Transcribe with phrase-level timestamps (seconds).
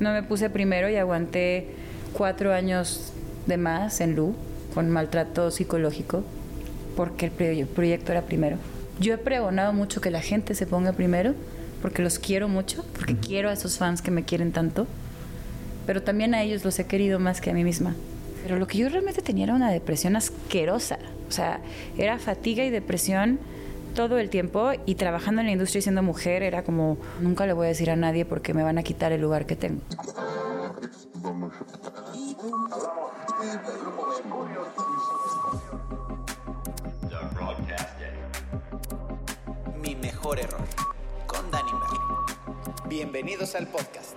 [0.00, 1.68] no me puse primero y aguanté
[2.12, 3.12] cuatro años
[3.46, 4.34] de más en Lu
[4.74, 6.24] con maltrato psicológico
[6.96, 8.56] porque el proye- proyecto era primero.
[8.98, 11.34] Yo he pregonado mucho que la gente se ponga primero
[11.82, 14.86] porque los quiero mucho, porque quiero a esos fans que me quieren tanto,
[15.86, 17.94] pero también a ellos los he querido más que a mí misma.
[18.42, 20.98] Pero lo que yo realmente tenía era una depresión asquerosa,
[21.28, 21.60] o sea,
[21.96, 23.38] era fatiga y depresión
[23.94, 27.52] todo el tiempo y trabajando en la industria y siendo mujer era como nunca le
[27.52, 29.80] voy a decir a nadie porque me van a quitar el lugar que tengo.
[39.82, 40.60] Mi mejor error.
[41.26, 41.70] Con Danny.
[42.88, 44.14] Bienvenidos al podcast.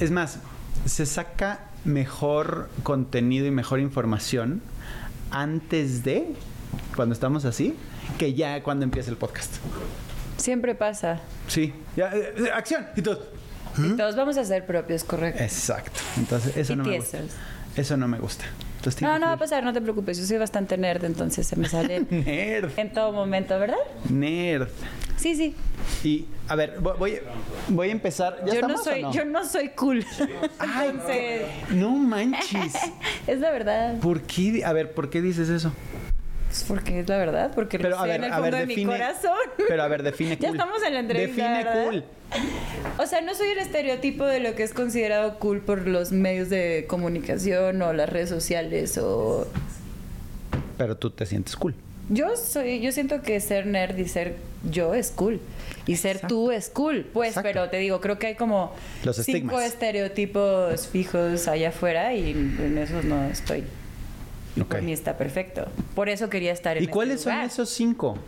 [0.00, 0.38] Es más,
[0.86, 4.62] se saca mejor contenido y mejor información
[5.30, 6.34] antes de,
[6.96, 7.76] cuando estamos así,
[8.18, 9.54] que ya cuando empieza el podcast.
[10.36, 11.20] Siempre pasa.
[11.48, 11.72] Sí.
[11.96, 13.26] Ya, eh, eh, acción y todo.
[13.78, 15.42] Y todos vamos a ser propios, correcto.
[15.42, 16.00] Exacto.
[16.16, 17.18] Entonces, eso Y no me gusta.
[17.76, 18.44] Eso no me gusta.
[18.76, 20.18] Entonces, No, no va a pasar, no te preocupes.
[20.18, 22.70] Yo soy bastante nerd, entonces se me sale Nerd.
[22.78, 23.78] en todo momento, ¿verdad?
[24.10, 24.68] Nerd.
[25.16, 25.54] Sí, sí.
[26.04, 27.18] Y, a ver, vo- voy,
[27.68, 28.36] voy a empezar.
[28.46, 29.12] ¿Ya Yo no, estamos soy, no?
[29.12, 30.04] yo no soy cool.
[30.58, 32.74] Ay, Entonces, no manches.
[33.26, 33.98] es la verdad.
[34.00, 34.62] ¿Por qué?
[34.64, 35.72] A ver, ¿por qué dices eso?
[36.54, 38.56] Es porque es la verdad, porque Pero lo a sé ver, en el a fondo
[38.56, 39.38] ver, de define- mi corazón.
[39.68, 40.56] Pero a ver, define Ya cool.
[40.56, 41.84] estamos en la entrevista, Define ¿verdad?
[41.86, 42.04] cool.
[42.98, 46.48] O sea, no soy el estereotipo de lo que es considerado cool por los medios
[46.50, 49.48] de comunicación o las redes sociales o
[50.78, 51.74] Pero tú te sientes cool.
[52.08, 54.36] Yo soy, yo siento que ser nerd y ser
[54.70, 55.40] yo es cool.
[55.86, 56.34] Y ser Exacto.
[56.34, 57.06] tú es cool.
[57.12, 57.48] Pues, Exacto.
[57.52, 58.72] pero te digo, creo que hay como
[59.04, 59.64] Los cinco estigmas.
[59.64, 63.64] estereotipos fijos allá afuera y en esos no estoy.
[64.56, 65.66] Y por mí está perfecto.
[65.94, 67.46] Por eso quería estar en ¿Y cuáles este son lugar.
[67.46, 68.18] esos cinco?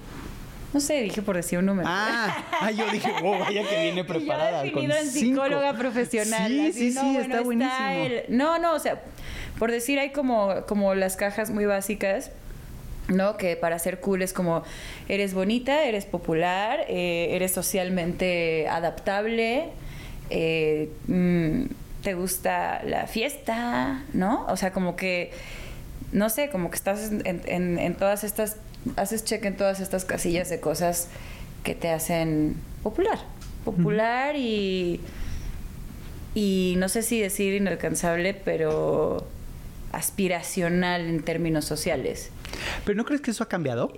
[0.72, 1.88] No sé, dije por decir un número.
[1.90, 4.64] Ah, ah, yo dije, wow, vaya que viene preparada.
[4.64, 5.42] yo con cinco.
[5.78, 6.50] profesional.
[6.50, 7.88] Sí, así, sí, no, sí, bueno, está buenísimo.
[7.90, 9.00] el- No, no, o sea,
[9.58, 12.30] por decir, hay como, como las cajas muy básicas.
[13.08, 13.36] ¿No?
[13.36, 14.64] Que para ser cool es como
[15.08, 19.68] eres bonita, eres popular, eh, eres socialmente adaptable,
[20.30, 21.66] eh, mm,
[22.02, 24.44] te gusta la fiesta, ¿no?
[24.48, 25.30] O sea, como que,
[26.12, 28.56] no sé, como que estás en, en- en todas estas,
[28.96, 31.08] haces check en todas estas casillas de cosas
[31.64, 33.18] que te hacen popular.
[33.64, 35.00] Popular y,
[36.34, 39.26] y no sé si decir inalcanzable, pero
[39.92, 42.30] aspiracional en términos sociales.
[42.84, 43.92] ¿Pero no crees que eso ha cambiado?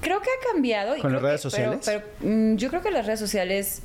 [0.00, 0.96] Creo que ha cambiado.
[0.96, 2.02] y ¿Con las creo redes que- pero- sociales?
[2.20, 3.82] Pero, mm, yo creo que las redes sociales.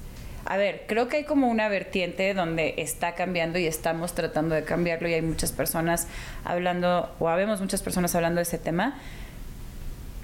[0.49, 4.63] A ver, creo que hay como una vertiente donde está cambiando y estamos tratando de
[4.63, 6.07] cambiarlo y hay muchas personas
[6.43, 8.97] hablando, o habemos muchas personas hablando de ese tema,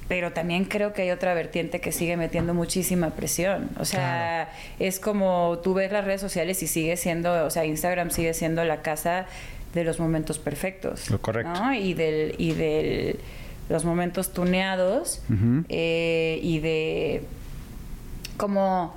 [0.08, 3.70] pero también creo que hay otra vertiente que sigue metiendo muchísima presión.
[3.80, 8.10] O sea, es como tú ves las redes sociales y sigue siendo, o sea, Instagram
[8.10, 9.28] sigue siendo la casa
[9.76, 11.08] de los momentos perfectos.
[11.12, 11.54] Lo correcto.
[11.54, 11.72] ¿no?
[11.72, 13.20] Y del, y del
[13.70, 15.22] los momentos tuneados
[15.70, 17.24] eh, y de
[18.38, 18.96] como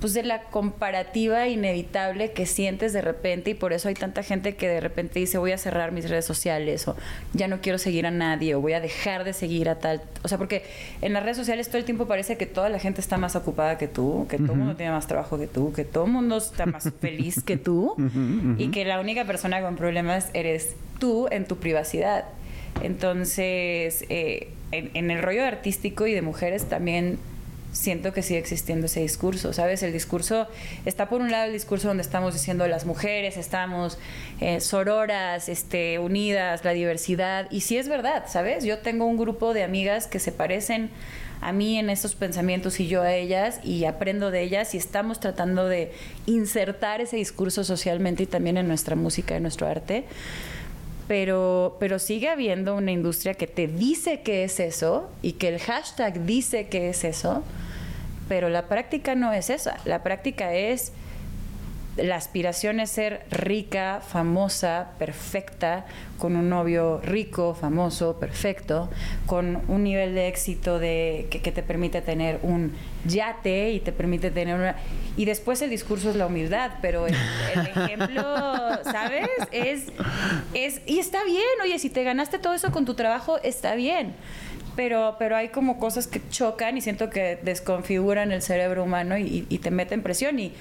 [0.00, 4.54] pues de la comparativa inevitable que sientes de repente y por eso hay tanta gente
[4.54, 6.96] que de repente dice voy a cerrar mis redes sociales o
[7.32, 10.28] ya no quiero seguir a nadie o voy a dejar de seguir a tal, o
[10.28, 10.64] sea, porque
[11.00, 13.78] en las redes sociales todo el tiempo parece que toda la gente está más ocupada
[13.78, 16.36] que tú, que todo el mundo tiene más trabajo que tú, que todo el mundo
[16.36, 17.94] está más feliz que tú
[18.58, 22.24] y que la única persona con problemas eres tú en tu privacidad.
[22.82, 27.18] Entonces, eh, en, en el rollo artístico y de mujeres también
[27.76, 29.82] siento que sigue existiendo ese discurso, ¿sabes?
[29.82, 30.48] El discurso
[30.84, 33.98] está por un lado el discurso donde estamos diciendo las mujeres, estamos
[34.40, 38.64] eh, sororas, este, unidas, la diversidad, y sí es verdad, ¿sabes?
[38.64, 40.90] Yo tengo un grupo de amigas que se parecen
[41.42, 45.20] a mí en esos pensamientos y yo a ellas y aprendo de ellas y estamos
[45.20, 45.92] tratando de
[46.24, 50.06] insertar ese discurso socialmente y también en nuestra música, en nuestro arte
[51.08, 55.60] pero, pero sigue habiendo una industria que te dice que es eso y que el
[55.60, 57.42] hashtag dice que es eso,
[58.28, 59.76] pero la práctica no es esa.
[59.84, 60.92] La práctica es
[61.96, 65.86] la aspiración es ser rica, famosa, perfecta,
[66.18, 68.90] con un novio rico, famoso, perfecto,
[69.24, 72.72] con un nivel de éxito de, que, que te permite tener un
[73.06, 74.76] yate y te permite tener una...
[75.16, 77.14] Y después el discurso es la humildad, pero el,
[77.54, 78.22] el ejemplo,
[78.84, 79.30] ¿sabes?
[79.50, 79.84] Es,
[80.52, 80.82] es...
[80.86, 84.14] Y está bien, oye, si te ganaste todo eso con tu trabajo, está bien.
[84.76, 89.46] Pero, pero hay como cosas que chocan y siento que desconfiguran el cerebro humano y,
[89.48, 90.38] y te meten presión.
[90.38, 90.52] Y,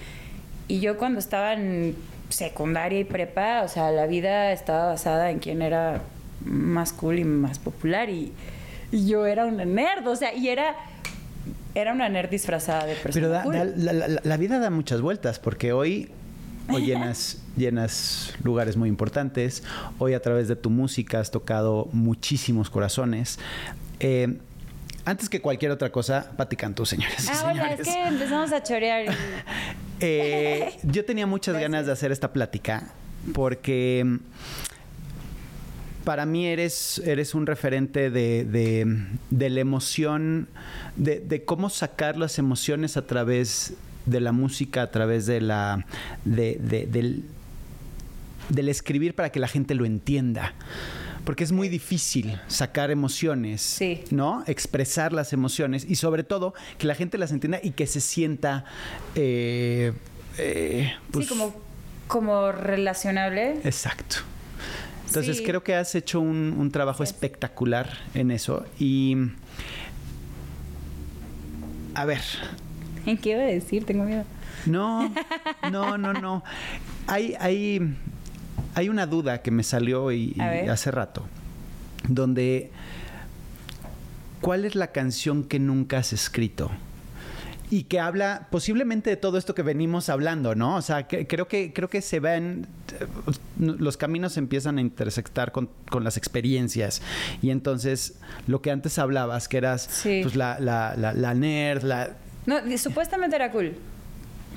[0.68, 1.96] y yo cuando estaba en
[2.30, 6.02] secundaria y prepa, o sea, la vida estaba basada en quién era
[6.44, 8.32] más cool y más popular y,
[8.92, 10.76] y yo era una nerd, o sea, y era
[11.76, 13.54] era una nerd disfrazada de persona Pero da- cool.
[13.54, 16.10] da- la, la- la vida da muchas vueltas, porque hoy
[16.68, 19.62] Hoy llenas, llenas lugares muy importantes.
[20.00, 23.38] Hoy a través de tu música has tocado muchísimos corazones.
[24.08, 24.38] Eh,
[25.04, 27.28] antes que cualquier otra cosa, Pati Cantú, señores.
[27.28, 29.06] Ah, hola, es que empezamos a chorear.
[29.06, 29.08] y-
[30.02, 32.92] Eh, yo tenía muchas ganas de hacer esta plática
[33.34, 34.18] porque mm,
[36.04, 40.50] para mí eres, eres un referente de, de- de la emoción,
[40.98, 43.74] de, de cómo sacar las emociones a través
[44.06, 45.86] de la música, a través de la,
[46.26, 47.24] de- de- del,
[48.50, 50.54] del escribir para que la gente lo entienda.
[51.26, 54.04] Porque es muy difícil sacar emociones, Sí.
[54.12, 54.44] ¿no?
[54.48, 58.64] Expresar las emociones y sobre todo que la gente las entienda y que se sienta,
[59.16, 59.92] eh,
[60.38, 61.56] eh, pues, sí, como,
[62.08, 63.60] como relacionable.
[63.64, 64.18] Exacto.
[65.08, 65.44] Entonces Sí.
[65.44, 68.66] creo que has hecho un, un trabajo espectacular en eso.
[68.80, 69.16] Y
[71.94, 72.22] a ver,
[73.06, 73.86] ¿En qué iba a decir?
[73.86, 74.24] Tengo miedo.
[74.66, 75.14] no,
[75.72, 76.44] no, no, no.
[77.08, 77.96] Hay, hay,
[78.76, 80.36] hay una duda que me salió y,
[80.70, 81.26] hace rato,
[82.08, 82.70] donde
[84.42, 86.70] ¿cuál es la canción que nunca has escrito?
[87.72, 90.76] Y que habla posiblemente de todo esto que venimos hablando, ¿no?
[90.76, 92.68] O sea, que- creo que creo que se ven
[93.58, 97.02] los caminos se empiezan a intersectar con, con las experiencias
[97.42, 100.20] y entonces lo que antes hablabas que eras Sí.
[100.22, 102.12] pues la, la, la, la nerd, la
[102.46, 103.74] No, supuestamente era cool,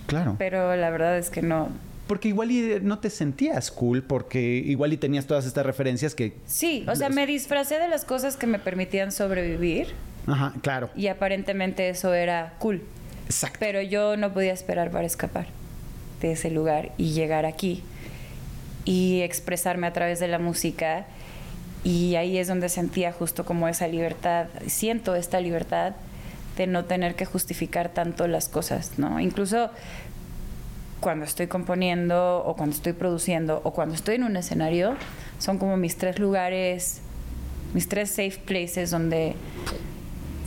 [0.06, 0.36] claro.
[0.38, 1.70] pero la verdad es que no.
[2.08, 6.32] Porque igual y no te sentías cool, porque igual y tenías todas estas referencias que...
[6.46, 9.88] Sí, o sea, me disfracé de las cosas que me permitían sobrevivir
[10.26, 10.90] Ajá, claro.
[10.96, 12.82] y aparentemente eso era cool.
[13.26, 13.58] Exacto.
[13.60, 15.46] Pero yo no podía esperar para escapar
[16.20, 17.82] de ese lugar y llegar aquí
[18.84, 21.06] y expresarme a través de la música.
[21.84, 25.94] Y ahí es donde sentía justo como esa libertad, siento esta libertad
[26.56, 29.20] de no tener que justificar tanto las cosas, ¿no?
[29.20, 29.70] Incluso
[31.00, 34.96] cuando estoy componiendo o cuando estoy produciendo o cuando estoy en un escenario,
[35.38, 37.00] son como mis tres lugares,
[37.74, 39.34] mis tres safe places donde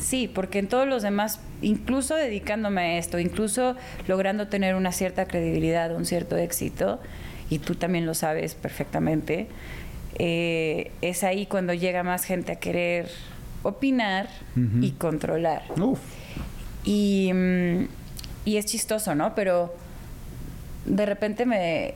[0.02, 3.76] Sí, porque en todos los demás, incluso dedicándome a esto, incluso
[4.08, 7.00] logrando tener una cierta credibilidad, un cierto éxito,
[7.50, 9.48] y tú también lo sabes perfectamente,
[10.18, 13.10] eh, es ahí cuando llega más gente a querer
[13.64, 14.28] opinar
[14.82, 15.64] y controlar.
[15.80, 16.00] Uf.
[16.84, 17.88] Y, mm,
[18.46, 19.36] y es chistoso, ¿no?
[19.36, 19.74] Pero
[20.86, 21.96] de repente me,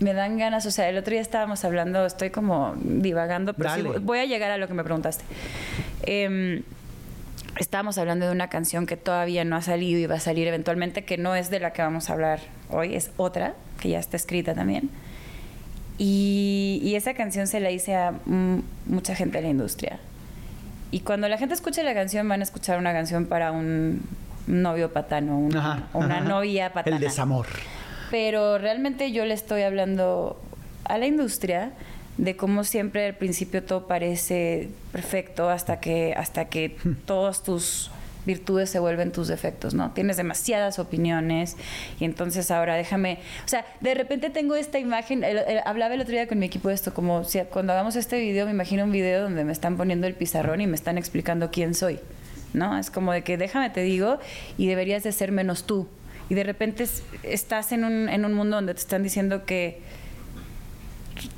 [0.00, 3.82] me dan ganas, o sea, el otro día estábamos hablando, estoy como divagando, pero sí
[3.82, 5.24] voy a llegar a lo que me preguntaste.
[6.02, 6.62] Em,
[7.58, 11.04] estábamos hablando de una canción que todavía no ha salido y va a salir eventualmente,
[11.04, 12.40] que no es de la que vamos a hablar
[12.70, 14.90] hoy, es otra, que ya está escrita también.
[15.96, 18.14] Y, y esa canción se la hice a
[18.86, 20.00] mucha gente de la industria.
[20.90, 24.02] Y cuando la gente escuche la canción, van a escuchar una canción para un
[24.46, 26.24] novio patano, una, Ajá, una ajá.
[26.28, 26.96] novia patana.
[26.96, 27.46] El desamor.
[28.10, 30.40] Pero realmente yo le estoy hablando
[30.84, 31.72] a la industria
[32.18, 36.76] de cómo siempre al principio todo parece perfecto hasta que hasta que
[37.06, 37.90] todas tus
[38.26, 39.90] virtudes se vuelven tus defectos, ¿no?
[39.90, 41.56] Tienes demasiadas opiniones
[42.00, 46.00] y entonces ahora déjame, o sea, de repente tengo esta imagen, el- el- hablaba el
[46.00, 48.84] otro día con mi equipo de esto, como si cuando hagamos este video, me imagino
[48.84, 51.98] un video donde me están poniendo el pizarrón y me están explicando quién soy,
[52.54, 52.78] ¿no?
[52.78, 54.18] Es como de que déjame te digo
[54.56, 55.86] y deberías de ser menos tú.
[56.30, 59.80] Y de repente es- estás en un, en un mundo donde te están diciendo que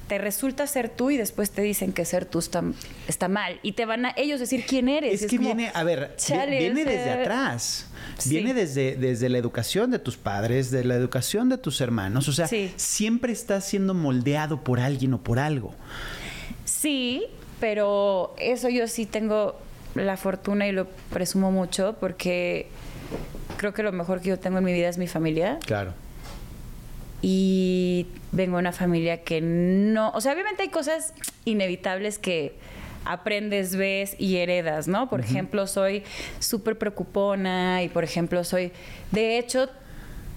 [0.09, 2.63] te resulta ser tú y después te dicen que ser tú está,
[3.09, 3.59] está mal.
[3.63, 5.23] Y te van a ellos decir quién eres.
[5.23, 7.89] Es que como, viene, a ver, chale, viene desde atrás.
[8.17, 8.31] Sí.
[8.31, 12.29] Viene desde, desde la educación de tus padres, de la educación de tus hermanos.
[12.29, 12.73] O sea, Sí.
[12.77, 15.75] siempre estás siendo moldeado por alguien o por algo.
[16.65, 17.25] Sí,
[17.61, 19.59] pero eso yo sí tengo
[19.97, 22.69] la fortuna y lo presumo mucho porque
[23.57, 25.59] creo que lo mejor que yo tengo en mi vida es mi familia.
[25.65, 25.93] Claro.
[27.23, 32.55] y vengo de una familia que no, o sea, obviamente hay cosas inevitables que
[33.07, 35.09] aprendes, ves y heredas, ¿no?
[35.09, 36.03] Por ejemplo, soy
[36.41, 38.73] súper preocupona y por ejemplo soy,
[39.13, 39.69] de hecho,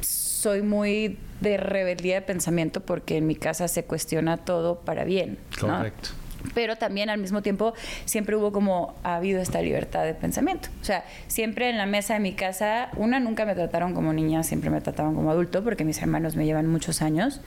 [0.01, 5.38] soy muy de rebeldía de pensamiento porque en mi casa se cuestiona todo para bien.
[5.62, 5.68] ¿no?
[5.68, 6.10] Correcto.
[6.53, 7.74] Pero también al mismo tiempo
[8.05, 10.69] siempre hubo como, ha habido esta libertad de pensamiento.
[10.81, 14.43] O sea, siempre en la mesa de mi casa, una, nunca me trataron como niña,
[14.43, 17.41] siempre me trataban como adulto, porque mis hermanos me llevan muchos años.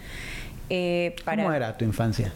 [0.71, 2.33] Eh, para- ¿Cómo era tu infancia?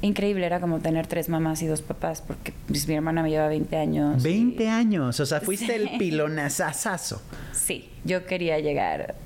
[0.00, 3.48] Increíble, era como tener tres mamás y dos papás, porque pues, mi hermana me lleva
[3.48, 4.22] 20 años.
[4.22, 5.72] 20 y- años, o sea, fuiste Sí.
[5.72, 7.20] el pilonazazazo.
[7.52, 9.16] Sí, yo quería llegar.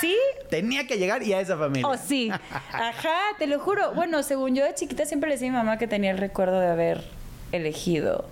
[0.00, 0.14] ¿Sí?
[0.50, 1.86] Tenía que llegar y a esa familia.
[1.88, 2.30] Oh, sí.
[2.72, 3.92] Ajá, te lo juro.
[3.94, 6.60] Bueno, según yo de chiquita siempre le decía a mi mamá que tenía el recuerdo
[6.60, 7.04] de haber
[7.52, 8.26] elegido,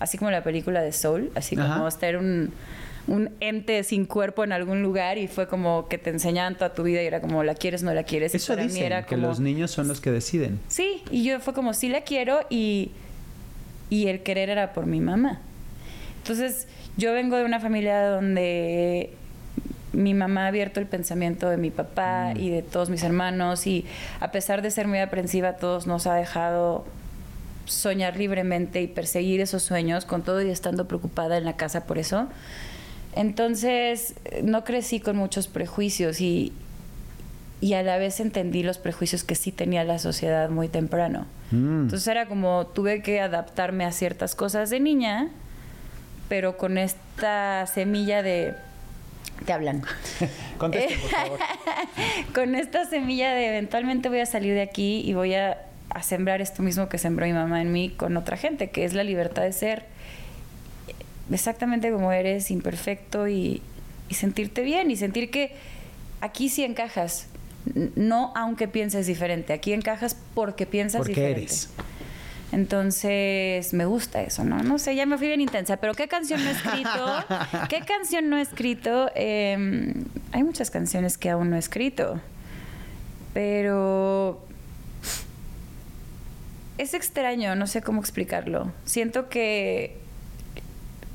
[0.00, 1.88] así como la película de Soul, así como Ajá.
[1.88, 2.52] estar un,
[3.08, 6.82] un ente sin cuerpo en algún lugar y fue como que te enseñaban toda tu
[6.84, 8.34] vida y era como la quieres no la quieres.
[8.34, 10.60] Eso y para dicen, mí era que como, los niños son los que deciden.
[10.68, 12.92] Sí, y yo fue como sí la quiero y,
[13.90, 15.40] y el querer era por mi mamá.
[16.18, 19.10] Entonces yo vengo de una familia donde
[19.92, 22.40] mi mamá ha abierto el pensamiento de mi papá Mm.
[22.40, 23.86] y de todos mis hermanos y
[24.20, 26.84] a pesar de ser muy aprensiva, todos nos ha dejado
[27.64, 31.98] soñar libremente y perseguir esos sueños con todo y estando preocupada en la casa por
[31.98, 32.28] eso.
[33.18, 36.52] Entonces, no crecí con muchos prejuicios y,
[37.60, 41.26] y a la vez entendí los prejuicios que sí tenía la sociedad muy temprano.
[41.50, 41.82] Mm.
[41.82, 45.30] Entonces era como tuve que adaptarme a ciertas cosas de niña,
[46.28, 48.54] pero con esta semilla de...
[49.44, 49.82] Te hablan.
[50.58, 51.38] Conteste, por favor.
[52.34, 55.58] con esta semilla de eventualmente voy a salir de aquí y voy a,
[55.90, 58.94] a sembrar esto mismo que sembró mi mamá en mí con otra gente, que es
[58.94, 59.97] la libertad de ser
[61.30, 63.62] exactamente como eres, imperfecto y,
[64.08, 65.52] y sentirte bien y sentir que
[66.20, 67.26] aquí sí encajas.
[67.96, 71.40] No aunque pienses diferente, aquí encajas porque piensas Porque diferente.
[71.42, 71.70] eres.
[72.50, 74.62] Entonces, me gusta eso, ¿no?
[74.62, 77.24] No sé, ya me fui bien intensa, pero ¿qué canción no he escrito?
[77.68, 79.10] ¿Qué canción no he escrito?
[79.14, 79.92] Eh,
[80.32, 82.20] hay muchas canciones que aún no he escrito,
[83.34, 84.40] pero
[86.78, 88.72] es extraño, no sé cómo explicarlo.
[88.86, 89.98] Siento que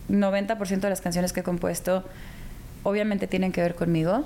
[0.10, 2.04] 90% de las canciones que he compuesto
[2.84, 4.26] obviamente tienen que ver conmigo,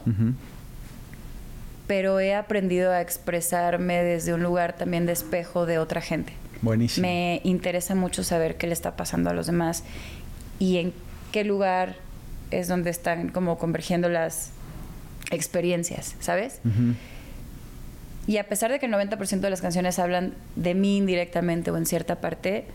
[1.85, 6.33] pero he aprendido a expresarme desde un lugar también de espejo de otra gente.
[6.61, 7.07] Buenísimo.
[7.07, 9.83] Me interesa mucho saber qué le está pasando a los demás
[10.59, 10.93] y en
[11.31, 11.95] qué lugar
[12.49, 14.51] es donde están como convergiendo las
[15.29, 16.59] experiencias, ¿sabes?
[18.25, 21.77] Y a pesar de que el 90% de las canciones hablan de mí indirectamente o
[21.77, 22.65] en cierta parte,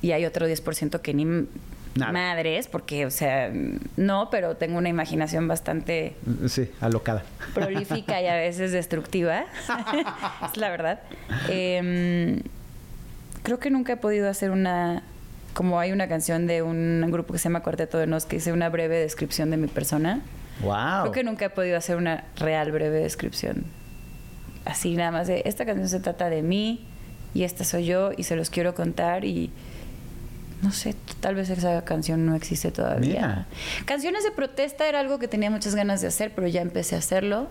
[0.00, 1.46] y hay otro 10% que ni
[1.94, 2.12] Nada.
[2.12, 3.50] madres, porque, o sea,
[3.96, 6.16] no, pero tengo una imaginación bastante
[6.48, 7.22] Sí, alocada.
[7.54, 9.44] prolífica y a veces destructiva.
[10.50, 11.00] es la verdad.
[11.48, 12.40] Em,
[13.42, 15.02] creo que nunca he podido hacer una.
[15.54, 18.52] Como hay una canción de un grupo que se llama Cuarteto de Nos que dice
[18.52, 20.22] una breve descripción de mi persona.
[20.62, 21.02] Wow.
[21.02, 23.64] Creo que nunca he podido hacer una real breve descripción.
[24.64, 26.86] Así nada más de esta canción se trata de mí
[27.34, 29.50] y esta soy yo y se los quiero contar y
[30.62, 33.10] no sé, tal vez esa canción no existe todavía.
[33.14, 33.46] Mira.
[33.84, 36.98] Canciones de protesta era algo que tenía muchas ganas de hacer, pero ya empecé a
[36.98, 37.48] hacerlo.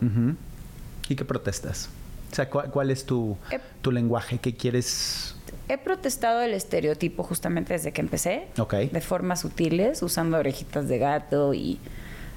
[1.09, 1.89] ¿Y qué protestas?
[2.31, 3.37] O sea, ¿cuál, cuál es tu,
[3.81, 4.37] tu lenguaje?
[4.39, 5.35] ¿Qué quieres?
[5.67, 8.47] He protestado el estereotipo justamente desde que empecé.
[8.57, 8.75] Ok.
[8.75, 11.79] De formas sutiles, usando orejitas de gato y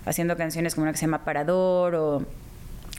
[0.04, 2.24] haciendo canciones como una que se llama Parador o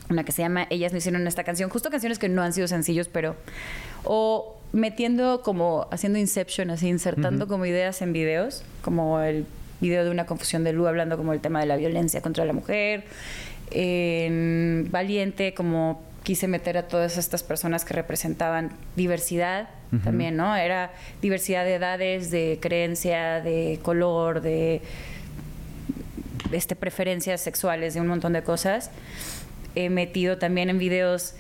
[0.10, 1.70] una que se llama Ellas no hicieron esta canción.
[1.70, 3.36] Justo canciones que no han sido sencillos, pero...
[4.06, 9.46] O metiendo como, haciendo Inception, así, insertando como ideas en videos, como el
[9.80, 12.52] video de una confusión de Lu hablando como el tema de la violencia contra la
[12.52, 13.06] mujer.
[13.72, 19.70] En Valiente, como quise meter a todas estas personas que representaban diversidad
[20.04, 20.58] también, ¿no?
[20.58, 20.92] Era
[21.22, 24.82] diversidad de edades, de creencia, de color, de
[26.52, 28.92] este, preferencias sexuales, de un montón de cosas.
[29.74, 31.36] He metido también en videos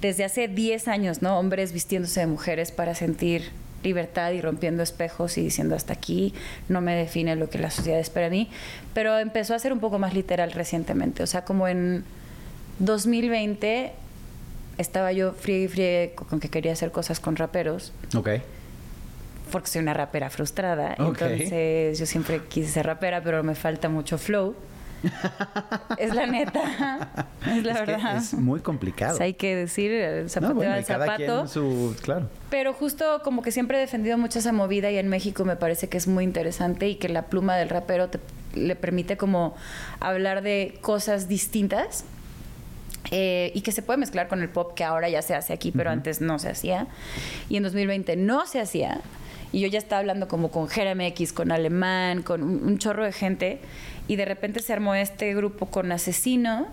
[0.00, 1.38] desde hace 10 años, ¿no?
[1.38, 3.50] Hombres vistiéndose de mujeres para sentir
[3.82, 6.34] libertad y rompiendo espejos y diciendo hasta aquí
[6.68, 8.50] no me define lo que la sociedad espera de mí,
[8.92, 12.04] pero empezó a ser un poco más literal recientemente, o sea, como en
[12.78, 13.92] 2020
[14.78, 18.28] estaba yo friegue y friegue con que quería hacer cosas con raperos, Ok.
[19.52, 20.94] porque soy una rapera frustrada.
[20.98, 21.20] Ok.
[21.22, 24.54] Entonces yo siempre quise ser rapera, pero me falta mucho flow.
[25.98, 27.08] Es la neta.
[27.46, 28.16] Es la Es verdad.
[28.16, 29.14] es muy complicado.
[29.14, 31.24] O sea, hay que decir, el zapateo No, bueno, al cada zapato.
[31.36, 31.96] quien su...
[32.02, 32.28] Claro.
[32.50, 35.88] Pero justo como que siempre he defendido mucho esa movida y en México me parece
[35.88, 38.20] que es muy interesante y que la pluma del rapero te-
[38.54, 39.54] le permite como
[40.00, 42.04] hablar de cosas distintas
[43.12, 45.72] eh, y que se puede mezclar con el pop que ahora ya se hace aquí,
[45.72, 46.86] pero antes no se hacía.
[47.48, 49.00] Y en 2020 no se hacía.
[49.52, 53.12] Y yo ya estaba hablando como con X, con Alemán, con un, un chorro de
[53.12, 53.58] gente.
[54.08, 56.66] Y de repente se armó este grupo con Asesino,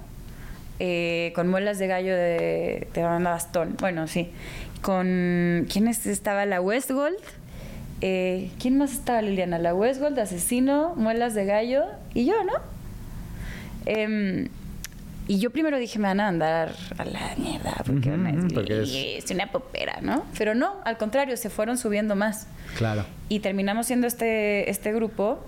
[0.80, 3.76] eh, con Muelas de Gallo de, de banda Bastón.
[3.80, 4.30] Bueno, sí.
[4.82, 5.66] Con.
[5.72, 6.46] ¿Quién es- estaba?
[6.46, 7.18] La Westgold.
[8.02, 9.58] Eh, ¿Quién más estaba, Liliana?
[9.58, 12.54] La Westgold, Asesino, Muelas de Gallo y yo, ¿no?
[13.88, 14.50] Em,
[15.28, 19.52] y yo primero dije, me van a mandar a la mierda, porque, es- es una
[19.52, 20.26] popera, ¿no?
[20.38, 22.48] Pero no, al contrario, se fueron subiendo más.
[22.78, 23.06] Claro.
[23.30, 25.40] Y terminamos siendo este, este grupo.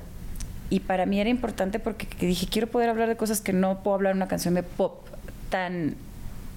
[0.72, 3.82] Y para mí era importante porque que dije, quiero poder hablar de cosas que no
[3.82, 5.08] puedo hablar en una canción de pop
[5.50, 5.96] tan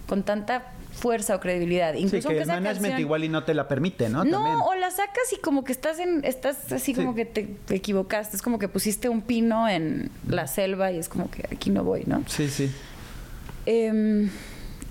[0.06, 1.94] con tanta fuerza o credibilidad.
[1.94, 4.24] Sí, Incluso que el management canción- igual y no te la permite, ¿no?
[4.24, 4.56] no, También.
[4.66, 6.94] o la sacas y como que estás en, estás así Sí.
[6.94, 8.36] como que te, te equivocaste.
[8.36, 11.82] Es como que pusiste un pino en la selva y es como que aquí no
[11.82, 12.22] voy, ¿no?
[12.26, 12.70] Sí, sí.
[13.66, 14.30] Em,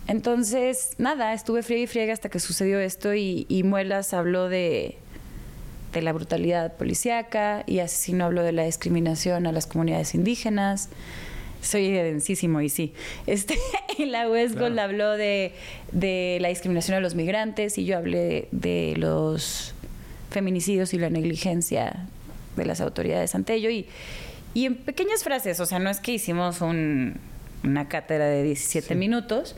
[0.07, 4.97] entonces, nada, estuve friega y friega hasta que sucedió esto y, y Muelas habló de,
[5.93, 10.89] de la brutalidad policíaca y Asesino habló de la discriminación a las comunidades indígenas.
[11.61, 12.93] Soy densísimo y sí.
[13.27, 13.55] Este,
[13.97, 14.89] y la West Gold Claro.
[14.89, 15.53] habló de,
[15.91, 19.73] de la discriminación a los migrantes y yo hablé de los
[20.31, 22.07] feminicidios y la negligencia
[22.55, 23.69] de las autoridades ante ello.
[23.69, 23.85] Y,
[24.53, 27.17] y en pequeñas frases, o sea, no es que hicimos un-
[27.63, 28.95] una cátedra de 17 Sí.
[28.95, 29.55] minutos,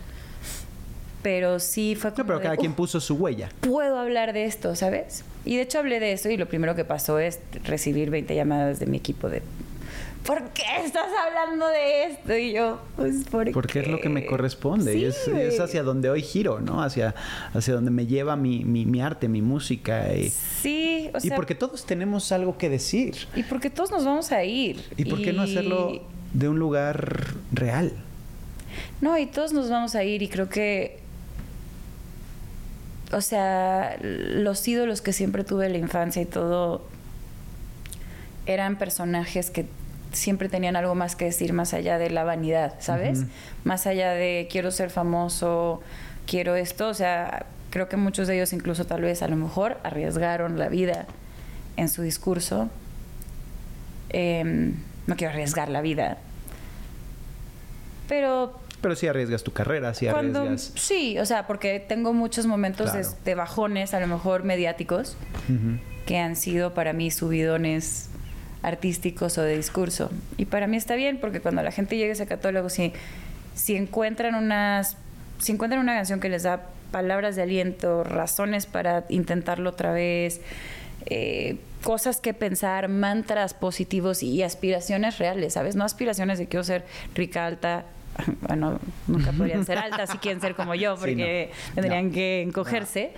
[1.21, 3.49] pero sí fue No, como pero de, cada quien "Uf, puso su huella.
[3.61, 5.23] puedo hablar de esto, ¿sabes?
[5.45, 8.79] Y de hecho hablé de esto y lo primero que pasó es recibir 20 llamadas
[8.79, 9.41] de mi equipo de
[10.25, 12.33] ¿Por qué estás hablando de esto?
[12.37, 13.51] Y yo, pues porque...
[13.51, 14.93] Porque es lo que me corresponde.
[14.93, 15.03] Sí, y
[15.37, 16.81] es, hacia donde hoy giro, ¿no?
[16.81, 17.13] Hacia,
[17.53, 20.13] hacia donde me lleva mi, mi, mi arte, mi música.
[20.15, 21.35] Y, Sí, o y sea...
[21.35, 23.15] porque todos tenemos algo que decir.
[23.35, 24.81] Y porque todos nos vamos a ir.
[24.95, 26.01] ¿Y por qué no hacerlo
[26.33, 27.93] de un lugar real?
[29.01, 30.99] No, y todos nos vamos a ir y creo que,
[33.11, 36.85] o sea, los ídolos que siempre tuve en la infancia y todo
[38.45, 39.65] eran personajes que
[40.11, 43.23] siempre tenían algo más que decir más allá de la vanidad, ¿sabes?
[43.63, 45.81] Más allá de quiero ser famoso,
[46.27, 49.77] quiero esto, o sea, creo que muchos de ellos incluso tal vez a lo mejor
[49.83, 51.07] arriesgaron la vida
[51.77, 52.69] en su discurso.
[54.09, 54.75] Em,
[55.07, 56.17] no quiero arriesgar la vida,
[58.07, 60.73] pero Pero si arriesgas tu carrera, si cuando, arriesgas.
[60.75, 63.15] sí, o sea, porque tengo muchos momentos de- Claro.
[63.23, 65.15] de, bajones, a lo mejor mediáticos,
[66.05, 68.09] que han sido para mí subidones
[68.61, 70.11] artísticos o de discurso.
[70.37, 72.91] Y para mí está bien, porque cuando la gente llega a ese catálogo, si,
[73.55, 74.97] si encuentran unas,
[75.39, 80.41] si encuentran una canción que les da palabras de aliento, razones para intentarlo otra vez,
[81.05, 85.75] eh, cosas que pensar, mantras positivos y aspiraciones reales, ¿sabes?
[85.75, 87.85] No aspiraciones de quiero ser rica, alta.
[88.47, 91.75] Bueno, nunca podrían ser altas si quieren ser como yo, Sí, porque no.
[91.81, 92.13] tendrían No.
[92.13, 93.13] que encogerse.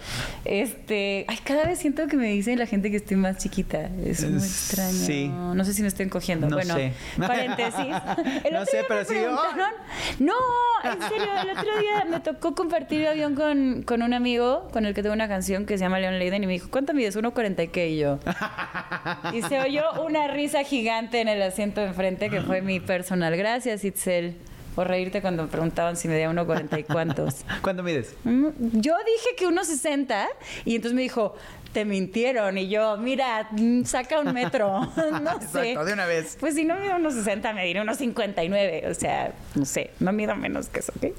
[0.45, 3.89] Este, ay, cada vez siento que me dice la gente que estoy más chiquita.
[4.05, 4.91] Es muy extraño.
[4.91, 5.27] sí.
[5.27, 6.47] No sé si me estoy encogiendo.
[6.47, 6.93] No bueno, sé.
[7.17, 7.95] paréntesis.
[8.43, 9.71] El No otro sé, día pero me sí, preguntaron-
[10.19, 10.33] No,
[10.83, 14.93] en serio, el otro día me tocó compartir avión con, con un amigo con el
[14.93, 17.17] que tengo una canción que se llama Leon Leiden y me dijo, ¿cuánto mides?
[17.17, 18.19] 1.40 y qué y yo.
[19.33, 23.35] Y se oyó una risa gigante en el asiento de enfrente que fue mi personal.
[23.35, 24.35] Gracias, Itzel,
[24.75, 27.45] por reírte cuando me preguntaban si medía 1.40 y cuántos.
[27.61, 28.13] ¿Cuándo mides?
[28.25, 30.27] Mm, Yo dije que 1.60
[30.65, 31.35] y entonces me dijo,
[31.71, 32.57] te mintieron.
[32.57, 34.81] Y yo, mira, mm, saca un metro.
[35.21, 35.71] no sé.
[35.71, 36.37] Exacto, de una vez.
[36.39, 38.89] Pues si no mido 1.60, me diré 1.59.
[38.89, 41.13] O sea, no sé, no mido menos que eso, ¿ok?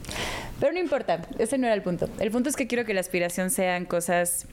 [0.61, 2.09] Pero no importa, ese no era el punto.
[2.19, 4.47] El punto es que quiero que la aspiración sean cosas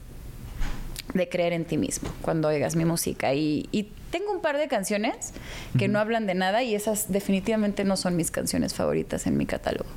[1.12, 3.34] de creer en ti mismo cuando oigas mi música.
[3.34, 5.32] Y, y tengo un par de canciones
[5.78, 9.46] que no hablan de nada y esas definitivamente no son mis canciones favoritas en mi
[9.46, 9.88] catálogo.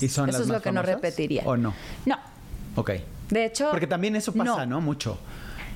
[0.00, 1.42] ¿Y son Eso las es lo que no repetiría.
[1.44, 1.74] ¿O no?
[2.06, 2.18] No.
[2.76, 2.92] Ok.
[3.28, 3.68] De hecho.
[3.70, 4.80] Porque también eso pasa, ¿no?
[4.80, 5.18] Mucho.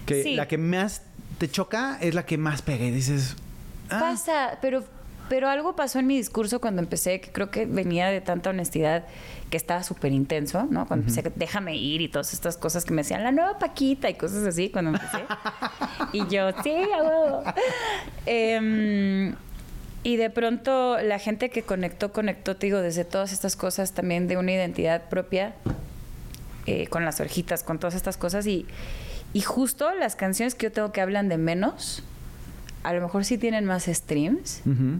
[0.07, 0.35] Que Sí.
[0.35, 1.03] la que más
[1.39, 3.37] te choca es la que más pega y dices.
[3.91, 4.83] ah, Pasa, pero,
[5.29, 9.05] pero algo pasó en mi discurso cuando empecé, que creo que venía de tanta honestidad,
[9.55, 10.85] que estaba súper intenso, ¿no?
[10.85, 14.15] Cuando empecé, déjame ir y todas estas cosas que me decían, la nueva Paquita y
[14.15, 15.25] cosas así, cuando empecé.
[16.13, 17.55] y yo, sí, a.
[18.27, 19.33] Em,
[20.03, 24.27] y de pronto la gente que conectó, conectó, te digo, desde todas estas cosas también
[24.27, 25.55] de una identidad propia,
[26.67, 28.49] eh, con las orejitas, con todas estas cosas.
[28.49, 28.67] Y,
[29.35, 32.03] y justo las canciones que yo tengo que hablan de menos,
[32.83, 34.99] a lo mejor sí tienen más streams, ujú.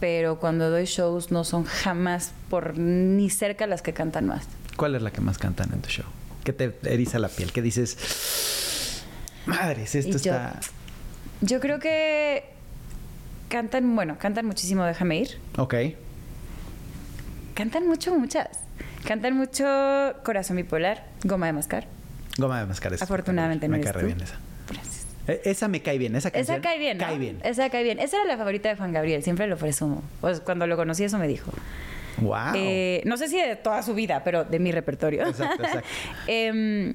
[0.00, 4.44] Pero cuando doy shows no son jamás por ni cerca las que cantan más.
[4.76, 6.06] ¿Cuál es la que más cantan en tu show?
[6.44, 7.52] ¿Qué te eriza la piel?
[7.52, 9.02] ¿Qué dices?
[9.46, 10.60] Madres, esto yo- está.
[11.40, 12.44] Yo creo que
[13.48, 15.38] cantan, bueno, cantan muchísimo Déjame ir.
[15.56, 15.74] Ok.
[17.54, 18.48] Cantan mucho, muchas.
[19.06, 19.64] Cantan mucho
[20.24, 21.86] Corazón Bipolar, Goma de Mascar.
[22.36, 24.06] Goma de mascar es- Afortunadamente no Me eres cae re tú.
[24.06, 24.36] bien esa.
[25.28, 26.56] E- Esa me cae bien, esa canción.
[26.56, 27.04] Esa cae bien, ¿no?
[27.04, 27.38] Cae bien.
[27.44, 27.98] Esa cae bien.
[28.00, 30.02] Esa era la favorita de Juan Gabriel, siempre lo presumo.
[30.20, 31.52] Pues cuando lo conocí eso me dijo.
[32.20, 32.54] Wow.
[32.56, 35.24] Eh, no sé si de toda su vida, pero de mi repertorio.
[35.26, 35.88] Exacto, exacto.
[36.26, 36.94] Em,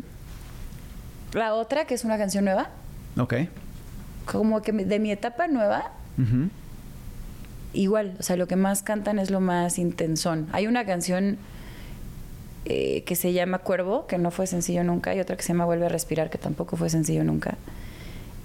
[1.33, 2.69] la otra, que es una canción nueva,
[3.17, 3.33] ok.
[4.25, 5.91] como que de mi etapa nueva,
[7.73, 10.47] igual, o sea, lo que más cantan es lo más intensón.
[10.51, 11.37] Hay una canción
[12.65, 15.65] eh, que se llama Cuervo, que no fue sencillo nunca, y otra que se llama
[15.65, 17.57] Vuelve a respirar, que tampoco fue sencillo nunca.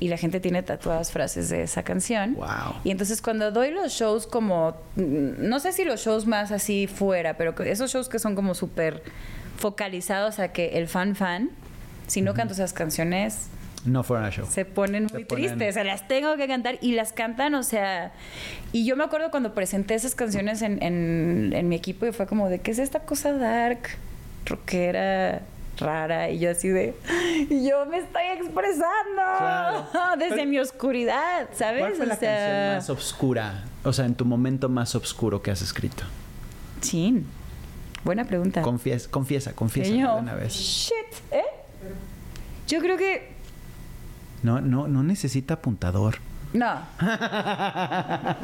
[0.00, 2.34] Y la gente tiene tatuadas frases de esa canción.
[2.34, 2.46] Wow.
[2.84, 6.87] Y entonces cuando doy los shows como, mm, no sé si los shows más así
[6.87, 9.02] fuera, pero esos shows que son como súper
[9.58, 11.50] focalizados a que el fan fan,
[12.06, 13.48] si no canto esas canciones,
[13.84, 14.46] No fueron a show.
[14.48, 17.54] se ponen Se muy ponen- tristes, o sea, las tengo que cantar y las cantan,
[17.56, 18.12] o sea,
[18.72, 22.26] y yo me acuerdo cuando presenté esas canciones en, en- en mi equipo y fue
[22.26, 23.80] como de, ¿qué es esta cosa dark,
[24.46, 25.42] rockera,
[25.79, 26.31] rara?
[26.31, 26.95] Y yo así de,
[27.51, 29.87] yo me estoy expresando Claro.
[30.19, 31.81] desde Pero- mi oscuridad, ¿sabes?
[31.81, 33.64] ¿Cuál fue O la sea, canción más oscura?
[33.85, 36.05] O sea, en tu momento más oscuro que has escrito.
[36.81, 37.27] Chin,
[38.05, 38.62] buena pregunta.
[38.62, 40.53] Confiesa, confiesa, confiesa yo, de una vez.
[40.53, 40.95] Shit,
[41.33, 41.43] ¿eh?
[42.67, 43.33] Yo creo que
[44.43, 46.17] No, no, no necesita apuntador.
[46.53, 46.79] No.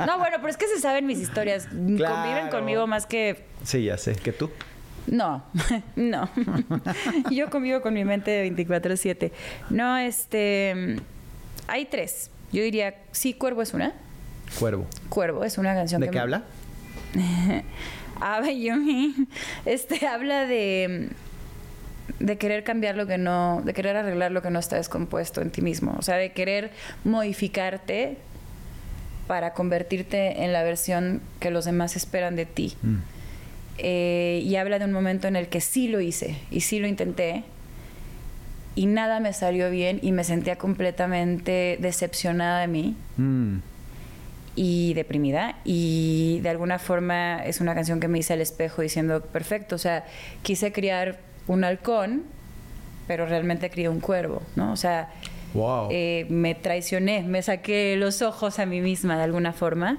[0.06, 1.66] No, bueno, pero es que se saben mis historias.
[1.66, 3.44] Conviven conmigo más que.
[3.62, 4.14] Sí, ya sé.
[4.16, 4.50] ¿Que tú?
[5.06, 5.44] No,
[5.96, 6.28] no.
[7.30, 9.30] Yo convivo con mi mente 24-7.
[9.70, 10.96] No, este.
[11.66, 12.30] Hay tres.
[12.52, 13.92] Yo diría, sí, Cuervo es una.
[14.58, 14.86] Cuervo.
[15.08, 16.42] Cuervo es una canción ¿De que qué me- habla?
[18.52, 19.14] Yumi.
[19.64, 21.10] Este habla de
[22.18, 25.50] de querer cambiar lo que no, de querer arreglar lo que no está descompuesto en
[25.50, 26.70] ti mismo, o sea, de querer
[27.02, 28.18] modificarte
[29.26, 32.76] para convertirte en la versión que los demás esperan de ti.
[32.82, 32.96] Mm.
[33.78, 36.86] Eh, y habla de un momento en el que sí lo hice y sí lo
[36.86, 37.42] intenté
[38.76, 43.56] y nada me salió bien y me sentía completamente decepcionada de mí Mm.
[44.56, 49.20] y deprimida y de alguna forma es una canción que me hice al espejo diciendo
[49.22, 50.04] perfecto, o sea,
[50.42, 52.22] quise criar un halcón,
[53.08, 54.72] pero realmente crié un cuervo, ¿no?
[54.72, 55.10] O sea,
[55.52, 55.88] Wow.
[55.90, 59.98] eh, me traicioné, me saqué los ojos a mí misma de alguna forma.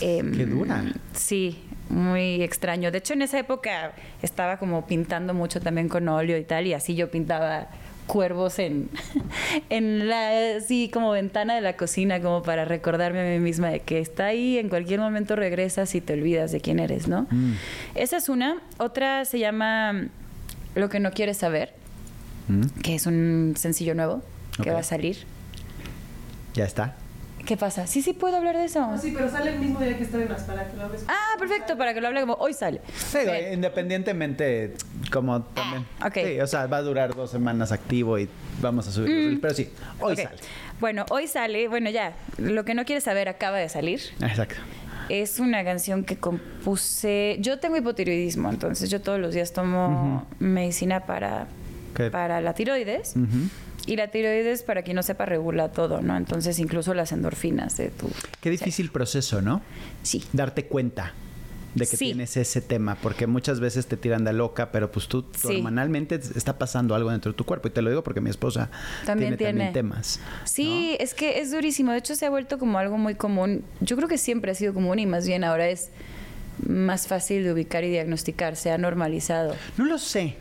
[0.00, 0.82] Em, Qué dura.
[1.14, 2.90] Sí, muy extraño.
[2.90, 3.92] De hecho, en esa época
[4.22, 7.68] estaba como pintando mucho también con óleo y tal, y así yo pintaba
[8.06, 8.90] cuervos en,
[9.70, 13.80] en la así como ventana de la cocina como para recordarme a mí misma de
[13.80, 17.52] que está ahí en cualquier momento regresas y te olvidas de quién eres no Mm.
[17.94, 20.08] esa es una otra se llama
[20.74, 21.72] lo que no quieres saber
[22.48, 22.62] Mm.
[22.82, 24.20] que es un sencillo nuevo
[24.62, 25.24] que va a salir
[26.54, 26.94] Ya está.
[27.46, 27.86] ¿Qué pasa?
[27.86, 30.42] sí sí puedo hablar de eso Ah, sí, pero sale el mismo día que estrenas
[30.44, 31.04] para que lo hables.
[31.08, 33.54] ah perfecto para que lo hable como hoy sale Sí, Bien.
[33.54, 34.74] independientemente,
[35.12, 35.86] como también.
[36.00, 36.14] Ah, ok.
[36.14, 38.28] Sí, o sea, va a durar dos semanas activo y
[38.60, 39.40] vamos a subir.
[39.40, 39.68] Pero sí,
[40.00, 40.18] hoy Mm.
[40.18, 40.24] Ok.
[40.24, 40.36] sale.
[40.80, 44.00] Bueno, hoy sale, bueno ya, lo que no quieres saber acaba de salir.
[44.20, 44.56] Exacto.
[45.08, 47.36] Es una canción que compuse.
[47.40, 51.46] Yo tengo hipotiroidismo, entonces yo todos los días tomo medicina para,
[51.94, 52.10] ¿Qué?
[52.10, 53.14] para la tiroides.
[53.16, 53.48] Ujú.
[53.86, 56.16] Y la tiroides, para quien no sepa, regula todo, ¿no?
[56.16, 58.08] Entonces, incluso las endorfinas de tu.
[58.40, 59.60] Qué difícil proceso, ¿no?
[60.02, 60.24] Sí.
[60.32, 61.12] Darte cuenta
[61.74, 62.04] de que Sí.
[62.06, 65.56] tienes ese tema, porque muchas veces te tiran de loca, pero pues tú, Sí.
[65.56, 67.66] hormonalmente está pasando algo dentro de tu cuerpo.
[67.68, 68.70] Y te lo digo porque mi esposa
[69.04, 70.20] También tiene, también temas.
[70.44, 71.90] Sí, es que es durísimo.
[71.92, 73.64] De hecho, se ha vuelto como algo muy común.
[73.80, 75.90] Yo creo que siempre ha sido común y más bien ahora es
[76.66, 78.54] más fácil de ubicar y diagnosticar.
[78.56, 79.56] Se ha normalizado.
[79.76, 80.36] No lo sé.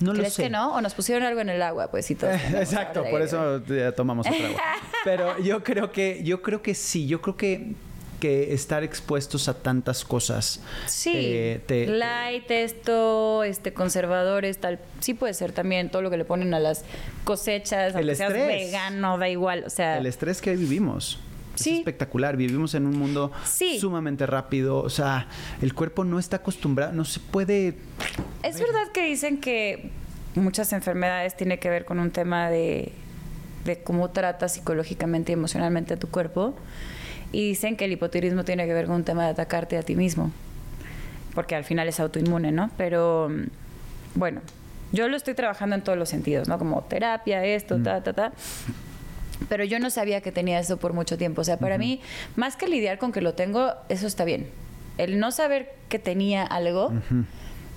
[0.00, 0.44] No lo ¿Crees sé.
[0.44, 0.74] que no?
[0.74, 2.30] O nos pusieron algo en el agua, pues y todo.
[2.54, 4.60] Exacto, por eso eh, tomamos otra agua.
[5.04, 7.72] Pero yo creo que, yo creo que sí, yo creo que,
[8.20, 10.60] que estar expuestos a tantas cosas.
[10.86, 14.78] Sí, eh, te- light, esto, este, conservadores, tal.
[15.00, 16.84] Sí puede ser también todo lo que le ponen a las
[17.24, 18.46] cosechas, El aunque seas estrés.
[18.66, 19.64] vegano, da igual.
[19.66, 21.18] O sea, el estrés que vivimos.
[21.54, 21.70] Sí.
[21.70, 22.36] Es espectacular.
[22.36, 23.78] Vivimos en un mundo Sí.
[23.78, 24.78] sumamente rápido.
[24.78, 25.28] O sea,
[25.62, 27.76] el cuerpo no está acostumbrado, no se puede.
[28.42, 29.90] es verdad que dicen que
[30.34, 32.92] muchas enfermedades tienen que ver con un tema de,
[33.64, 36.54] de cómo tratas psicológicamente y emocionalmente a tu cuerpo.
[37.32, 39.96] Y dicen que el hipotiroidismo tiene que ver con un tema de atacarte a ti
[39.96, 40.30] mismo.
[41.34, 42.70] Porque al final es autoinmune, ¿no?
[42.76, 43.44] Pero mm,
[44.14, 44.40] bueno,
[44.92, 46.58] yo lo estoy trabajando en todos los sentidos, ¿no?
[46.58, 48.32] Como terapia, esto, ta, ta, ta.
[49.48, 51.40] Pero yo no sabía que tenía eso por mucho tiempo.
[51.40, 52.00] O sea, para mí,
[52.36, 54.48] más que lidiar con que lo tengo, eso está bien.
[54.98, 56.92] El no saber que tenía algo,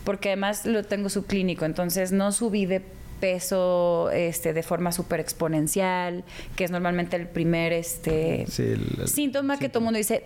[0.03, 2.81] porque además lo tengo subclínico, entonces no subí de
[3.19, 6.23] peso este, de forma súper exponencial,
[6.55, 10.23] que es normalmente el primer este, Sí, el- el síntoma que todo el mundo dice,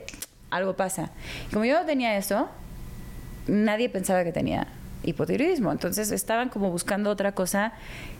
[0.49, 1.12] algo pasa.
[1.49, 2.49] Y como yo no tenía eso,
[3.47, 4.67] nadie pensaba que tenía
[5.03, 5.71] hipotiroidismo.
[5.71, 7.73] Entonces estaban como buscando otra cosa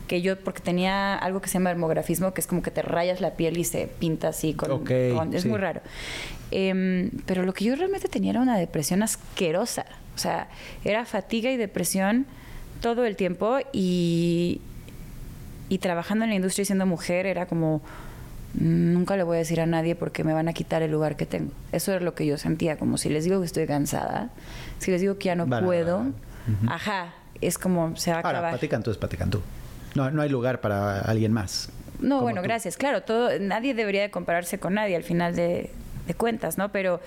[0.08, 3.22] que yo, porque tenía algo que se llama hermografismo, que es como que te rayas
[3.22, 4.70] la piel y se pinta así con...
[5.34, 5.48] Es sí.
[5.50, 5.82] muy raro.
[6.52, 9.86] Em, pero lo que yo realmente tenía era una depresión asquerosa.
[10.16, 10.50] O sea,
[10.84, 12.26] era fatiga y depresión
[12.82, 14.60] todo el tiempo y,
[15.70, 17.78] y trabajando en la industria y siendo mujer era como
[18.56, 21.16] "Mm, nunca le voy a decir a nadie porque me van a quitar el lugar
[21.16, 21.52] que tengo.
[21.72, 24.30] Eso era lo que yo sentía, como si les digo que estoy cansada,
[24.80, 25.62] si les digo que ya no a-
[26.68, 28.52] ajá, es como se va a Ahora, acabar.
[28.54, 29.42] platican tú, es platican tú.
[29.96, 31.70] No, no hay lugar para alguien más.
[32.00, 32.48] No, bueno, tú.
[32.48, 32.78] gracias.
[32.78, 35.72] Claro, todo, nadie debería de compararse con nadie al final de,
[36.08, 36.72] de cuentas, ¿no?
[36.72, 37.00] Pero,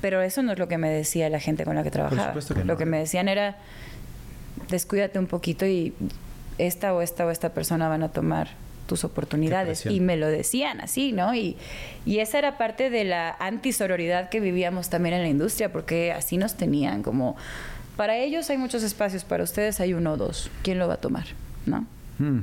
[0.00, 2.28] pero eso no es lo que me decía la gente con la que trabajaba.
[2.28, 2.66] supuesto que no.
[2.66, 3.56] Lo que me decían era,
[4.70, 5.92] descuídate un poquito y
[6.58, 8.48] esta o esta o esta persona van a tomar
[8.86, 9.84] tus oportunidades.
[9.86, 11.34] Y me lo decían así, ¿no?
[11.34, 11.56] Y,
[12.06, 16.38] y esa era parte de la antisororidad que vivíamos también en la industria, porque así
[16.38, 17.36] nos tenían, como
[17.98, 20.52] para ellos hay muchos espacios, para ustedes hay uno o dos.
[20.62, 21.26] ¿Quién lo va a tomar?
[21.66, 21.84] ¿No?
[22.20, 22.42] Mm.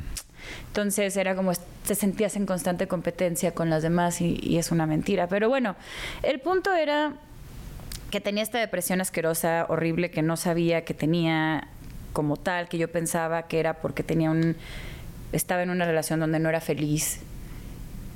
[0.68, 1.54] Entonces era como
[1.88, 5.28] te sentías en constante competencia con las demás y, y es una mentira.
[5.28, 5.78] Pero bueno,
[6.24, 7.13] el punto era
[8.12, 11.70] que tenía esta depresión asquerosa, horrible, que no sabía que tenía
[12.12, 14.58] como tal, que yo pensaba que era porque tenía un
[15.32, 17.22] estaba en una relación donde no era feliz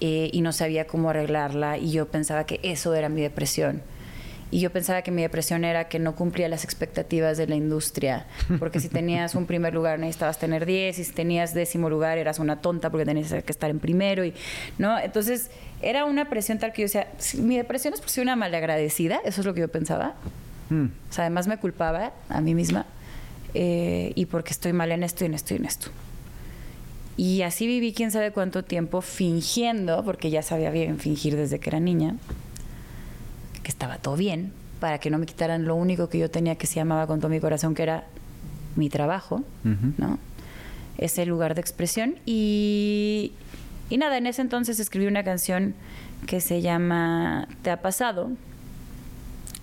[0.02, 3.82] eh, y no sabía cómo arreglarla y yo pensaba que eso era mi depresión.
[4.52, 8.26] Y yo pensaba que mi depresión era que no cumplía las expectativas de la industria,
[8.58, 12.40] porque si tenías un primer lugar necesitabas tener 10, y si tenías décimo lugar eras
[12.40, 14.34] una tonta porque tenías que estar en primero, y,
[14.78, 14.98] ¿no?
[14.98, 18.36] Entonces era una presión tal que yo decía, "Si mi depresión es por ser una
[18.36, 20.16] malagradecida, eso es lo que yo pensaba.
[20.70, 20.86] Mm.
[21.10, 22.86] O sea, además me culpaba a mí misma
[23.54, 25.90] eh, y porque estoy mal en esto y en esto y en esto.
[27.18, 31.70] Y así viví quién sabe cuánto tiempo fingiendo, porque ya sabía bien fingir desde que
[31.70, 32.16] era niña,
[33.70, 36.66] que estaba todo bien, para que no me quitaran lo único que yo tenía que
[36.66, 38.06] se llamaba con todo mi corazón, que era
[38.76, 39.44] mi trabajo.
[39.98, 40.18] ¿no?
[40.98, 42.16] Ese lugar de expresión.
[42.26, 43.32] Y,
[43.92, 45.76] y nada, en ese entonces escribí una canción
[46.26, 48.32] que se llama Te ha pasado.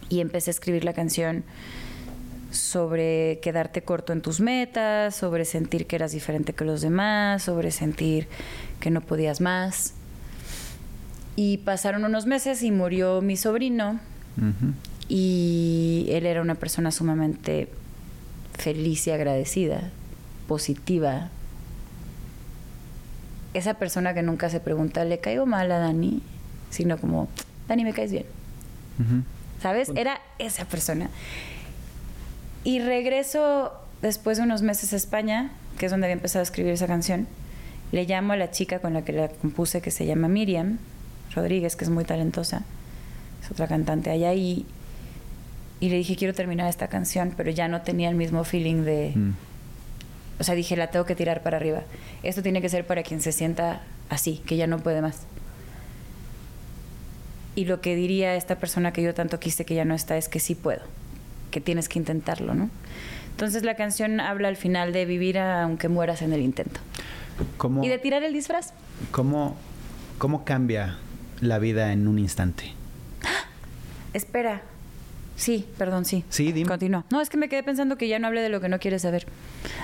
[0.09, 1.43] Y empecé a escribir la canción
[2.53, 7.73] sobre quedarte corto en tus metas, sobre sentir que eras diferente que los demás, sobre
[7.73, 8.29] sentir
[8.79, 9.96] que no podías más.
[11.37, 14.01] Y pasaron unos meses y murió mi sobrino
[15.09, 17.69] y él era una persona sumamente
[18.55, 19.91] feliz y agradecida,
[20.49, 21.29] positiva.
[23.55, 26.23] Esa persona que nunca se pregunta, ¿le caigo mal a Dani?
[26.71, 27.29] Sino como,
[27.69, 28.27] Dani, me caes bien.
[29.63, 29.91] ¿Sabes?
[29.95, 31.11] Era esa persona.
[32.65, 33.73] Y regreso
[34.03, 37.27] después de unos meses a España, que es donde había empezado a escribir esa canción.
[37.93, 40.79] Le llamo a la chica con la que la compuse, que se llama Miriam
[41.35, 42.63] Rodríguez, que es muy talentosa.
[43.43, 44.35] Es otra cantante allá.
[44.35, 44.67] Y,
[45.81, 49.13] y le dije, quiero terminar esta canción, pero ya no tenía el mismo feeling de...
[49.15, 49.35] Mm.
[50.39, 51.83] O sea, dije, la tengo que tirar para arriba.
[52.23, 55.23] Esto tiene que ser para quien se sienta así, que ya no puede más.
[57.55, 60.29] Y lo que diría esta persona que yo tanto quise que ya no está es
[60.29, 60.83] que sí puedo,
[61.51, 62.69] que tienes que intentarlo, ¿no?
[63.31, 66.81] Entonces la canción habla al final de vivir aunque mueras en el intento.
[67.57, 68.73] ¿Cómo, Y de tirar el disfraz.
[69.11, 69.57] cómo,
[70.19, 70.99] ¿Cómo cambia
[71.41, 72.73] la vida en un instante?
[74.13, 74.63] Espera.
[75.37, 76.25] Sí, perdón, sí.
[76.31, 76.67] Sí, dime.
[76.69, 77.05] Continúa.
[77.11, 79.03] No, es que me quedé pensando que ya no hablé de lo que no quieres
[79.03, 79.27] saber.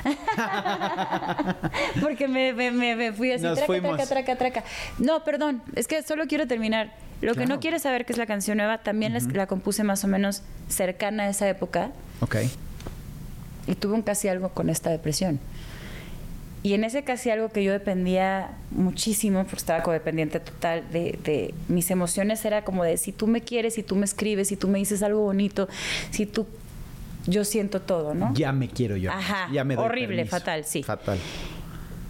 [2.00, 3.96] Porque me, me- me- me fui así, Nos traca, fuimos.
[3.96, 4.64] traca, traca, traca.
[4.98, 6.92] No, perdón, es que solo quiero terminar.
[7.20, 10.02] Lo que no quieres saber, que es la canción nueva, también la- la compuse más
[10.04, 12.36] o menos cercana a esa época Ok.
[13.68, 15.38] y tuve un casi algo con esta depresión.
[16.64, 21.54] Y en ese casi algo que yo dependía muchísimo, porque estaba codependiente total de, de
[21.68, 24.68] mis emociones, era como de si tú me quieres, si tú me escribes, si tú
[24.68, 25.68] me dices algo bonito,
[26.10, 26.46] si tú...
[27.26, 28.34] Yo siento todo, ¿no?
[28.34, 29.12] Ya me quiero yo.
[29.12, 30.36] Ajá, Ya me doy horrible, permiso.
[30.38, 30.82] fatal, sí.
[30.82, 31.18] Fatal.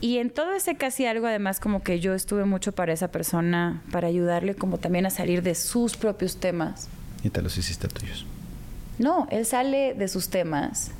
[0.00, 3.82] Y en todo ese casi algo, además, como que yo estuve mucho para esa persona,
[3.92, 6.88] para ayudarle como también a salir de sus propios temas.
[7.22, 8.24] Y te los hiciste tuyos.
[8.98, 10.92] No, él sale de sus temas.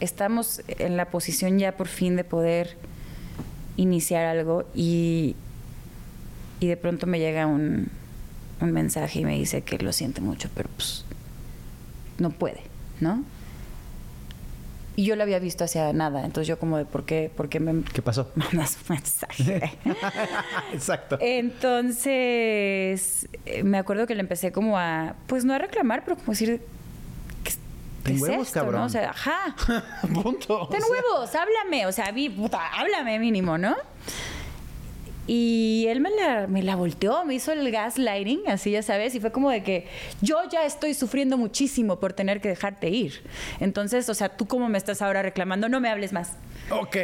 [0.00, 2.76] Estamos en la posición ya por fin de poder
[3.76, 5.36] iniciar algo y,
[6.60, 7.88] y de pronto me llega un,
[8.60, 11.04] un mensaje y me dice que lo siente mucho, pero pues
[12.18, 12.60] no puede,
[13.00, 13.24] ¿no?
[14.96, 17.60] Y yo lo había visto hacia nada, entonces yo como de por qué, por qué
[17.60, 18.32] me ¿Qué pasó?
[18.34, 19.78] mandas un mensaje.
[20.72, 21.18] Exacto.
[21.20, 26.32] Entonces, eh, me acuerdo que le empecé como a, pues no a reclamar, pero como
[26.32, 26.60] decir, ¿qué,
[28.02, 28.80] Ten qué es huevos, esto, cabrón.
[28.80, 28.86] no?
[28.86, 29.54] O sea, ajá,
[30.14, 30.68] Punto.
[30.70, 33.76] ten O sea, huevos, háblame, o sea, vi, puta, háblame mínimo, ¿no?
[35.28, 39.20] Y él me la, me la volteó, me hizo el gaslighting, así ya sabes, y
[39.20, 39.86] fue como de que
[40.22, 43.22] yo ya estoy sufriendo muchísimo por tener que dejarte ir.
[43.60, 46.32] Entonces, o sea, tú como me estás ahora reclamando, no me hables más.
[46.70, 46.96] Ok.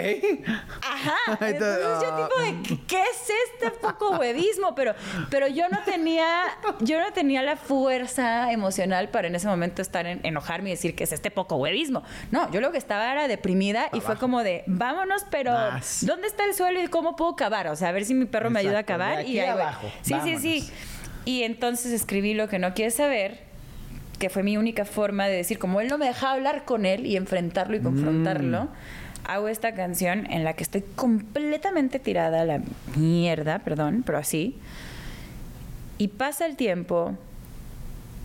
[0.83, 1.39] Ajá.
[1.47, 4.75] Entonces yo tipo de ¿qué es este poco huevismo?
[4.75, 4.95] Pero,
[5.31, 6.45] pero yo no tenía,
[6.81, 10.95] yo no tenía la fuerza emocional para en ese momento estar en, enojarme y decir
[10.95, 12.03] que es este poco huevismo.
[12.31, 16.05] No, yo lo que estaba era deprimida y fue como de vámonos, pero Más.
[16.07, 17.69] ¿dónde está el suelo y cómo puedo cavar?
[17.69, 19.19] O sea, a ver si mi perro me ayuda a Exacto, de cavar.
[19.21, 19.61] aquí y ahí voy.
[19.61, 20.49] abajo, Sí, sí, sí.
[20.61, 20.73] vámonos.
[21.27, 23.41] Y entonces escribí lo que no quieres saber,
[24.19, 27.07] que fue mi única forma de decir, como él no me dejaba hablar con él
[27.07, 28.69] y enfrentarlo y confrontarlo,
[29.27, 32.61] hago esta canción en la que estoy completamente tirada a la
[32.97, 34.59] mierda, perdón, pero así.
[35.99, 37.17] Y pasa el tiempo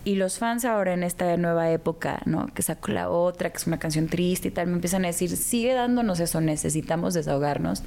[0.05, 2.47] Y los fans ahora en esta nueva época, ¿no?
[2.47, 5.29] Que sacó la otra, que es una canción triste y tal, me empiezan a decir,
[5.35, 7.83] sigue dándonos eso, necesitamos desahogarnos.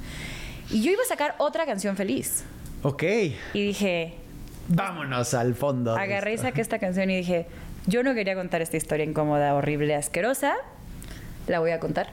[0.69, 2.43] Y yo iba a sacar otra canción feliz.
[2.83, 3.03] Ok.
[3.53, 4.15] Y dije,
[4.67, 5.95] Vámonos al fondo.
[5.95, 7.47] agarré y saqué esta canción y dije,
[7.85, 10.55] yo no quería contar esta historia incómoda, horrible, asquerosa.
[11.47, 12.11] La voy a contar.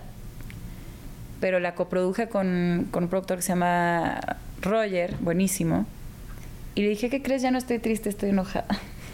[1.40, 4.20] Pero la coproduje con, con un productor que se llama
[4.62, 5.86] Roger, buenísimo.
[6.74, 7.42] Y le dije, ¿qué crees?
[7.42, 8.66] Ya no estoy triste, estoy enojada.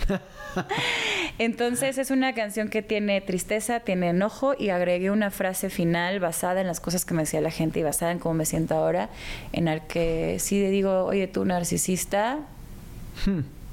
[1.38, 6.60] Entonces es una canción que tiene tristeza, tiene enojo y agregué una frase final basada
[6.60, 9.10] en las cosas que me decía la gente y basada en cómo me siento ahora,
[9.52, 12.38] en el que sí le digo, oye tú narcisista,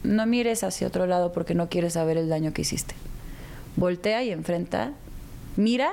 [0.03, 2.95] no mires hacia otro lado porque no quieres saber el daño que hiciste.
[3.75, 4.91] Voltea y enfrenta,
[5.55, 5.91] mira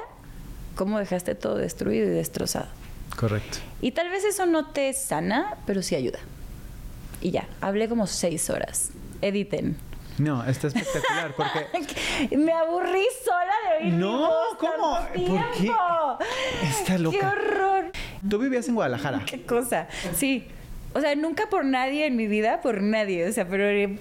[0.75, 2.69] cómo dejaste todo destruido y destrozado.
[3.17, 3.59] Correcto.
[3.81, 6.19] Y tal vez eso no te sana, pero sí ayuda.
[7.21, 8.91] Y ya, hablé como seis horas.
[9.21, 9.77] Editen.
[10.21, 14.99] No, está espectacular porque Me aburrí sola de oír mi No, voz ¿cómo?
[14.99, 15.71] tanto ¿Por qué?
[16.69, 17.29] Está ¡Qué loca.
[17.31, 17.93] horror!
[18.29, 19.23] tú vivías en Guadalajara.
[19.27, 19.89] ¡Qué cosa!
[20.15, 20.47] Sí.
[20.93, 23.27] O sea, nunca por nadie en mi vida, por nadie.
[23.29, 23.99] O sea, pero eh,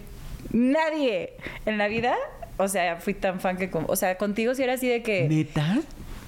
[0.51, 1.33] nadie
[1.65, 2.15] en la vida.
[2.57, 3.69] O sea, fui tan fan que...
[3.69, 5.77] con- o sea, contigo sí era así de que ¿Neta?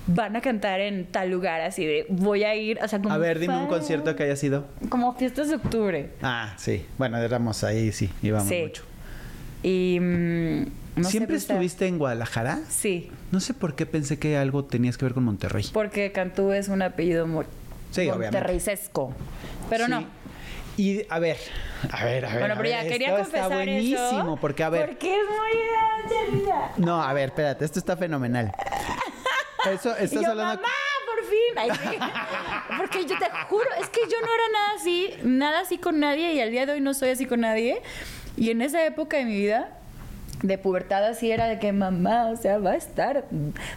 [0.08, 2.80] van a cantar en tal lugar, así de voy a ir.
[2.82, 4.65] O sea, como A ver, dime un concierto que haya sido.
[4.89, 6.12] Como fiestas de octubre.
[6.21, 6.86] Ah, sí.
[6.97, 8.62] Bueno, éramos ahí, sí, íbamos Sí.
[8.63, 8.84] mucho.
[9.63, 10.00] Y...
[10.00, 12.60] mm, no ¿Siempre estuviste en Guadalajara?
[12.67, 13.10] Sí.
[13.32, 15.65] No sé por qué pensé que algo tenías que ver con Monterrey.
[15.71, 17.45] Porque Cantú es un apellido muy
[17.91, 18.10] Sí.
[19.69, 19.91] Pero Sí.
[19.91, 20.06] no.
[20.78, 21.38] Y a ver,
[21.91, 22.39] a ver, a ver.
[22.39, 24.38] Bueno, pero ya ver, quería esto confesar está buenísimo, eso.
[24.39, 24.88] porque a ver.
[24.88, 26.54] Porque es muy grande.
[26.78, 28.52] No, a ver, espérate, esto está fenomenal.
[29.69, 30.56] Eso, estás yo, hablando.
[30.56, 30.74] mamá,
[31.06, 31.58] por fin.
[31.58, 31.97] Ay, sí.
[32.78, 36.34] Porque yo te juro, es que yo no era nada así, nada así con nadie
[36.34, 37.82] y al día de hoy no soy así con nadie.
[38.38, 39.70] Y en esa época de mi vida,
[40.44, 43.26] de pubertad así era de que mamá, o sea, va a estar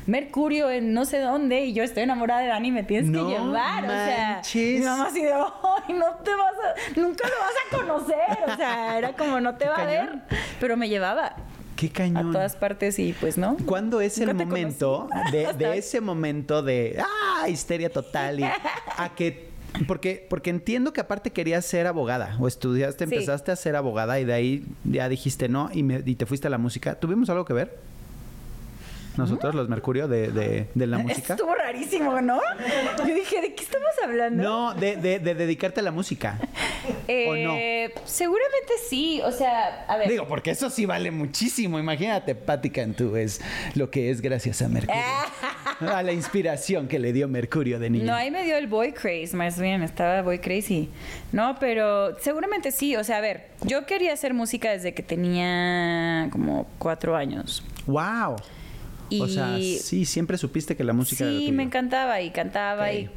[0.07, 3.35] Mercurio en no sé dónde y yo estoy enamorada de Dani, me tienes No que
[3.35, 7.55] llevar, o sea, mi mamá así de, ay, no te vas a, nunca lo vas
[7.67, 10.23] a conocer, o sea, era como no te va a ver,
[10.61, 11.37] pero me llevaba
[11.77, 12.33] Qué a cañón.
[12.33, 13.57] todas partes y pues no.
[13.67, 19.54] ¿Cuándo es el momento de, de ese momento de ah, histeria total y a que
[19.89, 23.15] porque porque entiendo que aparte querías ser abogada o estudiaste, Sí.
[23.15, 26.47] empezaste a ser abogada y de ahí ya dijiste no y, me- y te fuiste
[26.47, 26.95] a la música.
[27.01, 27.79] ¿Tuvimos algo que ver?
[29.17, 31.35] Nosotros, los Mercurio, de, de- de la música.
[31.35, 32.41] Estuvo rarísimo, ¿no?
[33.07, 34.43] Yo dije, ¿de qué estamos hablando?
[34.43, 36.39] No, de, de- de dedicarte a la música.
[37.09, 39.21] Eh, Seguramente sí.
[39.25, 40.09] O sea, a ver.
[40.09, 41.79] Digo, porque eso sí vale muchísimo.
[41.79, 43.41] Imagínate, Patti Cantú es
[43.75, 45.01] lo que es gracias a Mercurio.
[45.81, 48.05] a la inspiración que le dio Mercurio de niño.
[48.05, 50.91] no, ahí me dio el boy craze, más bien, estaba boy crazy.
[51.33, 52.97] No, pero seguramente sí.
[52.97, 57.65] O sea, a ver, yo quería hacer música desde que tenía como cuatro años.
[57.87, 58.37] ¡Wow!
[59.21, 61.57] O sea, Y- sí, siempre supiste que la música era lo Sí, tuyo.
[61.57, 63.09] me encantaba y cantaba y,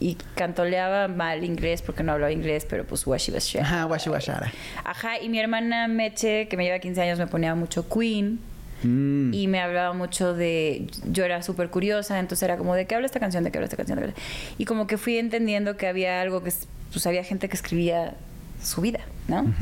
[0.00, 3.58] y cantoleaba mal inglés porque no hablaba inglés, pero pues washi washi.
[3.60, 4.52] Ajá, guashi guashara.
[4.84, 8.40] Ajá, y mi hermana Meche, que me lleva 15 años, me ponía mucho Queen.
[8.82, 9.32] Mm.
[9.32, 10.86] Y me hablaba mucho de.
[11.10, 13.42] Yo era súper curiosa, entonces era como, ¿de qué habla esta canción?
[13.44, 13.98] ¿De qué habla esta canción?
[13.98, 14.22] ¿De qué habla?
[14.58, 16.50] Y como que fui entendiendo que había algo que.
[16.50, 18.14] es- Pues había gente que escribía
[18.62, 19.52] su vida, ¿no?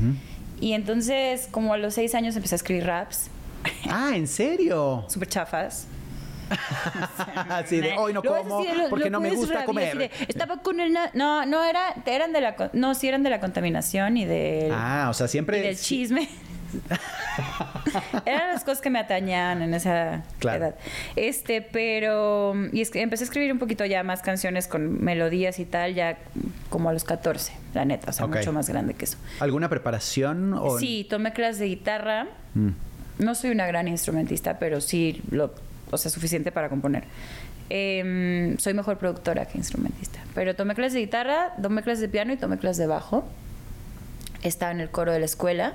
[0.60, 3.28] Y entonces, como a los seis años, empecé a escribir raps,
[3.90, 5.04] Ah, ¿en serio?
[5.08, 5.86] súper chafas.
[7.48, 9.96] Así de, hoy no como así de, lo- porque lo no me gusta comer.
[9.96, 10.92] de, estaba con el.
[11.14, 12.70] No, no, era, eran de la.
[12.74, 14.70] No, sí eran de la contaminación y del.
[14.70, 15.60] Ah, o sea, siempre...
[15.60, 16.28] y del chisme.
[18.24, 20.64] Eran las cosas que me atañaban en esa Claro.
[20.66, 20.74] edad.
[21.16, 22.54] Este, pero.
[22.72, 25.94] Y es que empecé a escribir un poquito ya más canciones con melodías y tal,
[25.94, 26.18] ya
[26.70, 29.18] como a los 14, la neta, o sea, mucho más grande que eso.
[29.40, 30.54] ¿Alguna preparación?
[30.54, 30.78] O...
[30.78, 32.26] Sí, tomé clases de guitarra.
[32.54, 32.68] Mm.
[33.22, 35.54] No soy una gran instrumentista, pero sí, lo,
[35.90, 37.04] o sea, suficiente para componer.
[37.70, 40.20] Em, soy mejor productora que instrumentista.
[40.34, 43.26] Pero tomé clases de guitarra, tomé clases de piano y tomé clases de bajo.
[44.42, 45.74] Estaba en el coro de la escuela.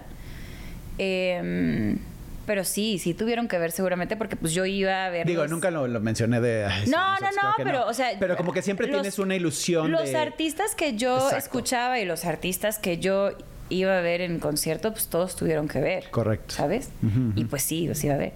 [0.97, 1.97] Em,
[2.45, 5.27] pero sí, sí tuvieron que ver seguramente porque pues yo iba a ver...
[5.27, 6.65] Digo, nunca lo, lo mencioné de...
[6.65, 8.11] ay, No, no, no, que pero, o sea...
[8.19, 10.17] Pero como que siempre los- tienes una ilusión Los de...
[10.17, 11.37] artistas que yo Exacto.
[11.37, 13.31] escuchaba y los artistas que yo
[13.69, 16.09] iba a ver en concierto, pues todos tuvieron que ver.
[16.11, 16.53] Correcto.
[16.55, 16.89] ¿Sabes?
[17.35, 18.33] Y pues sí, los iba a ver.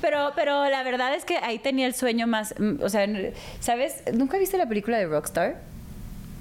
[0.00, 2.54] Pero, pero la verdad es que ahí tenía el sueño más...
[2.58, 3.06] mm, O sea,
[3.60, 4.02] ¿sabes?
[4.14, 5.56] ¿Nunca viste la película de Rockstar?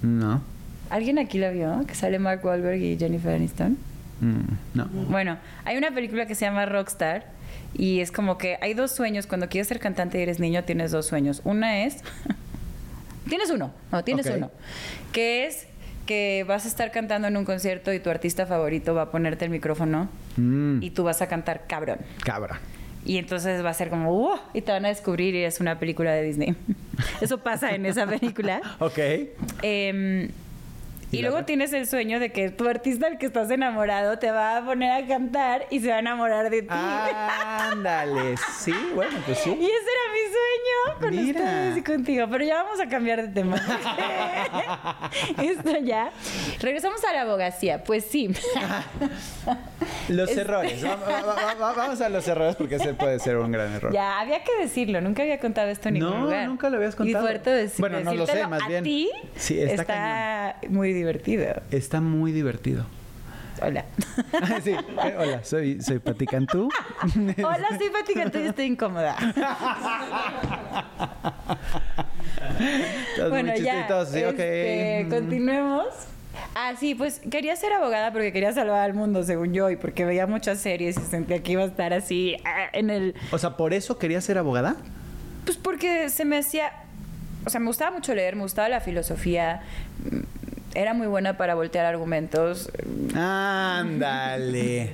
[0.02, 0.42] No.
[0.90, 1.84] ¿Alguien aquí la vio?
[1.88, 3.78] Que sale Mark Wahlberg y Jennifer Aniston.
[4.22, 4.42] Mm,
[4.74, 4.86] no.
[5.10, 7.26] Bueno, hay una película que se llama Rockstar
[7.74, 9.28] y es como que hay dos sueños.
[9.28, 11.42] Cuando quieres ser cantante y eres niño, tienes dos sueños.
[11.44, 11.98] Una es.
[13.28, 14.52] tienes uno, no, tienes uno.
[15.12, 15.68] Que es
[16.06, 19.46] que vas a estar cantando en un concierto y tu artista favorito va a ponerte
[19.46, 22.00] el micrófono Mm, y tú vas a cantar cabrón.
[22.24, 22.60] cabra.
[23.06, 25.78] Y entonces va a ser como, "Uh", y te van a descubrir y es una
[25.78, 26.56] película de Disney.
[27.22, 28.62] Eso pasa en esa película.
[28.80, 28.98] Ok.
[29.62, 30.30] Em,
[31.14, 34.32] ¿Y y luego tienes el sueño de que tu artista al que estás enamorado te
[34.32, 36.68] va a poner a cantar y se va a enamorar de ti.
[36.70, 39.50] Ándale, sí, bueno, pues Y sí.
[39.52, 41.40] ese era mi sueño con Mira.
[41.40, 42.28] ustedes y contigo.
[42.30, 43.56] Pero ya vamos a cambiar de tema.
[45.42, 46.12] Esto ya.
[46.60, 47.84] Regresamos a la abogacía.
[47.84, 48.34] Pues sí.
[50.10, 50.84] Los Es- errores.
[50.84, 53.92] Va- va- va- vamos a los errores porque ese puede ser un gran error.
[53.94, 55.00] ya, había que decirlo.
[55.02, 56.48] Nunca había contado esto en ningún No, lugar.
[56.48, 57.24] nunca lo habías Y contado.
[57.26, 58.84] fuerte decir, Bueno, no lo sé, más a bien.
[58.84, 61.62] ti Sí, está muy divertido.
[61.72, 62.86] Está muy divertido.
[63.62, 63.86] Hola.
[64.64, 66.70] sí, eh, hola, soy, soy Pati Cantú.
[67.38, 69.16] Hola, soy Pati Cantú y estoy incómoda.
[73.30, 74.06] Bueno, ya.
[74.06, 74.40] sí, ok.
[74.40, 75.08] este.
[75.10, 75.88] Continuemos.
[76.56, 80.06] Ah, sí, pues quería ser abogada porque quería salvar al mundo, según yo, y porque
[80.06, 83.16] veía muchas series y sentía que iba a estar así ah, en el...
[83.32, 84.76] O sea, ¿por eso querías ser abogada?
[85.46, 86.72] Pues porque se me hacía...
[87.46, 89.62] O sea, me gustaba mucho leer, me gustaba la filosofía,
[90.76, 92.70] era muy buena para voltear argumentos.
[93.16, 94.94] Ándale.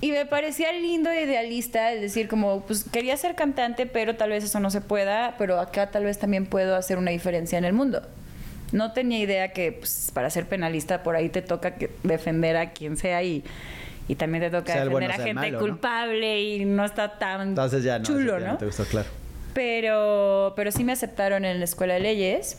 [0.00, 4.30] Y me parecía lindo e idealista, es decir, como, pues quería ser cantante, pero tal
[4.30, 7.64] vez eso no se pueda, pero acá tal vez también puedo hacer una diferencia en
[7.64, 8.02] el mundo.
[8.72, 12.72] No tenía idea que pues, para ser penalista por ahí te toca que- defender a
[12.72, 13.44] quien sea y,
[14.08, 15.72] y también te toca Sea el bueno, defender a gente malo, ¿no?
[15.72, 18.04] culpable y no está tan Entonces ya no.
[18.04, 18.58] chulo, ya ¿no?
[18.58, 19.08] te gustó, claro.
[19.54, 22.58] Pero, pero sí me aceptaron en la escuela de leyes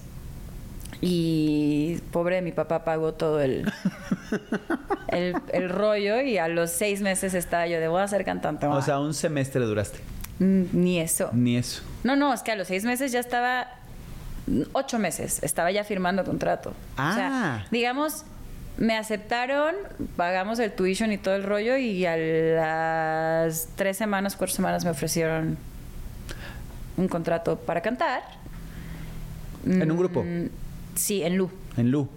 [1.08, 3.72] y pobre de mi papá pagó todo el,
[5.10, 8.66] el, el rollo y a los seis meses estaba yo de voy a ser cantante.
[8.66, 10.00] O sea, un semestre duraste.
[10.40, 11.30] Mm, ni eso.
[11.34, 11.82] Ni eso.
[12.04, 13.68] No, no, es que a los seis meses ya estaba
[14.48, 16.70] mm, ocho meses, estaba ya firmando contrato.
[16.70, 17.14] O Ah.
[17.16, 18.24] sea, digamos,
[18.78, 19.76] me aceptaron,
[20.18, 24.92] pagamos el tuition y todo el rollo y a las tres semanas, cuatro semanas me
[24.92, 25.58] ofrecieron
[26.98, 28.24] un contrato para cantar.
[29.66, 30.26] ¿En un grupo?
[30.96, 31.50] Sí, en Lu.
[31.78, 32.08] En Lu.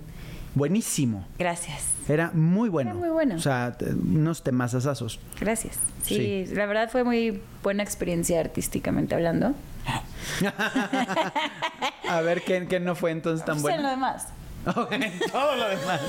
[0.54, 1.26] Buenísimo.
[1.38, 1.82] Gracias.
[2.08, 2.90] Era muy bueno.
[2.90, 3.36] Era muy bueno.
[3.36, 5.20] O sea, unos temazazazos.
[5.40, 5.76] Gracias.
[6.02, 9.54] Sí, la verdad fue muy buena experiencia artísticamente hablando.
[12.08, 14.06] A ver, ¿qué, qué no fue entonces tan Pues en lo bueno?
[14.06, 14.28] demás.
[14.66, 14.92] Ok,
[15.32, 16.00] todo lo demás.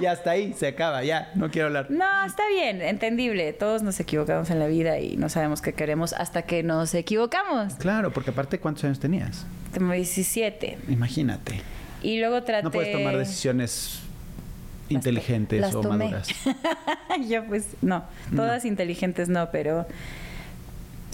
[0.00, 1.30] Y hasta ahí se acaba, ya.
[1.34, 1.86] No quiero hablar.
[1.90, 3.52] No, está bien, entendible.
[3.52, 7.74] Todos nos equivocamos en la vida y no sabemos qué queremos hasta que nos equivocamos.
[7.74, 9.46] Claro, porque aparte, ¿cuántos años tenías?
[9.72, 10.78] Tengo 17.
[10.88, 11.62] Imagínate.
[12.04, 12.64] Y luego traté...
[12.64, 14.00] No puedes tomar decisiones
[14.90, 16.04] inteligentes las o tomé.
[16.04, 16.28] maduras.
[17.28, 18.04] Yo pues no,
[18.36, 19.86] todas inteligentes no, pero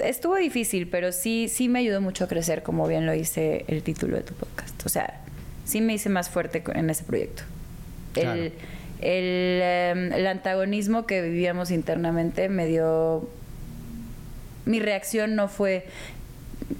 [0.03, 3.82] estuvo difícil, pero sí, sí me ayudó mucho a crecer, como bien lo dice el
[3.82, 4.84] título de tu podcast.
[4.84, 5.20] O sea,
[5.64, 7.45] sí me hice más fuerte en ese proyecto.
[8.12, 8.32] Claro.
[8.32, 8.53] El,
[9.01, 13.28] el, em, el antagonismo que vivíamos internamente me dio...
[14.66, 15.86] Mi reacción no fue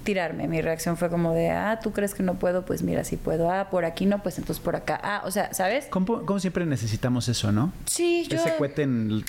[0.05, 3.17] tirarme, mi reacción fue como de, ah, tú crees que no puedo, pues mira, sí
[3.17, 5.87] puedo, ah, por aquí no, pues entonces por acá, ah, o sea, ¿sabes?
[5.87, 7.73] Como, como siempre necesitamos eso, ¿no?
[7.87, 8.37] Sí, yo...
[8.39, 9.25] Ese cohete en-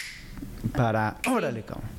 [0.75, 1.17] para...
[1.29, 1.89] Órale, cabrón.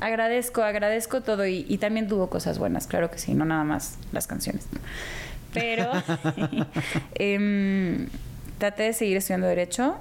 [0.00, 3.98] Agradezco, agradezco todo y, y también tuvo cosas buenas, claro que sí, no nada más
[4.12, 4.66] las canciones.
[5.52, 5.90] Pero
[7.14, 8.08] em,
[8.58, 9.96] traté de seguir estudiando Derecho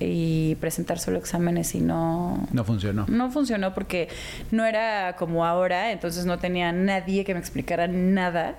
[0.00, 3.06] y presentar solo exámenes y no, No funcionó.
[3.08, 4.08] no funcionó porque
[4.50, 8.56] no era como ahora, entonces no tenía nadie que me explicara nada.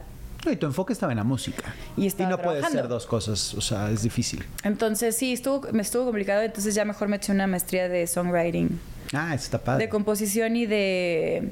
[0.50, 1.64] Y tu enfoque estaba en la música.
[1.98, 2.82] Y estaba no puedes trabajando.
[2.82, 4.44] ser dos cosas, o sea, es difícil.
[4.64, 8.80] Entonces sí, estuvo, me estuvo complicado, entonces ya mejor me eché una maestría de songwriting.
[9.14, 9.86] Ah, eso está padre.
[9.86, 11.50] de composición y de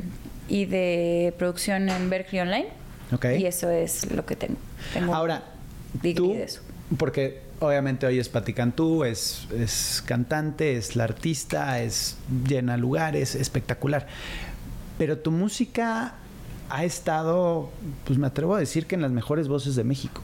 [0.47, 2.67] y de producción en Berkeley Online.
[3.11, 3.25] Ok.
[3.39, 4.57] Y eso es lo que tengo.
[4.93, 5.43] Tengo Ahora,
[6.15, 6.61] tú, de eso.
[6.97, 13.35] porque obviamente hoy es Pati Cantú, es, es cantante, es la artista, es llena lugares,
[13.35, 14.07] espectacular.
[14.97, 16.15] Pero tu música
[16.69, 17.69] ha estado,
[18.05, 20.21] pues me atrevo a decir que en las mejores voces de México.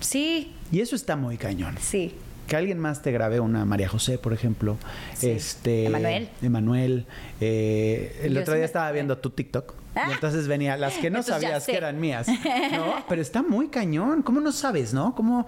[0.00, 1.76] Sí, Y eso está muy cañón.
[1.80, 2.14] sí.
[2.46, 4.78] Que alguien más te grabe una María José, por ejemplo.
[5.14, 5.28] Sí.
[5.28, 5.84] Este.
[5.84, 6.30] Emanuel.
[6.40, 7.04] Emanuel.
[7.42, 9.74] Eh, el Yo otro día me- estaba viendo tu TikTok.
[9.94, 10.06] Ah.
[10.08, 12.28] Y entonces venía las que no Entonces sabías que eran mías.
[12.72, 13.04] ¿No?
[13.08, 14.22] Pero está muy cañón.
[14.22, 15.14] ¿Cómo no sabes, no?
[15.14, 15.46] ¿Cómo.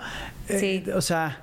[0.49, 0.91] eh, Sí.
[0.93, 1.43] O sea.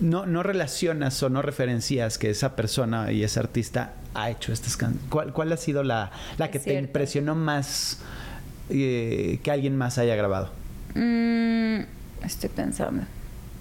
[0.00, 4.76] No, no relacionas o no referencias que esa persona y ese artista ha hecho estas
[4.76, 5.10] canciones.
[5.10, 7.98] ¿Cuál, ¿Cuál ha sido la, la que te impresionó más
[8.70, 10.52] eh, que alguien más haya grabado?
[10.94, 11.80] Mm,
[12.24, 13.02] estoy pensando.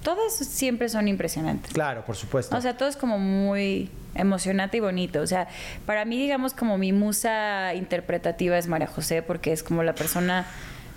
[0.08, 1.74] Todas siempre son impresionantes.
[1.74, 2.56] Claro, por supuesto.
[2.56, 5.20] O sea, todo es como muy emocionante y bonito.
[5.20, 5.50] O sea,
[5.86, 10.48] para mí, digamos, como mi musa interpretativa es María José, porque es como la persona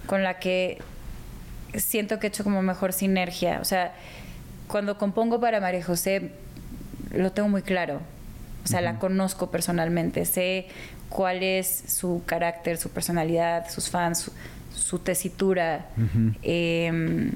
[0.07, 0.79] con la que
[1.75, 3.59] siento que he hecho como mejor sinergia.
[3.61, 3.95] O sea,
[4.69, 6.31] cuando compongo para María José,
[7.13, 8.01] lo tengo muy claro.
[8.63, 10.69] O sea, la conozco personalmente, sé
[11.09, 14.33] cuál es su carácter, su personalidad, sus fans, su,
[14.73, 15.89] su tesitura.
[16.45, 17.33] Eh,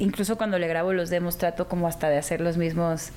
[0.00, 3.12] incluso cuando le grabo los demos trato como hasta de hacer los mismos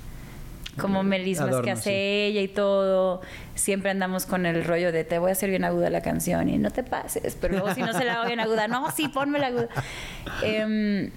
[0.78, 1.92] como melismas que hace sí.
[1.92, 3.22] ella y todo.
[3.56, 6.58] Siempre andamos con el rollo de te voy a hacer bien aguda la canción y
[6.58, 9.40] no te pases, pero luego si no se la hago bien aguda, no, sí, ponme
[9.40, 9.70] la aguda.
[10.44, 11.12] Em,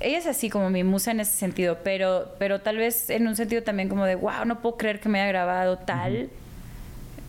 [0.00, 3.36] ella es así como mi musa en ese sentido, pero, pero tal vez en un
[3.36, 6.28] sentido también como de, wow, no puedo creer que me haya grabado tal.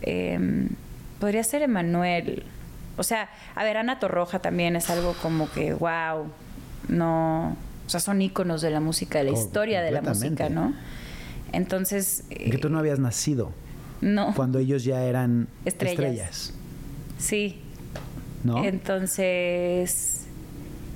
[0.02, 0.68] Em,
[1.20, 2.44] podría ser Emanuel.
[2.96, 6.30] O sea, a ver, Ana Torroja también es algo como que, wow,
[6.88, 7.56] no.
[7.88, 10.50] O sea, son íconos de la música, de la historia de la música.
[10.50, 10.74] ¿no?
[11.52, 12.24] Entonces.
[12.28, 13.50] Que tú no habías nacido
[14.02, 14.34] no.
[14.36, 15.94] cuando ellos ya eran Estrellas.
[15.94, 16.54] estrellas,
[17.16, 17.62] Sí.
[18.44, 18.62] ¿no?
[18.62, 20.26] Entonces.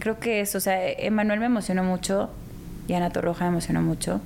[0.01, 2.29] Creo que eso, o sea, Emanuel me emocionó mucho
[2.89, 4.21] y Ana Torroja me emocionó mucho.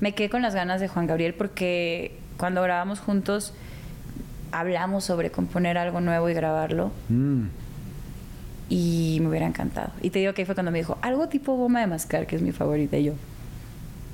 [0.00, 3.54] Me quedé con las ganas de Juan Gabriel porque cuando grabamos juntos
[4.52, 6.90] hablamos sobre componer algo nuevo y grabarlo.
[7.08, 7.44] Mm.
[8.68, 9.90] Y me hubiera encantado.
[10.02, 12.36] Y te digo que ahí fue cuando me dijo, algo tipo goma de mascar, que
[12.36, 12.96] es mi favorita.
[12.96, 13.12] Y yo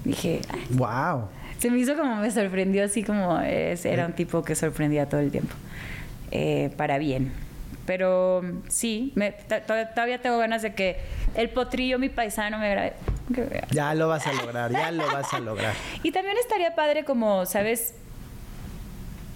[0.04, 0.60] dije, "Ay".
[0.70, 1.28] Wow.
[1.58, 5.20] se me hizo como me sorprendió, así como es- era un tipo que sorprendía todo
[5.20, 5.54] el tiempo,
[6.30, 7.32] Eh, para bien.
[7.86, 10.96] Pero sí, me- todavía tengo ganas de que
[11.36, 12.92] el potrillo, mi paisano, me grabe.
[13.70, 15.74] Ya lo vas a lograr, ya lo vas a lograr.
[16.02, 17.94] Y también estaría padre como, ¿sabes?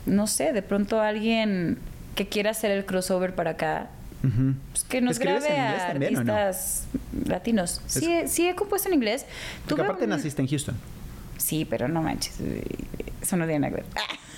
[0.07, 1.79] No sé, de pronto alguien
[2.14, 3.89] que quiera hacer el crossover para acá,
[4.21, 6.33] Pues que nos ¿Escribes grabe en inglés a también o no?
[6.35, 6.87] artistas
[7.27, 7.81] latinos.
[7.87, 9.27] Sí, sí he compuesto en inglés.
[9.62, 10.77] Porque Tuve aparte naciste en Houston.
[11.37, 12.35] Sí, pero no manches.
[13.23, 13.87] Eso no tiene nada que ver.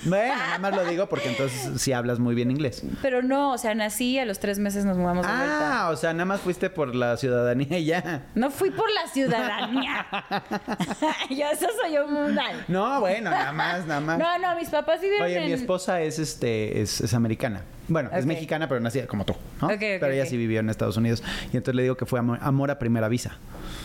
[0.03, 2.83] Bueno, nada más lo digo porque entonces sí hablas muy bien inglés.
[3.01, 5.83] Pero no, o sea, nací a los tres meses nos mudamos de vuelta.
[5.83, 8.23] Ah, o sea, nada más fuiste por la ciudadanía y ya.
[8.35, 10.05] No fui por la ciudadanía.
[11.29, 12.65] yo eso soy un mundial.
[12.67, 14.17] No, bueno, nada más, nada más.
[14.17, 15.45] No, no, mis papás vivieron Oye, en...
[15.45, 17.61] mi esposa es este es, es americana.
[17.87, 19.67] Bueno, es mexicana, pero nacida como tú, ¿no?
[19.67, 21.23] Pero ella sí vivió en Estados Unidos.
[21.51, 23.37] Y entonces le digo que fue amor, amor a primera visa.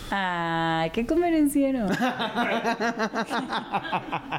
[0.09, 1.87] Ay, qué convenenciero.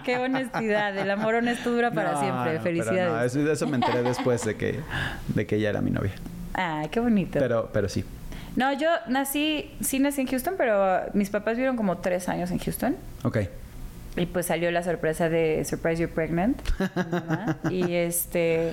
[0.04, 0.96] qué honestidad.
[0.96, 2.54] El amor honesto dura para No, siempre.
[2.54, 3.34] no, Felicidades.
[3.36, 4.80] no, eso, eso me enteré después de que,
[5.28, 6.12] de que ella era mi novia.
[6.54, 7.38] Ay, qué bonito.
[7.38, 8.04] Pero, pero sí.
[8.56, 12.58] No, yo nací, sí nací en Houston, pero mis papás vivieron como tres años en
[12.58, 12.96] Houston.
[13.22, 13.38] Ok.
[14.16, 16.60] Y pues salió la sorpresa de Surprise You're Pregnant.
[17.70, 18.72] y este.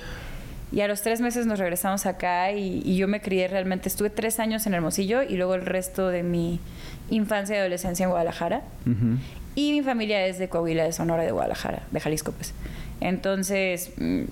[0.76, 3.88] Y a los tres meses nos regresamos acá y, y yo me crié realmente.
[3.88, 6.60] Estuve tres años en Hermosillo y luego el resto de mi
[7.08, 8.62] infancia y adolescencia en Guadalajara.
[8.84, 9.16] Ujú.
[9.54, 12.52] Y mi familia es de Coahuila, de Sonora, de Guadalajara, de Jalisco, pues.
[13.00, 13.90] Entonces.
[13.96, 14.24] mm,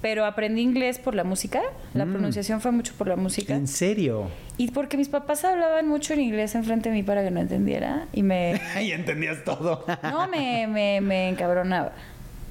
[0.00, 1.60] Pero aprendí inglés por la música.
[1.92, 2.12] La Mm.
[2.12, 3.54] pronunciación fue mucho por la música.
[3.56, 4.28] ¿En serio?
[4.56, 8.06] Y porque mis papás hablaban mucho en inglés enfrente de mí para que no entendiera.
[8.12, 8.60] Y me.
[8.80, 9.84] y entendías todo.
[10.04, 11.90] No, me, me, me encabronaba.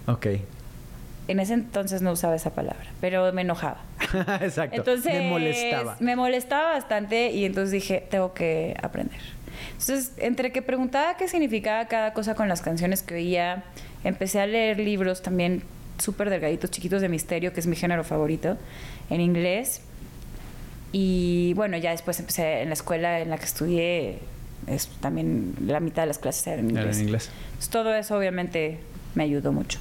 [0.07, 0.25] ok.
[1.27, 3.81] En ese entonces no usaba esa palabra, pero me enojaba.
[4.41, 4.77] Exacto.
[4.77, 5.97] Entonces me molestaba.
[5.99, 9.19] me molestaba bastante y entonces dije, tengo que aprender.
[9.71, 13.63] Entonces, entre que preguntaba qué significaba cada cosa con las canciones que oía,
[14.03, 15.63] empecé a leer libros también
[15.97, 18.57] súper delgaditos, chiquitos de misterio, que es mi género favorito,
[19.09, 19.81] en inglés.
[20.91, 24.19] Y bueno, ya después empecé en la escuela en la que estudié,
[24.67, 26.97] es, también la mitad de las clases eran en Era inglés.
[26.97, 27.29] en inglés.
[27.45, 28.79] Entonces, todo eso obviamente
[29.15, 29.79] me ayudó mucho.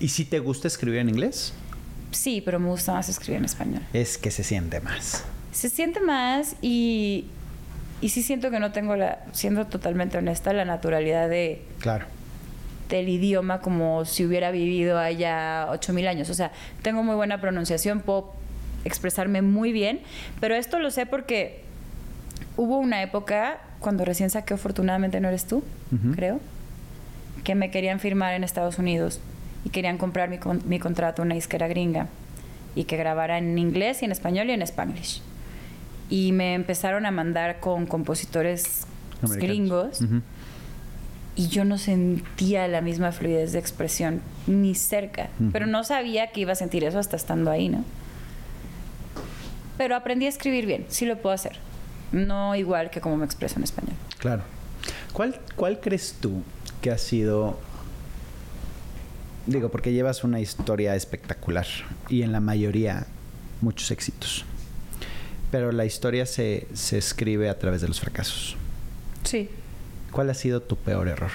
[0.00, 1.52] ¿Y si te gusta escribir en inglés?
[2.10, 3.82] Sí, pero me gusta más escribir en español.
[3.92, 5.24] Es que se siente más.
[5.52, 7.26] Se siente más y,
[8.00, 12.06] y sí siento que no tengo la, siendo totalmente honesta, la naturalidad de, Claro.
[12.88, 16.30] del idioma como si hubiera vivido allá 8000 años.
[16.30, 18.32] O sea, tengo muy buena pronunciación, puedo
[18.84, 20.00] expresarme muy bien,
[20.40, 21.62] pero esto lo sé porque
[22.56, 25.62] hubo una época cuando recién saqué Afortunadamente no eres tú,
[26.14, 26.40] creo,
[27.44, 29.20] que me querían firmar en Estados Unidos
[29.64, 32.08] y querían comprar mi, con- mi contrato a una disquera gringa
[32.74, 35.22] y que grabara en inglés y en español y en spanglish.
[36.10, 38.86] Y me empezaron a mandar con compositores
[39.22, 39.36] Americanos.
[39.38, 40.20] gringos Ujú.
[41.36, 45.30] y yo no sentía la misma fluidez de expresión ni cerca.
[45.40, 45.50] Ujú.
[45.52, 47.84] Pero no sabía que iba a sentir eso hasta estando ahí, ¿no?
[49.78, 51.56] Pero aprendí a escribir bien, sí lo puedo hacer.
[52.12, 53.96] No igual que como me expreso en español.
[54.18, 54.42] Claro.
[55.12, 56.42] ¿Cuál, ¿Cuál crees tú
[56.80, 57.58] que ha sido...
[59.46, 61.66] Digo, porque llevas una historia espectacular
[62.08, 63.06] y en la mayoría
[63.60, 64.44] muchos éxitos.
[65.50, 68.56] Pero la historia se, se escribe a través de los fracasos.
[69.22, 69.48] Sí.
[70.10, 71.30] ¿Cuál ha sido tu peor error?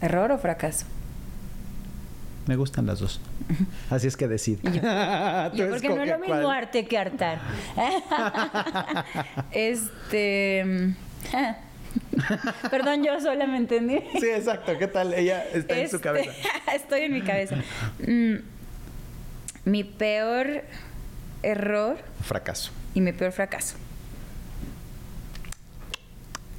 [0.00, 0.86] ¿Error o fracaso?
[2.46, 3.20] Me gustan las dos.
[3.90, 4.60] Así es que decide.
[4.64, 6.50] Yo- porque no es lo mismo cuál.
[6.50, 7.38] arte que hartar.
[9.52, 10.94] este.
[12.70, 13.98] Perdón, yo sola me entendí.
[14.20, 14.76] Sí, exacto.
[14.78, 15.12] ¿Qué tal?
[15.14, 16.30] Ella está en su Este, cabeza.
[16.74, 17.56] Estoy en mi cabeza.
[18.06, 18.34] Mm,
[19.64, 20.64] mi peor
[21.42, 22.70] error Fracaso.
[22.94, 23.76] y mi peor fracaso.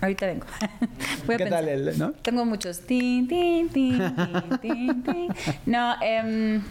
[0.01, 0.47] Ahorita vengo.
[1.27, 2.11] Voy a ¿Qué tal el, no?
[2.13, 2.79] Tengo muchos.
[2.81, 5.27] Tin, tin, tin, tin, tin, tin.
[5.67, 6.61] No, em,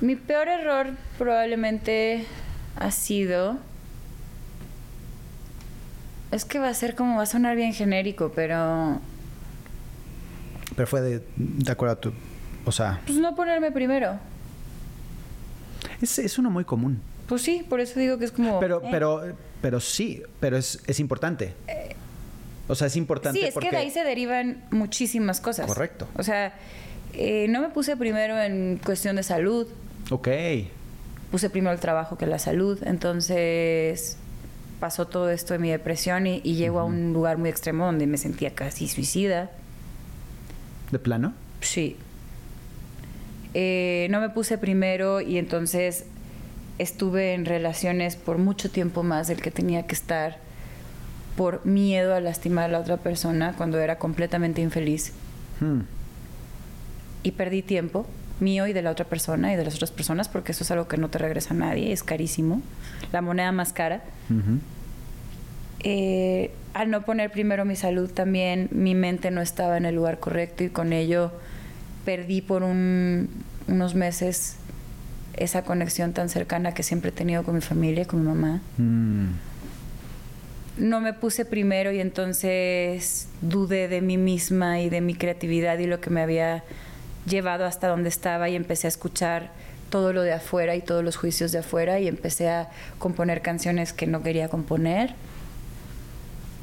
[0.00, 2.24] mi peor error probablemente
[2.76, 3.58] ha sido.
[6.36, 9.00] Es que va a ser como, va a sonar bien genérico, pero.
[10.76, 12.12] Pero fue de, de acuerdo a tu...
[12.66, 14.18] O sea, Pues no ponerme primero.
[16.02, 17.00] es, es uno muy común.
[17.26, 18.60] Pues sí, por eso digo que es como.
[18.60, 18.88] Pero, eh.
[18.90, 19.22] pero,
[19.62, 21.54] pero sí, pero es, es importante.
[22.68, 23.70] O sea, es importante Sí, es porque...
[23.70, 25.66] que de ahí se derivan muchísimas cosas.
[25.66, 26.06] Correcto.
[26.16, 26.52] O sea,
[27.14, 29.68] eh, no me puse primero en cuestión de salud.
[30.10, 30.28] Ok.
[31.30, 32.78] Puse primero el trabajo que la salud.
[32.84, 34.18] Entonces
[34.80, 38.06] pasó todo esto de mi depresión y, y llego a un lugar muy extremo donde
[38.06, 39.50] me sentía casi suicida.
[40.90, 41.34] ¿De plano?
[41.60, 41.96] Sí.
[43.54, 46.04] Eh, no me puse primero y entonces
[46.78, 50.38] estuve en relaciones por mucho tiempo más del que tenía que estar
[51.36, 55.12] por miedo a lastimar a la otra persona cuando era completamente infeliz.
[55.60, 55.80] Hmm.
[57.22, 58.06] Y perdí tiempo
[58.40, 60.88] mío y de la otra persona y de las otras personas porque eso es algo
[60.88, 62.60] que no te regresa a nadie, es carísimo.
[63.12, 64.02] La moneda más cara.
[65.80, 70.18] Eh, al no poner primero mi salud también, mi mente no estaba en el lugar
[70.18, 71.32] correcto y con ello
[72.04, 73.28] perdí por un-
[73.68, 74.56] unos meses
[75.36, 78.60] esa conexión tan cercana que siempre he tenido con mi familia, con mi mamá.
[78.78, 79.26] Mm.
[80.78, 85.86] No me puse primero y entonces dudé de mí misma y de mi creatividad y
[85.86, 86.64] lo que me había
[87.26, 89.50] llevado hasta donde estaba y empecé a escuchar
[89.90, 93.92] todo lo de afuera y todos los juicios de afuera y empecé a componer canciones
[93.92, 95.14] que no quería componer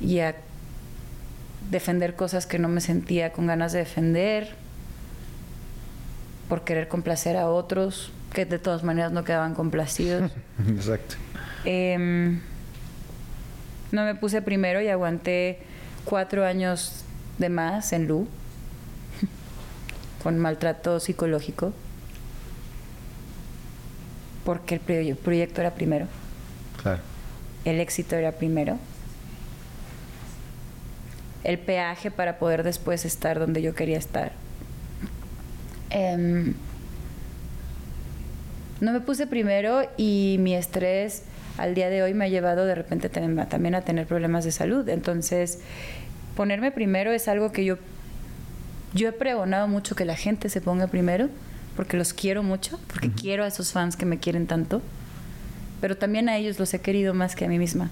[0.01, 0.35] y a
[1.69, 4.55] defender cosas que no me sentía con ganas de defender
[6.49, 10.31] por querer complacer a otros que de todas maneras no quedaban complacidos.
[10.67, 11.15] Exacto.
[11.65, 12.41] Em,
[13.91, 15.59] no me puse primero y aguanté
[16.03, 17.05] cuatro años
[17.37, 18.27] de más en Lu
[20.23, 21.73] con maltrato psicológico
[24.45, 26.07] porque el proye- proyecto era primero,
[26.81, 26.99] Claro.
[27.65, 28.77] el éxito era primero,
[31.43, 34.31] el peaje para poder después estar donde yo quería estar.
[35.89, 36.53] Em,
[38.81, 41.23] no me puse primero y mi estrés
[41.57, 44.51] al día de hoy me ha llevado de repente tam- también a tener problemas de
[44.51, 44.87] salud.
[44.89, 45.59] Entonces,
[46.35, 47.77] ponerme primero es algo que yo,
[48.93, 51.29] yo he pregonado mucho que la gente se ponga primero,
[51.75, 54.81] porque los quiero mucho, porque quiero a esos fans que me quieren tanto,
[55.81, 57.89] pero también a ellos los he querido más que a mí misma.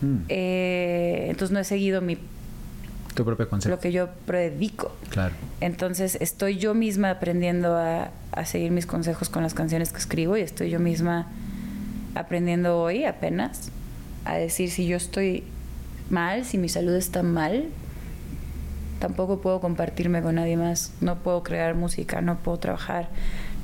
[0.00, 0.16] Mm.
[0.28, 2.18] Eh, entonces no he seguido mi,
[3.14, 3.74] Tu propio concepto.
[3.74, 4.94] lo que yo predico.
[5.10, 5.34] Claro.
[5.60, 10.36] Entonces estoy yo misma aprendiendo a, a seguir mis consejos con las canciones que escribo
[10.36, 11.26] y estoy yo misma
[12.14, 13.70] aprendiendo hoy apenas
[14.24, 15.44] a decir si yo estoy
[16.10, 17.64] mal, si mi salud está mal,
[18.98, 23.08] tampoco puedo compartirme con nadie más, no puedo crear música, no puedo trabajar,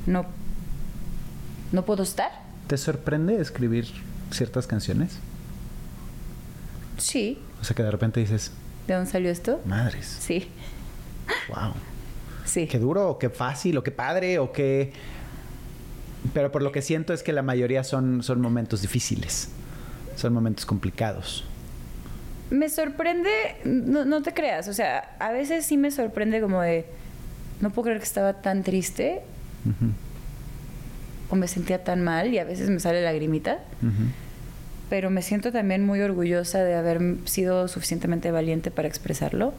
[0.05, 0.25] no,
[1.71, 2.31] no puedo estar.
[2.67, 3.87] ¿Te sorprende escribir
[4.31, 5.19] ciertas canciones?
[6.97, 8.51] Sí, O sea, que de repente dices,
[8.87, 9.61] ¿de dónde salió esto?
[9.65, 10.49] madres, Sí,
[11.49, 11.73] wow.
[12.45, 12.67] sí.
[12.67, 14.93] Qué duro, o qué fácil, o qué padre, o qué...
[16.33, 19.49] Pero por lo que siento es que la mayoría son, son momentos difíciles.
[20.15, 21.43] Son momentos complicados.
[22.49, 23.29] Me sorprende,
[23.63, 26.85] no, no te creas, o sea, a veces sí me sorprende como de,
[27.61, 29.21] no puedo creer que estaba tan triste
[29.65, 29.91] Ujú,
[31.29, 33.59] o me sentía tan mal y a veces me sale lagrimita,
[34.89, 39.53] pero me siento también muy orgullosa de haber sido suficientemente valiente para expresarlo,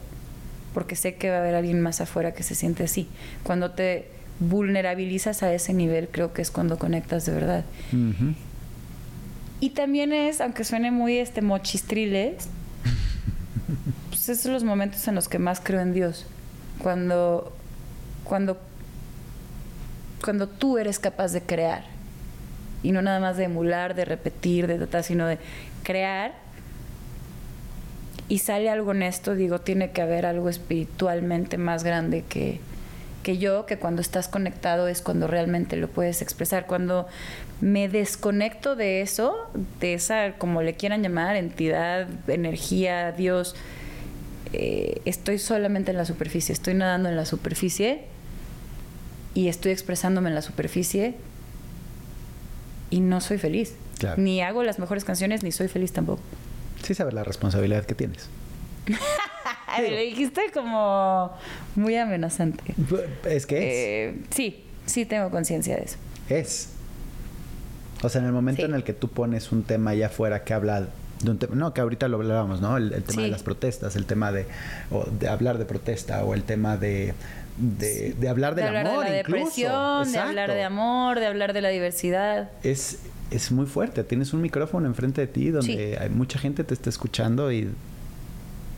[0.75, 3.09] porque sé que va a haber alguien más afuera que se siente así.
[3.43, 4.07] Cuando te
[4.39, 7.65] vulnerabilizas a ese nivel, creo que es cuando conectas de verdad.
[9.59, 12.49] Y también es, aunque suene muy este mochistriles,
[14.29, 16.27] esos son los momentos en los que más creo en Dios.
[16.83, 17.53] Cuando,
[18.25, 18.59] cuando,
[20.25, 21.85] cuando tú eres capaz de crear.
[22.83, 25.39] Y no nada más de emular, de repetir, de tratar, sino de
[25.83, 26.35] crear.
[28.29, 32.61] Y sale algo honesto, digo, tiene que haber algo espiritualmente más grande que,
[33.23, 36.67] que yo, que cuando estás conectado es cuando realmente lo puedes expresar.
[36.67, 37.07] Cuando
[37.61, 39.51] me desconecto de eso,
[39.81, 43.55] de esa, como le quieran llamar, entidad, energía, Dios,
[44.53, 48.03] eh, estoy solamente en la superficie, estoy nadando en la superficie
[49.35, 51.15] y estoy expresándome en la superficie
[52.91, 53.75] y no soy feliz.
[53.99, 54.21] Claro.
[54.23, 56.23] Ni hago las mejores canciones, ni soy feliz tampoco.
[56.83, 58.29] Sí sabes la responsabilidad que tienes.
[59.79, 61.33] Lo dijiste como
[61.75, 62.63] muy amenazante.
[63.29, 64.15] Es que es.
[64.15, 65.97] Eh, sí, sí tengo conciencia de eso.
[66.29, 66.71] Es.
[68.03, 68.67] O sea, en el momento Sí.
[68.69, 70.89] en el que tú pones un tema allá afuera que habla
[71.23, 72.77] de un tema, no, que ahorita lo hablábamos, ¿no?
[72.77, 74.47] El, el tema de las protestas, el tema de,
[74.91, 77.15] o de hablar de protesta o el tema de,
[77.57, 79.45] de, de hablar del de hablar amor de la incluso.
[79.45, 82.51] depresión, de hablar de amor, de hablar de la diversidad.
[82.63, 82.99] Es,
[83.31, 84.05] es muy fuerte.
[84.05, 86.03] Tienes un micrófono enfrente de ti donde Sí.
[86.03, 87.71] hay mucha gente te está escuchando y,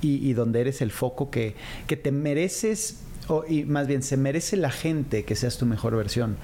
[0.01, 1.57] y, y donde eres el foco que,
[1.89, 5.97] que te mereces, o, y más bien se merece la gente que seas tu mejor
[5.97, 6.37] versión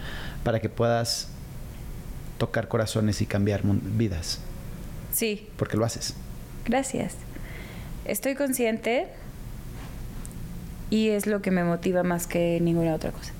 [0.42, 1.28] para que puedas
[2.36, 4.40] tocar corazones y cambiar vidas,
[5.14, 6.14] Sí, porque lo haces.
[6.66, 7.14] gracias.
[8.04, 9.06] Estoy consciente
[10.90, 13.32] y es lo que me motiva más que ninguna otra cosa.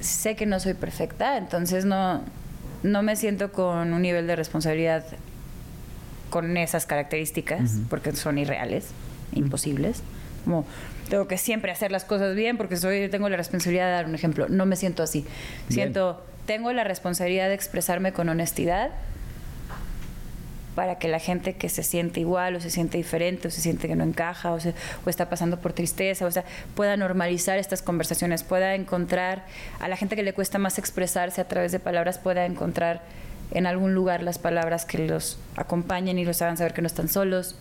[0.00, 2.22] Sé que no soy perfecta, entonces no,
[2.82, 5.04] no me siento con un nivel de responsabilidad
[6.30, 8.88] con esas características, porque son irreales,
[9.32, 10.02] imposibles.
[10.44, 10.64] Como
[11.10, 14.14] tengo que siempre hacer las cosas bien porque soy tengo la responsabilidad de dar un
[14.14, 14.48] ejemplo.
[14.48, 15.22] No me siento así.
[15.68, 15.88] Bien.
[15.88, 18.90] Siento tengo la responsabilidad de expresarme con honestidad
[20.78, 23.88] para que la gente que se siente igual o se siente diferente o se siente
[23.88, 24.74] que no encaja o, se-
[25.04, 26.44] o está pasando por tristeza, o sea,
[26.76, 29.44] pueda normalizar estas conversaciones, pueda encontrar
[29.80, 33.02] a la gente que le cuesta más expresarse a través de palabras, pueda encontrar
[33.50, 37.08] en algún lugar las palabras que los acompañen y los hagan saber que no están
[37.08, 37.56] solos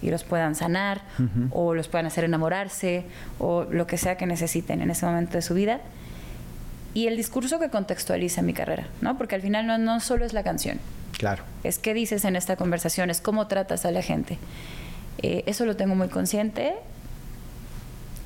[0.00, 1.02] y los puedan sanar
[1.50, 3.04] o los puedan hacer enamorarse
[3.38, 5.80] o lo que sea que necesiten en ese momento de su vida.
[6.94, 9.18] Y el discurso que contextualiza mi carrera, ¿no?
[9.18, 10.78] Porque al final no, no solo es la canción,
[11.22, 11.44] Claro.
[11.62, 14.38] es qué dices en esta conversación, es cómo tratas a la gente.
[15.22, 16.74] Eh, eso lo tengo muy consciente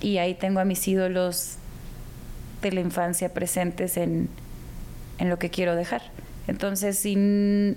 [0.01, 1.57] y ahí tengo a mis ídolos
[2.63, 4.31] de la infancia presentes en,
[5.19, 6.05] en lo que quiero dejar.
[6.49, 7.77] Entonces, si,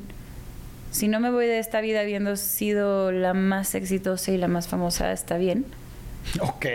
[0.92, 4.70] si no me voy de esta vida habiendo sido la más exitosa y la más
[4.70, 5.66] famosa, está bien.
[6.42, 6.66] Ok.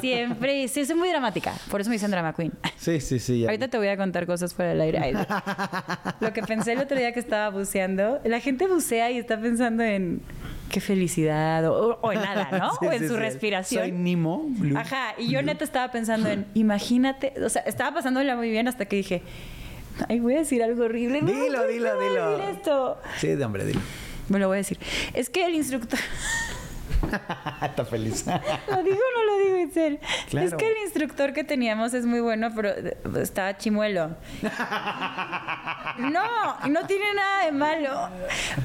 [0.00, 2.52] Siempre, sí, soy muy dramática, por eso me dicen drama queen.
[2.76, 3.40] Sí, sí, sí.
[3.40, 4.98] ya Ahorita te voy a contar cosas fuera del aire.
[4.98, 5.14] Ay,
[6.20, 9.82] Lo que pensé el otro día que estaba buceando, la gente bucea y está pensando
[9.82, 10.20] en
[10.70, 12.70] qué felicidad o, o en nada, ¿no?
[12.80, 13.20] Sí, o en sí, su sí.
[13.20, 13.82] respiración.
[13.84, 14.44] Soy Nemo.
[14.48, 14.76] Blue.
[14.78, 18.86] Ajá, y yo neta estaba pensando en, imagínate, o sea, estaba pasándola muy bien hasta
[18.86, 19.22] que dije,
[20.08, 21.20] ay, voy a decir algo horrible.
[21.22, 22.30] Dilo, ¿por qué dilo, voy a dilo.
[22.38, 22.98] decir esto?
[23.18, 23.80] Sí, de hombre, dilo.
[24.28, 24.78] Me lo voy a decir.
[25.14, 25.98] Es que el instructor...
[27.62, 28.26] Está feliz.
[28.26, 29.58] ¿Lo digo o no lo digo?
[30.28, 30.46] Claro.
[30.46, 34.16] Es que el instructor que teníamos es muy bueno, pero eh, estaba chimuelo.
[35.98, 38.08] No, no tiene nada de malo.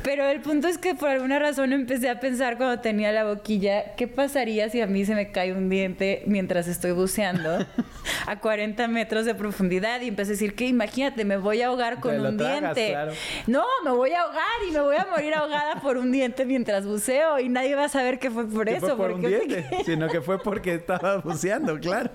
[0.03, 3.95] Pero el punto es que por alguna razón empecé a pensar cuando tenía la boquilla,
[3.95, 7.65] ¿qué pasaría si a mí se me cae un diente mientras estoy buceando
[8.28, 10.01] a 40 metros de profundidad?
[10.01, 12.91] Y empecé a decir que imagínate, me voy a ahogar con un tragas, diente.
[12.91, 13.13] claro.
[13.47, 16.86] No, me voy a ahogar y me voy a morir ahogada por un diente mientras
[16.86, 18.88] buceo y nadie va a saber que fue por Que eso.
[18.88, 22.11] fue por un porque- diente, sino que fue porque estaba buceando, claro.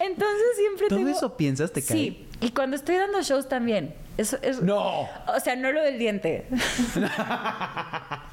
[0.00, 1.96] Entonces siempre ¿Todo tengo- eso piensas te cae?
[1.96, 3.94] Sí, y cuando estoy dando shows también.
[4.16, 4.60] Eso es...
[4.62, 5.08] No.
[5.28, 6.46] O sea, no lo del diente.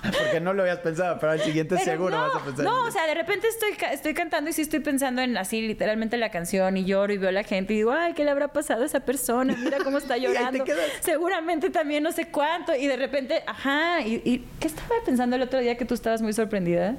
[0.01, 2.65] Porque no lo habías pensado, pero al siguiente Pero seguro no, vas a pensar.
[2.65, 6.17] No, o sea, de repente estoy, estoy cantando y sí estoy pensando en así, literalmente
[6.17, 8.47] la canción y lloro y veo a la gente y digo, ay, ¿qué le habrá
[8.47, 9.55] pasado a esa persona?
[9.57, 10.65] Mira cómo está llorando.
[11.01, 12.75] Seguramente también no sé cuánto.
[12.75, 16.21] Y de repente, ajá, y, y ¿qué estaba pensando el otro día que tú estabas
[16.21, 16.95] muy sorprendida?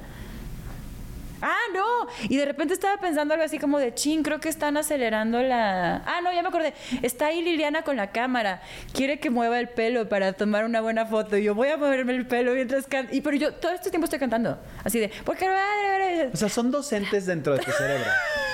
[1.41, 2.07] Ah, no.
[2.29, 5.97] Y de repente estaba pensando algo así como de chin, creo que están acelerando la.
[6.05, 6.73] Ah, no, ya me acordé.
[7.01, 8.61] Está ahí Liliana con la cámara.
[8.93, 11.37] Quiere que mueva el pelo para tomar una buena foto.
[11.37, 13.13] Y yo voy a moverme el pelo mientras canto.
[13.15, 14.59] Y pero yo todo este tiempo estoy cantando.
[14.83, 15.11] Así de.
[15.23, 15.47] Porque
[16.33, 18.05] O sea, son dos entes dentro de tu cerebro.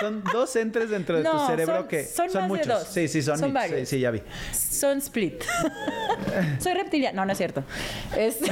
[0.00, 2.66] Son dos entes dentro de tu cerebro son- que son más de muchos.
[2.66, 2.84] dos.
[2.88, 3.88] Sí, sí, son, Son sí, varios.
[3.88, 4.22] sí, ya vi.
[4.52, 5.42] son split.
[6.60, 7.16] Soy reptiliana.
[7.16, 7.64] No, no es cierto.
[8.16, 8.38] Es...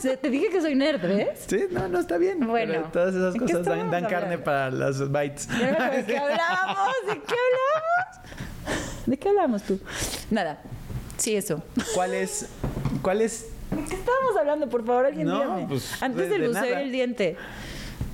[0.00, 0.08] Sí.
[0.20, 1.44] te dije que soy nerd, ¿ves?
[1.46, 2.46] Sí, no, no está bien.
[2.46, 5.46] Bueno, pero todas esas ¿en qué cosas dan, carne para las bites.
[5.46, 6.94] ¿De qué hablábamos?
[7.06, 9.06] ¿De qué hablamos?
[9.06, 9.80] ¿De qué hablamos tú?
[10.30, 10.62] Nada.
[11.18, 11.62] Sí, eso.
[11.94, 12.48] ¿Cuál es
[13.02, 14.68] cuál es ¿De qué estábamos hablando?
[14.68, 15.66] Por favor, alguien No, dígame.
[15.68, 17.36] pues, Antes de- de el diente.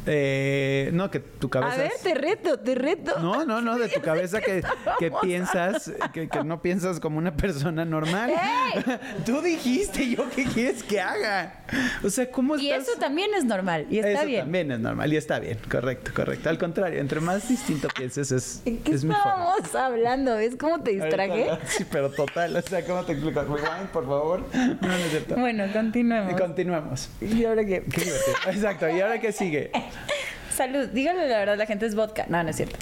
[0.06, 3.18] Eh, no que tu cabeza A ver, te reto, te reto.
[3.20, 4.62] No, no, no, de tu cabeza que,
[4.98, 8.30] que piensas, que, que no piensas como una persona normal.
[8.30, 8.84] ¡Ey!
[9.26, 11.64] Tú dijiste, ¿yo qué quieres que haga?
[12.04, 12.88] O sea, ¿cómo Y estás?
[12.88, 13.86] eso también es normal.
[13.90, 14.40] Y está Eso bien.
[14.42, 16.48] también es normal y está bien, correcto, correcto.
[16.48, 19.22] Al contrario, entre más distinto pienses es, ¿En qué es mejor.
[19.26, 20.36] estábamos hablando?
[20.36, 21.48] ¿Ves cómo te distraje?
[21.50, 23.42] Ahorita- Sí, pero total, o sea, ¿cómo te explico?
[23.42, 24.44] Rewind, por favor.
[24.54, 25.34] No, no es cierto.
[25.36, 26.32] Bueno, continuemos.
[26.32, 27.08] Y continuamos.
[27.20, 27.82] ¿Y ahora qué?
[27.82, 28.36] Qué divertido.
[28.50, 29.70] Exacto, ¿y ahora qué sigue?
[30.56, 30.86] Salud.
[30.88, 32.26] Díganle la verdad, la gente es vodka.
[32.28, 32.76] No, no es cierto.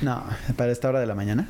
[0.00, 0.22] No,
[0.56, 1.48] para esta hora de la mañana.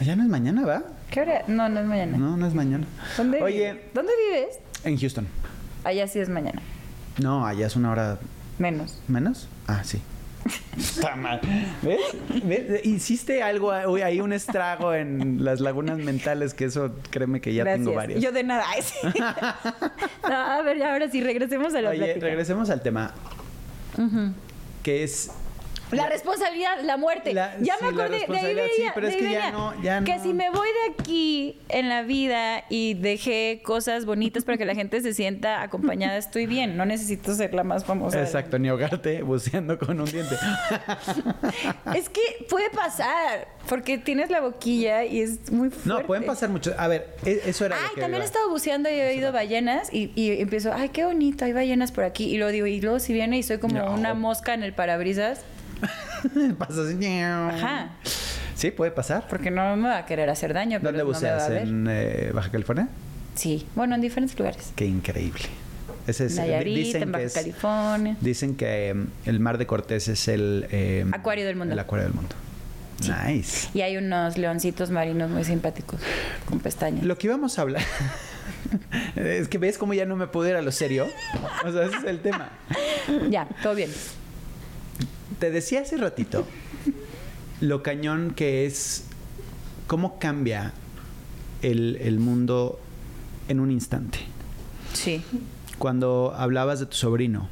[0.00, 0.82] Ya no es mañana, ¿va?
[1.10, 1.42] ¿Qué hora?
[1.46, 2.16] No, no es mañana.
[2.18, 2.86] No, no es mañana.
[3.16, 3.84] ¿Dónde, Oye, vives?
[3.94, 4.58] ¿Dónde vives?
[4.84, 5.26] en Houston.
[5.84, 6.60] Allá sí es mañana.
[7.18, 8.18] No, allá es una hora
[8.58, 9.00] Menos.
[9.08, 9.48] menos.
[9.66, 10.02] Ah, sí.
[10.76, 11.40] Está mal.
[11.82, 12.00] ¿Ves?
[12.44, 12.84] ¿Ves?
[12.86, 17.64] Hiciste algo uy, ahí, un estrago en las lagunas mentales, que eso créeme que ya
[17.64, 17.84] Gracias.
[17.84, 18.20] tengo varios.
[18.22, 18.64] Yo de nada.
[18.68, 18.96] Ay, sí.
[20.28, 22.26] No, a ver, ya ahora sí, regresemos a la Oye, plática.
[22.26, 23.12] regresemos al tema,
[24.82, 25.30] Que es
[25.92, 27.32] La responsabilidad, la muerte.
[27.32, 29.32] La- ya sí, me acordé, de ahí responsabilidad, sí, venía, pero es de ahí que
[29.32, 29.52] ya venía.
[29.52, 30.22] no- ya Que no.
[30.22, 34.74] si me voy de aquí en la vida y dejé cosas bonitas para que la
[34.74, 36.76] gente se sienta acompañada, estoy bien.
[36.76, 38.20] No necesito ser la más famosa.
[38.20, 40.34] exacto, ni ahogarte buceando con un diente.
[41.94, 45.88] Es que puede pasar, porque tienes la boquilla y es muy fuerte.
[45.88, 46.74] No, pueden pasar muchos.
[46.78, 47.76] A ver, e- eso era.
[47.76, 50.88] lo Ay, que también he estado buceando y he oído ballenas y, y empiezo, ay,
[50.90, 52.24] qué bonito, hay ballenas por aquí.
[52.24, 53.92] Y luego digo, y luego si viene y soy como No.
[53.92, 55.40] una mosca en el parabrisas,
[56.58, 57.04] Pasa así.
[57.22, 57.90] ajá,
[58.54, 59.26] Sí, puede pasar.
[59.28, 61.42] porque no me va a querer hacer daño, pero ¿Dónde no me va buceas?
[61.44, 61.62] a ver.
[61.62, 62.88] ¿En eh, Baja California?
[63.34, 64.72] Sí, bueno, en diferentes lugares.
[64.74, 65.42] Qué increíble.
[66.06, 68.16] Ese es, Nayarit, dicen en que Baja es- California.
[68.20, 71.74] Dicen que em, el mar de Cortés es el em, Acuario del mundo.
[71.74, 72.34] El acuario del mundo.
[73.26, 73.68] Nice.
[73.74, 76.00] Y hay unos leoncitos marinos muy simpáticos,
[76.48, 77.04] con pestañas.
[77.04, 77.82] Lo que íbamos a hablar.
[79.16, 81.06] es que ves cómo ya no me puedo ir a lo serio.
[81.64, 82.48] O sea, ese es el tema.
[83.30, 83.90] Ya, todo bien.
[85.38, 86.46] Te decía hace ratito
[87.60, 89.04] lo cañón que es
[89.86, 90.72] cómo cambia
[91.62, 92.78] el, el mundo
[93.48, 94.18] en un instante.
[94.92, 95.22] Sí,
[95.78, 97.48] Cuando hablabas de tu sobrino,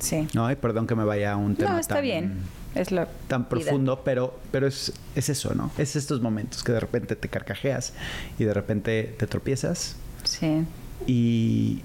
[0.00, 0.26] sí.
[0.34, 0.50] ¿no?
[0.50, 2.34] Y perdón que me vaya a un tema No, está tan, bien.
[2.74, 3.48] Es la tan vida.
[3.50, 5.70] profundo, pero, pero es, es eso, ¿no?
[5.78, 7.92] Es estos momentos que de repente te carcajeas
[8.38, 10.64] y de repente te tropiezas Sí,
[11.06, 11.82] y,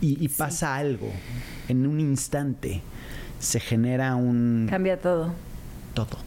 [0.00, 1.10] y, y pasa algo.
[1.68, 2.82] En un instante
[3.44, 5.32] se genera un cambia todo.
[5.94, 6.18] todo.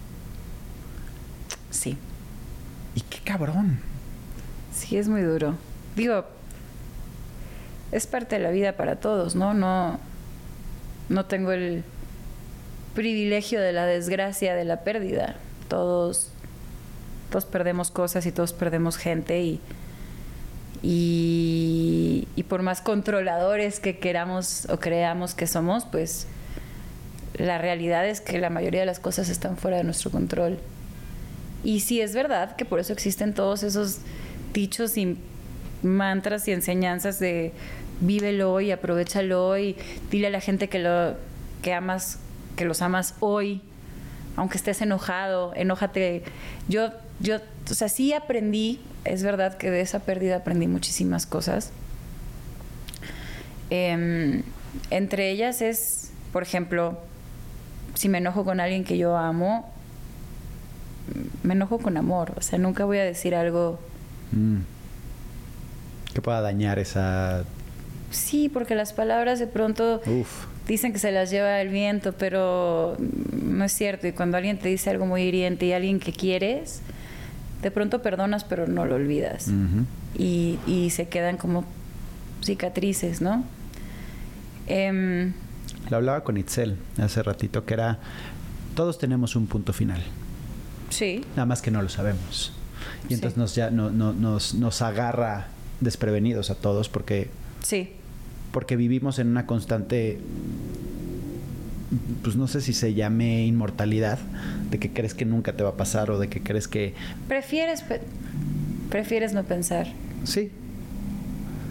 [1.69, 1.97] Sí,
[2.95, 3.79] Y qué cabrón.
[4.73, 5.55] sí, es muy duro.
[5.95, 6.25] Digo,
[7.91, 9.53] es parte de la vida para todos, ¿no?
[9.53, 9.99] No,
[11.09, 11.83] no tengo el
[12.95, 15.35] privilegio de la desgracia de la pérdida.
[15.67, 16.29] Todos,
[17.29, 19.59] todos perdemos cosas y todos perdemos gente y,
[20.83, 26.27] y, y por más controladores que queramos o creamos que somos, pues
[27.37, 30.57] la realidad es que la mayoría de las cosas están fuera de nuestro control.
[31.63, 33.99] Y sí es verdad que por eso existen todos esos
[34.53, 35.17] dichos y
[35.83, 37.51] mantras y enseñanzas de
[37.99, 39.75] vívelo y aprovechalo y
[40.11, 41.15] dile a la gente que lo
[41.61, 42.19] que amas,
[42.55, 43.61] que los amas hoy,
[44.35, 46.23] aunque estés enojado, enójate.
[46.67, 47.37] Yo, yo,
[47.69, 51.71] o sea, sí aprendí, es verdad que de esa pérdida aprendí muchísimas cosas.
[53.69, 54.43] Em,
[54.91, 56.99] entre ellas es, por ejemplo,
[57.97, 59.67] si me enojo con alguien que yo amo,
[61.43, 62.33] me enojo con amor.
[62.37, 63.79] O sea, nunca voy a decir algo.
[64.31, 64.57] Mm.
[66.13, 67.43] Que pueda dañar esa.
[68.11, 70.45] Sí, porque las palabras de pronto Uf.
[70.67, 72.97] dicen que se las lleva el viento, pero
[73.31, 74.07] no es cierto.
[74.07, 76.81] Y cuando alguien te dice algo muy hiriente y alguien que quieres,
[77.63, 79.47] de pronto perdonas, pero no lo olvidas.
[80.15, 81.65] Y, y se quedan como
[82.43, 83.43] cicatrices, ¿no?
[84.67, 85.33] Em,
[85.89, 87.99] Lo hablaba con Itzel hace ratito, que era.
[88.75, 90.01] Todos tenemos un punto final.
[90.89, 92.53] sí, Nada más que no lo sabemos.
[93.05, 93.13] Y Sí.
[93.15, 95.47] entonces nos, ya, no- no- nos, nos agarra
[95.81, 97.29] desprevenidos a todos porque,
[97.63, 97.89] sí,
[98.51, 100.19] porque vivimos en una constante,
[102.23, 104.19] pues no sé si se llame inmortalidad,
[104.71, 106.93] de que crees que nunca te va a pasar o de que crees que...
[107.27, 108.01] prefieres, pe-
[108.89, 109.87] prefieres no pensar.
[110.23, 110.51] Sí.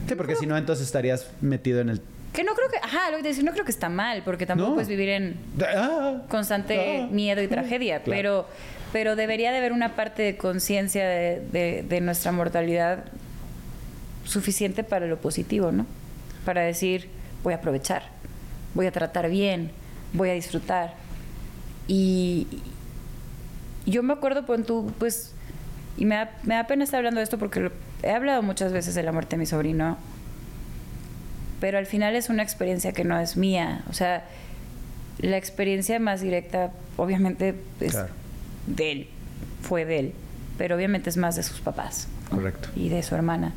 [0.08, 2.00] Sí, porque si no, entonces estarías metido en el...
[2.36, 4.44] Que no creo que, ajá, lo que te decía, no creo que está mal, porque
[4.44, 4.74] tampoco No.
[4.74, 5.36] puedes vivir en
[5.74, 6.20] ¡Ah!
[6.28, 7.08] constante Ah.
[7.10, 8.16] miedo y tragedia, Claro.
[8.16, 8.46] pero,
[8.92, 13.04] pero debería de haber una parte de conciencia de, de- de nuestra mortalidad
[14.24, 15.86] suficiente para lo positivo, ¿no?
[16.44, 17.08] Para decir,
[17.42, 18.02] voy a aprovechar,
[18.74, 19.70] voy a tratar bien,
[20.12, 20.92] voy a disfrutar.
[21.88, 22.46] Y
[23.86, 25.32] yo me acuerdo, pon tú, pues,
[25.96, 27.72] y me da, me da pena estar hablando de esto porque lo-
[28.02, 29.96] he hablado muchas veces de la muerte de mi sobrino,
[31.60, 33.82] pero al final es una experiencia que no es mía.
[33.90, 34.24] O sea,
[35.18, 38.12] la experiencia más directa, obviamente, es Claro.
[38.66, 39.08] de él,
[39.62, 40.12] fue de él,
[40.58, 42.36] pero obviamente es más de sus papás ¿no?
[42.38, 42.68] Correcto.
[42.76, 43.52] y de su hermana.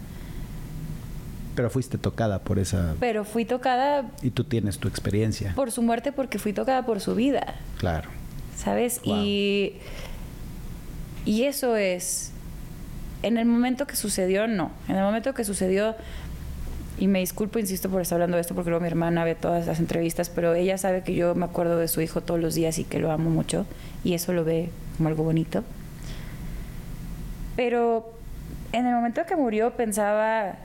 [1.56, 2.96] Pero fuiste tocada por esa...
[3.02, 5.54] Pero fui tocada Y tú tienes tu experiencia.
[5.56, 7.56] por su muerte porque fui tocada por su vida.
[7.78, 8.10] Claro.
[8.58, 9.02] ¿sabes?
[9.06, 9.18] Wow.
[9.24, 9.74] Y,
[11.26, 12.32] y eso es,
[13.24, 14.72] en el momento que sucedió, no.
[14.88, 15.96] En el momento que sucedió,
[17.00, 19.66] y me disculpo, insisto por estar hablando de esto, porque luego mi hermana ve todas
[19.68, 22.78] las entrevistas, pero ella sabe que yo me acuerdo de su hijo todos los días
[22.78, 23.66] y que lo amo mucho,
[24.04, 25.64] y eso lo ve como algo bonito.
[27.56, 28.14] Pero
[28.74, 30.56] en el momento que murió pensaba,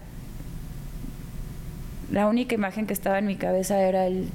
[2.11, 4.29] la única imagen que estaba en mi cabeza era el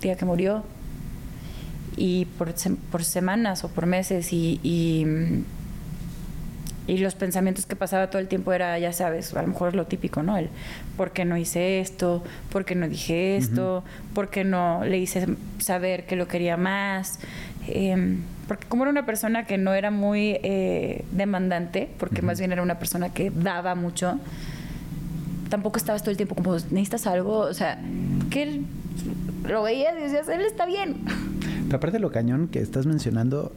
[0.00, 0.64] día que murió.
[1.96, 2.54] Y por,
[2.92, 5.44] por semanas o por meses y,
[6.88, 9.74] y los pensamientos que pasaba todo el tiempo era, ya sabes, a lo mejor es
[9.74, 10.38] lo típico, ¿no?
[10.38, 10.48] El
[10.96, 12.24] ¿por qué no hice esto?
[12.50, 13.84] ¿Por qué no dije esto?
[14.14, 15.26] ¿Por qué no le hice
[15.58, 17.18] saber que lo quería más?
[17.68, 22.52] Em, porque como era una persona que no era muy eh, demandante, porque más bien
[22.52, 24.18] era una persona que daba mucho,
[25.50, 27.78] tampoco estabas todo el tiempo como, necesitas algo, o sea,
[28.30, 28.62] que
[29.46, 31.04] lo veías y decías, él está bien.
[31.66, 33.52] Pero aparte de lo cañón que estás mencionando,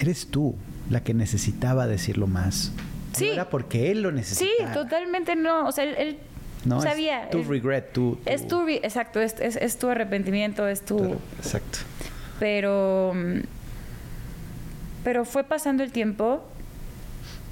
[0.00, 0.54] eres tú
[0.92, 2.72] la que necesitaba decirlo más.
[3.14, 3.26] Sí.
[3.26, 4.72] No era porque él lo Sí, necesitaba.
[4.72, 6.18] totalmente no, o sea, él, él
[6.64, 7.24] No, sabía.
[7.24, 10.82] es tu él- regret, tu, tu- Es tu, exacto, es, es- es tu arrepentimiento, es
[10.82, 10.96] tu...
[10.98, 11.78] tu- Exacto.
[12.38, 13.12] Pero...
[13.14, 13.40] mm,
[15.04, 16.42] Pero fue pasando el tiempo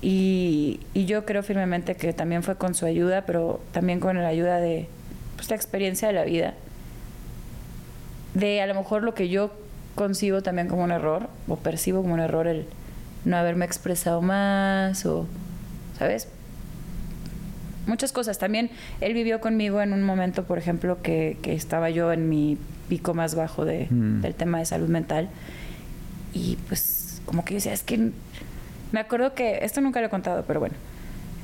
[0.03, 4.29] y, y yo creo firmemente que también fue con su ayuda, pero también con la
[4.29, 4.89] ayuda de
[5.37, 6.55] pues, la experiencia de la vida.
[8.35, 9.51] De a lo mejor lo que yo
[9.97, 12.67] concibo también como un error, o percibo como un error el
[13.25, 15.27] no haberme expresado más, o,
[15.99, 16.29] ¿sabes?
[17.87, 18.39] muchas cosas.
[18.39, 22.57] También él vivió conmigo en un momento, por ejemplo, que, que estaba yo en mi
[22.89, 24.23] pico más bajo de, Mm.
[24.23, 25.29] del tema de salud mental.
[26.33, 28.11] Y pues como que yo decía, es que
[28.93, 30.75] me acuerdo que, esto nunca lo he contado, pero bueno,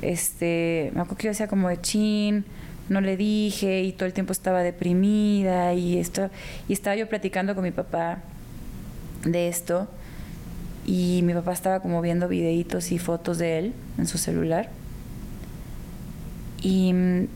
[0.02, 2.44] este, me acuerdo que yo decía como de chin,
[2.88, 6.30] no le dije y todo el tiempo estaba deprimida y esto,
[6.68, 8.18] y estaba yo platicando con mi papá
[9.24, 9.88] de esto
[10.87, 14.70] y mi papá estaba como viendo videitos y fotos de él en su celular
[16.62, 17.28] y mm,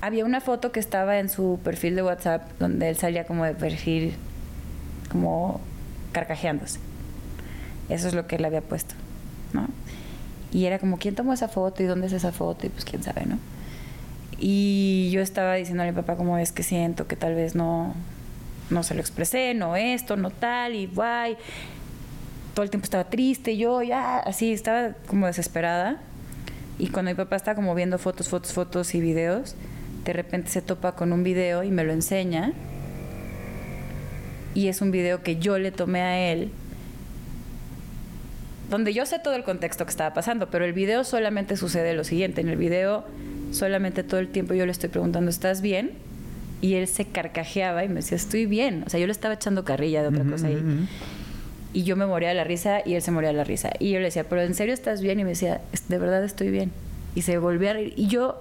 [0.00, 3.54] había una foto que estaba en su perfil de WhatsApp donde él salía como de
[3.54, 4.14] perfil,
[5.10, 5.60] como
[6.12, 6.80] carcajeándose.
[7.88, 8.94] Eso es lo que él había puesto,
[9.52, 9.68] ¿no?
[10.52, 12.66] Y era como, ¿quién tomó esa foto y dónde es esa foto?
[12.66, 13.38] Y pues quién sabe, ¿no?
[14.38, 17.94] Y yo estaba diciendo a mi papá como es que siento que tal vez no,
[18.70, 21.36] no se lo expresé, no esto, no tal, y guay.
[22.60, 25.96] Todo el tiempo estaba triste, yo ya, así, estaba como desesperada.
[26.78, 29.56] Y cuando mi papá está como viendo fotos, fotos, fotos y videos,
[30.04, 32.52] de repente se topa con un video y me lo enseña.
[34.52, 36.50] Y es un video que yo le tomé a él,
[38.68, 42.04] donde yo sé todo el contexto que estaba pasando, pero el video solamente sucede lo
[42.04, 42.42] siguiente.
[42.42, 43.06] En el video
[43.52, 45.92] solamente todo el tiempo yo le estoy preguntando, ¿estás bien?
[46.60, 48.84] Y él se carcajeaba y me decía, estoy bien.
[48.86, 50.62] O sea, yo le estaba echando carrilla de otra cosa ahí.
[51.72, 53.70] Y yo me moría de la risa y él se moría de la risa.
[53.78, 55.20] Y yo le decía, ¿pero en serio estás bien?
[55.20, 56.72] Y me decía, "Es- de verdad estoy bien.
[57.14, 57.92] Y se volvía a reír.
[57.96, 58.40] Y yo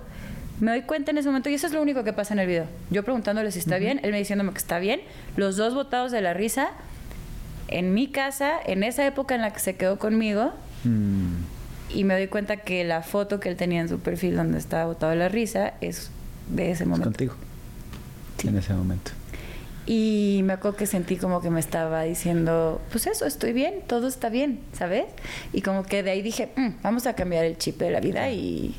[0.59, 2.47] me doy cuenta en ese momento, y eso es lo único que pasa en el
[2.47, 2.65] video.
[2.89, 4.99] Yo preguntándole si está bien, él me diciéndome que está bien,
[5.37, 6.71] los dos botados de la risa,
[7.67, 10.51] en mi casa, en esa época en la que se quedó conmigo,
[10.83, 11.35] Mm.
[11.93, 14.85] y me doy cuenta que la foto que él tenía en su perfil donde estaba
[14.85, 16.09] botado de la risa es
[16.49, 17.09] de ese Es momento.
[17.09, 17.35] contigo.
[18.43, 19.11] En ese momento.
[19.91, 24.07] Y me acuerdo que sentí como que me estaba diciendo, pues eso, estoy bien, todo
[24.07, 25.05] está bien, ¿sabes?
[25.51, 28.29] Y como que de ahí dije, "Mm, vamos a cambiar el chip de la vida
[28.29, 28.75] y,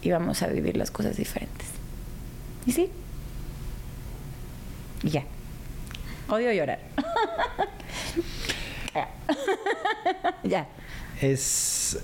[0.00, 1.66] y vamos a vivir las cosas diferentes.
[2.66, 2.88] Y sí.
[5.02, 5.24] Y ya.
[6.28, 6.78] Odio llorar.
[8.94, 9.08] Ya.
[10.44, 10.68] ya.
[11.20, 11.98] Es.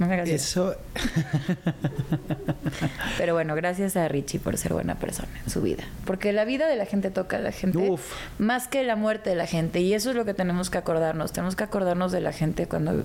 [0.00, 0.40] No me hagas llorar.
[0.40, 0.74] Eso.
[3.18, 5.84] Pero bueno, gracias a Richie por ser buena persona en su vida.
[6.06, 8.14] Porque la vida de la gente toca a la gente Uf.
[8.38, 9.80] más que la muerte de la gente.
[9.80, 11.32] Y eso es lo que tenemos que acordarnos.
[11.32, 13.04] Tenemos que acordarnos de la gente cuando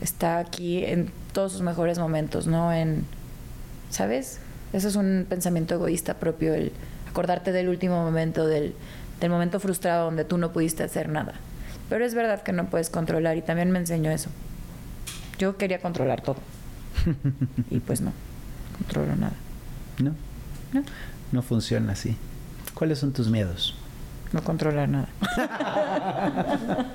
[0.00, 2.72] está aquí en todos sus mejores momentos, ¿no?
[2.72, 3.04] En,
[3.90, 4.38] ¿Sabes?
[4.72, 6.70] Eso es un pensamiento egoísta propio, el
[7.10, 8.74] acordarte del último momento, del,
[9.20, 11.34] del momento frustrado donde tú no pudiste hacer nada.
[11.88, 14.30] Pero es verdad que no puedes controlar y también me enseñó eso.
[15.38, 16.36] Yo quería controlar todo.
[17.70, 18.12] Y pues no,
[18.78, 19.34] controlo nada.
[19.98, 20.14] No,
[20.72, 20.82] No,
[21.32, 22.16] no funciona así.
[22.74, 23.76] ¿Cuáles son tus miedos?
[24.34, 25.08] no controlar nada.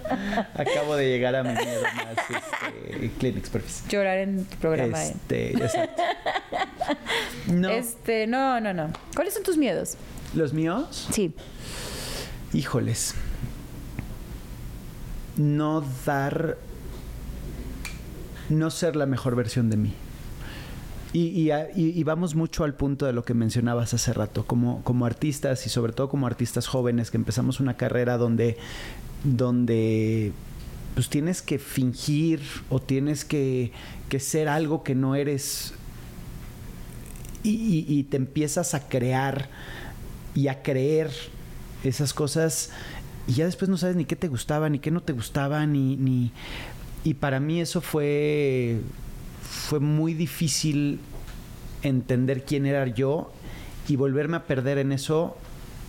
[0.56, 3.84] Acabo de llegar a mi miedo más este, Clinics Perfis.
[3.88, 5.02] Llorar en tu programa.
[5.02, 5.12] ¿eh?
[5.16, 6.04] Este, exacto.
[7.48, 7.70] No.
[7.70, 8.92] Este, no, no, no.
[9.16, 9.96] ¿Cuáles son tus miedos?
[10.36, 11.08] ¿Los míos?
[11.12, 11.34] Sí.
[12.52, 13.16] Híjoles.
[15.38, 16.58] No dar.
[18.50, 19.93] No ser la mejor versión de mí.
[21.12, 25.66] Y, y vamos mucho al punto de lo que mencionabas hace rato, como, como artistas
[25.66, 28.58] y sobre todo como artistas jóvenes que empezamos una carrera donde,
[29.24, 30.34] donde
[30.93, 33.72] pues tienes que fingir o tienes que,
[34.08, 35.74] que ser algo que no eres
[37.41, 39.50] y, y- y te empiezas a crear
[40.36, 41.10] y a creer
[41.84, 42.70] esas cosas
[43.28, 45.95] y ya después no sabes ni qué te gustaba, ni qué no te gustaba, ni...
[45.97, 46.32] ni
[47.04, 48.80] y para mí eso fue,
[49.41, 51.00] fue muy difícil
[51.82, 53.32] entender quién era yo
[53.88, 55.38] y volverme a perder en eso,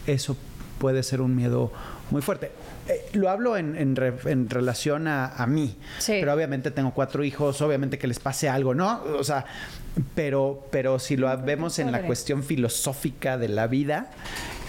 [0.07, 0.37] eso
[0.79, 1.73] puede ser un miedo
[2.11, 2.51] muy fuerte.
[2.89, 6.13] Eh, lo hablo en, en re- en relación a, a mí, Sí.
[6.21, 9.03] pero obviamente tengo cuatro hijos, obviamente que les pase algo, ¿no?
[9.19, 9.45] O sea,
[10.15, 14.11] pero, pero si lo vemos en la cuestión filosófica de la vida,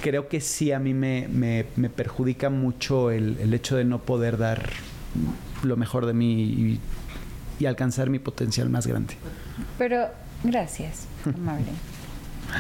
[0.01, 3.99] creo que sí a mí me, me- me perjudica mucho el, el hecho de no
[3.99, 4.69] poder dar
[5.64, 6.80] lo mejor de mí y,
[7.59, 9.16] y alcanzar mi potencial más grande.
[9.78, 10.07] Pero
[10.43, 11.68] gracias, amable.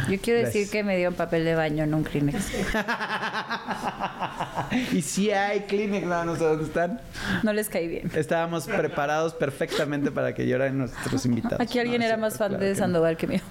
[0.09, 2.51] Yo quiero decir que me dio un papel de baño, no un Kleenex.
[4.93, 7.01] y sí hay Kleenex, no, no sé dónde están.
[7.43, 8.11] No les caí bien.
[8.15, 11.59] Estábamos preparados perfectamente para que lloraran nuestros invitados.
[11.59, 12.85] Aquí alguien No, era más fan claro de que no.
[12.85, 13.41] Sandoval que mío.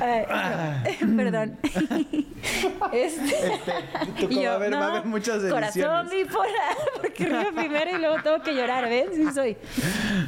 [0.00, 0.26] Ay,
[1.16, 1.58] perdón.
[2.92, 3.34] Este,
[4.18, 6.10] tú y como, va a haber- va a haber muchas Corazón ediciones.
[6.10, 9.08] bipolar, porque río primero y luego tengo que llorar, ¿ves?
[9.14, 9.56] Sí soy.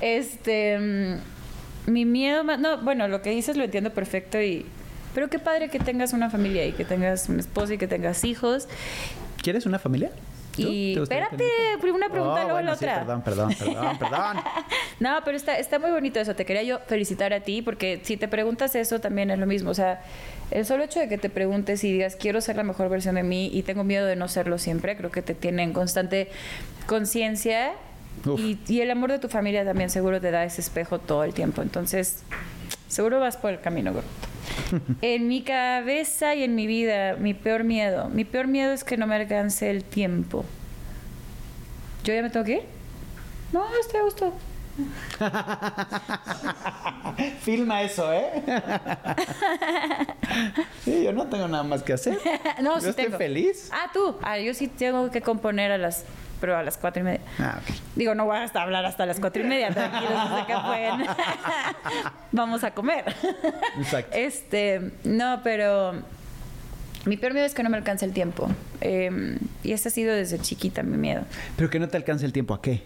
[0.01, 4.67] Este, mm, mi miedo más, no, bueno, lo que dices lo entiendo perfecto y
[5.15, 8.23] pero qué padre que tengas una familia y que tengas un esposo y que tengas
[8.25, 8.69] hijos.
[9.43, 10.11] ¿Quieres una familia?
[10.57, 12.99] Y ¿Te gustaría espérate, una pregunta, Oh, luego bueno, la sí, otra.
[13.01, 14.37] perdón, perdón, perdón, perdón.
[15.01, 16.35] No, pero está, está muy bonito eso.
[16.35, 19.71] Te quería yo felicitar a ti porque si te preguntas eso también es lo mismo.
[19.71, 20.03] O sea,
[20.51, 23.23] el solo hecho de que te preguntes y digas quiero ser la mejor versión de
[23.23, 26.29] mí y tengo miedo de no serlo siempre, creo que te tiene en constante
[26.87, 27.73] conciencia.
[28.69, 31.63] Y el amor de tu familia también seguro te da ese espejo todo el tiempo.
[31.63, 32.23] Entonces,
[32.89, 34.29] seguro vas por el camino correcto.
[35.01, 38.09] En mi cabeza y en mi vida, mi peor miedo.
[38.09, 40.45] Mi peor miedo es que no me alcance el tiempo.
[42.05, 42.63] ¿Yo ya me tengo que ir?
[43.53, 44.33] No, estoy a gusto.
[47.43, 48.31] Filma eso, ¿eh?
[50.85, 52.19] sí, yo no tengo nada más que hacer.
[52.63, 53.19] no, yo sí estoy tengo.
[53.19, 53.71] feliz.
[53.73, 54.17] Ah, tú.
[54.23, 56.05] Ah, yo sí tengo que componer a las,
[56.41, 57.21] pero a las cuatro y media.
[57.39, 57.75] Ah, ok.
[57.97, 61.07] Digo, no voy a hasta hablar hasta las cuatro y media, tranquilos, desde que pueden.
[62.33, 63.05] Vamos a comer.
[63.79, 64.17] Exacto.
[64.17, 65.95] Este, no, pero
[67.07, 68.49] mi peor miedo es que no me alcance el tiempo.
[68.81, 71.23] Eh, y ese ha sido desde chiquita mi miedo.
[71.57, 72.83] Pero que no te alcance el tiempo, ¿a qué?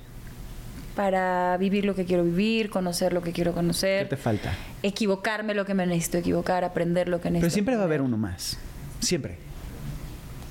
[0.94, 4.52] Para vivir lo que quiero vivir, conocer lo que quiero ¿Qué conocer, te falta?
[4.82, 7.40] equivocarme lo que me necesito equivocar, aprender lo que necesito.
[7.46, 8.58] Pero siempre va a haber uno más.
[9.00, 9.38] Siempre.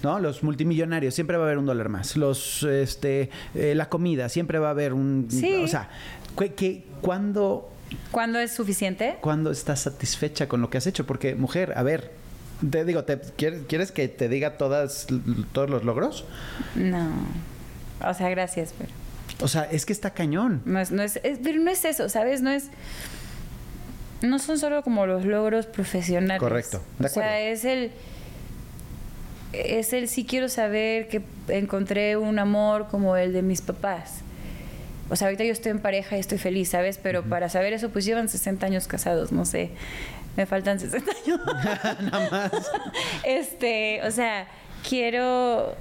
[0.04, 0.20] ¿No?
[0.20, 2.18] Los multimillonarios, siempre va a haber un dólar más.
[2.18, 5.28] Los, este, eh, la comida, siempre va a haber un...
[5.32, 5.64] Sí.
[5.64, 5.90] O sea,
[6.38, 7.70] ¿qué, qué- cuándo,
[8.12, 9.16] ¿Cuándo es suficiente?
[9.22, 11.06] cuándo estás satisfecha con lo que has hecho?
[11.06, 12.12] Porque, mujer, a ver,
[12.70, 15.08] te digo, te, ¿quieres, que te diga todas,
[15.54, 16.26] todos los logros?
[16.76, 17.10] No.
[18.06, 18.90] O sea, gracias, pero...
[19.40, 20.62] O sea, es que está cañón.
[20.66, 22.42] No es, no es, es- pero no es eso, ¿sabes?
[22.42, 22.66] No es.
[24.22, 26.40] No son solo como los logros profesionales.
[26.40, 27.92] Correcto, de O sea, es el.
[29.54, 34.22] Es el sí quiero saber que encontré un amor como el de mis papás.
[35.10, 36.98] O sea, ahorita yo estoy en pareja y estoy feliz, ¿sabes?
[36.98, 39.72] Pero para saber eso, pues llevan 60 años casados, no sé.
[40.36, 41.40] Me faltan 60 años.
[42.12, 42.72] Nada más.
[43.24, 44.48] Este, o sea,
[44.88, 45.76] quiero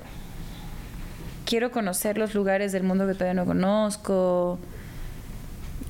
[1.47, 4.59] quiero conocer los lugares del mundo que todavía no conozco.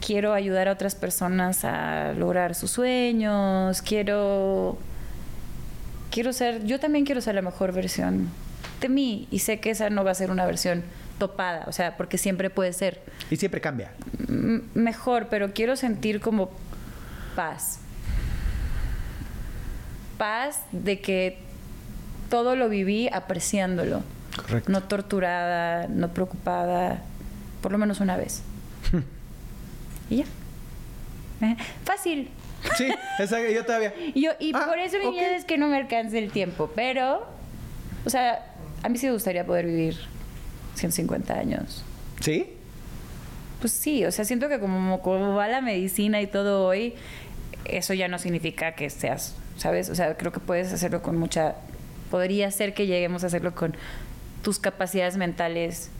[0.05, 3.81] Quiero ayudar a otras personas a lograr sus sueños.
[3.83, 4.77] Quiero
[6.13, 8.29] quiero ser, yo también quiero ser la mejor versión
[8.81, 10.85] de mí y sé que esa no va a ser una versión
[11.19, 13.01] topada, o sea, porque siempre puede ser
[13.31, 13.91] Y siempre cambia.
[14.29, 16.51] m- mejor, pero quiero sentir como
[17.35, 17.79] paz.
[20.19, 21.39] Paz de que
[22.31, 24.03] todo lo viví apreciándolo.
[24.37, 24.71] Correcto.
[24.73, 27.03] No torturada, no preocupada,
[27.61, 28.43] por lo menos una vez.
[30.11, 30.25] y ya.
[31.43, 32.31] Eh, Fácil.
[32.77, 33.93] Sí, exacto, yo todavía.
[34.15, 35.13] Y, yo, y Ah, por eso mi ok.
[35.13, 36.71] miedo es que no me alcance el tiempo.
[36.75, 37.27] Pero,
[38.05, 38.47] o sea,
[38.83, 39.97] a mí sí me gustaría poder vivir
[40.75, 41.85] 150 años.
[42.21, 42.51] ¿Sí?
[43.61, 46.95] Pues sí, o sea, siento que como, como va la medicina y todo hoy,
[47.65, 49.89] eso ya no significa que seas, ¿sabes?
[49.91, 51.55] O sea, creo que puedes hacerlo con mucha...
[52.11, 53.75] Podría ser que lleguemos a hacerlo con
[54.43, 55.91] tus capacidades mentales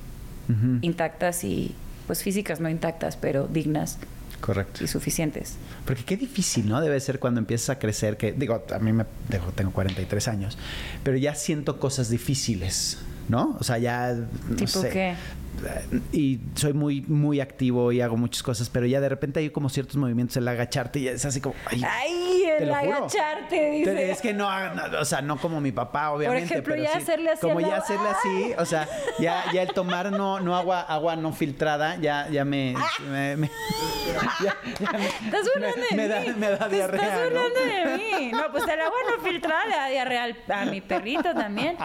[0.83, 1.75] intactas y
[2.07, 3.99] pues físicas no intactas, pero dignas
[4.43, 4.85] Correcto.
[4.85, 5.55] y suficientes.
[5.87, 6.81] Porque qué difícil, ¿no?
[6.83, 10.59] Debe ser cuando empiezas a crecer, que digo, a mí me digo, tengo 43 años,
[11.03, 12.99] pero ya siento cosas difíciles,
[13.31, 13.57] ¿no?
[13.59, 14.91] O sea, ya no ¿Tipo sé.
[14.91, 15.15] qué?
[16.13, 19.69] Y soy muy, muy activo y hago muchas cosas, pero ya de repente hay como
[19.69, 21.55] ciertos movimientos, el agacharte y es así como...
[21.71, 22.97] Ay, el lo juro.
[22.97, 24.11] agacharte, dice.
[24.11, 26.45] Es que no, no, o sea, no como mi papá, obviamente.
[26.55, 28.89] ejemplo, pero ya sí, hacerle así Como ya hacerle así, o sea,
[29.19, 32.75] ya, ya el tomar no, no agua, agua no filtrada, ya, ya me,
[33.11, 33.51] me- me-
[34.43, 36.09] ya- ya me- Estás burlando de me mí.
[36.09, 37.25] da- me da Te diarrea, Estás ¿no?
[37.25, 38.33] burlando de mí.
[38.33, 41.77] No, pues el agua no filtrada le da diarrea al- a mi perrito también.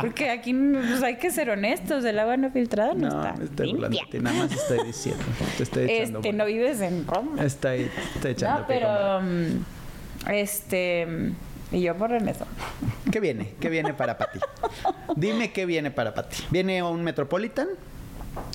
[0.00, 2.04] Porque aquí pues, hay que ser honestos.
[2.04, 4.20] El agua no filtrada no, No, está me estoy limpia.
[4.20, 5.24] nada más estoy diciendo.
[5.56, 6.18] Te estoy echando.
[6.20, 7.42] Este, no vives en Roma.
[7.44, 8.60] Estoy, estoy echando.
[8.60, 9.20] No, pero...
[9.20, 11.32] mm, Este...
[11.70, 12.44] Y yo por eso.
[13.10, 13.54] ¿Qué viene?
[13.58, 14.38] ¿Qué viene para Pati?
[15.16, 16.36] Dime qué viene para Pati.
[16.50, 17.68] ¿Viene un Metropolitan?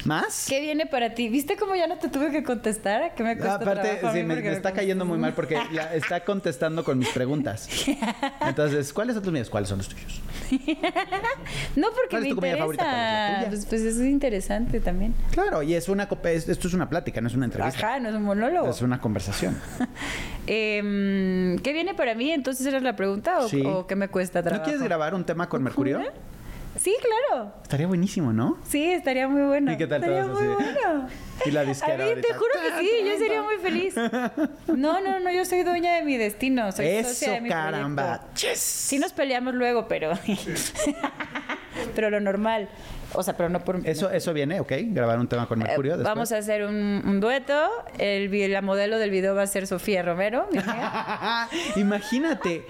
[0.05, 0.45] ¿Más?
[0.47, 1.27] ¿Qué viene para ti?
[1.27, 3.13] ¿Viste cómo ya no te tuve que contestar?
[3.15, 6.97] Que me Aparte, sí, me, me está cayendo muy mal porque la- está contestando con
[6.99, 7.67] mis preguntas.
[8.41, 9.49] Entonces, ¿cuáles son tus míos?
[9.49, 10.21] ¿Cuáles son los tuyos?
[11.75, 12.83] No, porque ¿Cuál es me tu comida favorita?
[12.83, 13.37] ¿Cuál es la interesa.
[13.37, 13.49] tuya?
[13.49, 15.13] Pues, pues eso es interesante también.
[15.31, 17.87] Claro, y es una copa- es- esto es una plática, no es una entrevista.
[17.87, 18.69] Ajá, no es un monólogo.
[18.69, 19.57] Es una conversación.
[20.47, 22.31] Em, ¿Qué viene para mí?
[22.31, 23.61] Entonces, ¿era la pregunta o, Sí.
[23.65, 24.63] o qué me cuesta ¿No trabajo?
[24.63, 26.01] quieres grabar un tema con Mercurio?
[26.77, 27.53] Sí, claro.
[27.63, 28.57] Estaría buenísimo, ¿no?
[28.63, 29.71] Sí, estaría muy bueno.
[29.71, 30.63] ¿Y qué tal Estaría todos muy así?
[30.83, 31.07] bueno.
[31.45, 33.95] Y la disquera A mí, te juro que sí, yo sería muy feliz.
[34.67, 36.71] No, no, no, yo soy dueña de mi destino.
[36.71, 38.19] Soy Eso, socia de mi caramba.
[38.19, 38.41] proyecto.
[38.41, 38.59] Yes.
[38.59, 40.11] Sí nos peleamos luego, pero...
[41.95, 42.69] pero lo normal.
[43.13, 43.81] O sea, pero no por...
[43.87, 44.71] Eso, eso viene, ok.
[44.89, 45.95] Grabar un tema con Mercurio.
[45.95, 46.03] Eh.
[46.03, 46.75] Vamos a hacer un,
[47.05, 47.69] un dueto.
[47.97, 50.47] El, la modelo del video va a ser Sofía Romero.
[51.75, 52.65] Imagínate.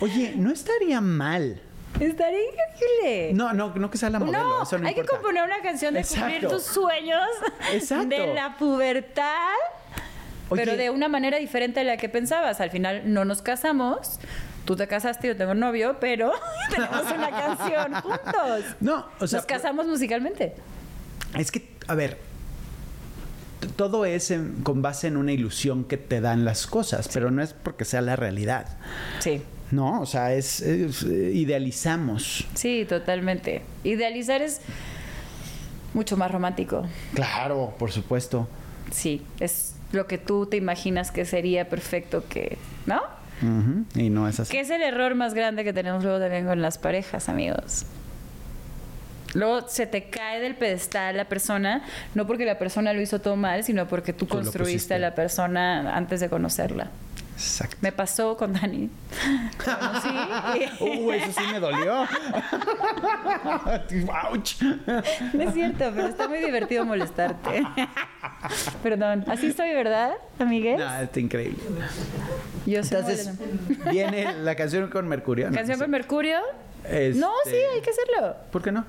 [0.00, 1.60] Oye, no estaría mal.
[2.00, 3.32] Estaría increíble.
[3.34, 4.38] No, no, no que sea la modelo.
[4.38, 7.20] no, eso no hay que componer una canción de cumplir tus sueños
[7.72, 8.08] Exacto.
[8.08, 9.54] de la pubertad,
[10.50, 10.64] Oye.
[10.64, 12.60] pero de una manera diferente a la que pensabas.
[12.60, 14.18] Al final no nos casamos.
[14.64, 16.32] Tú te casaste, yo tengo novio, pero
[16.74, 18.64] tenemos una canción juntos.
[18.80, 20.54] No, o sea, nos casamos musicalmente.
[21.38, 22.18] es que, a ver,
[23.76, 27.42] todo es en- con base en una ilusión que te dan las cosas, pero no
[27.42, 28.66] es porque sea la realidad.
[29.20, 29.42] Sí.
[29.70, 32.46] No, o sea, es, es, eh, idealizamos.
[32.54, 33.62] Sí, totalmente.
[33.84, 34.60] Idealizar es
[35.94, 36.86] mucho más romántico.
[37.14, 38.48] Claro, por supuesto.
[38.92, 43.02] Sí, es lo que tú te imaginas que sería perfecto que, ¿no?
[43.94, 44.50] Y no es así.
[44.50, 47.84] Que es el error más grande que tenemos luego también con las parejas, amigos.
[49.34, 51.84] Luego se te cae del pedestal la persona,
[52.14, 54.94] no porque la persona lo hizo todo mal, sino porque tú construiste pusiste.
[54.94, 56.90] a la persona antes de conocerla.
[57.36, 57.76] Exacto.
[57.82, 58.88] Me pasó con Dani.
[59.62, 62.06] Conocí y- Uh, eso sí me dolió.
[64.30, 64.62] Ouch.
[65.34, 67.62] No es cierto, pero está muy divertido molestarte.
[68.82, 69.24] Perdón.
[69.28, 70.78] Así estoy, ¿verdad, amigues?
[70.78, 71.58] No, está increíble.
[72.64, 73.30] Yo Entonces,
[73.90, 75.50] viene la canción con Mercurio.
[75.50, 75.54] ¿no?
[75.56, 76.38] ¿Canción con Mercurio?
[76.84, 78.36] Este- No, sí, hay que hacerlo.
[78.50, 78.84] ¿Por qué no?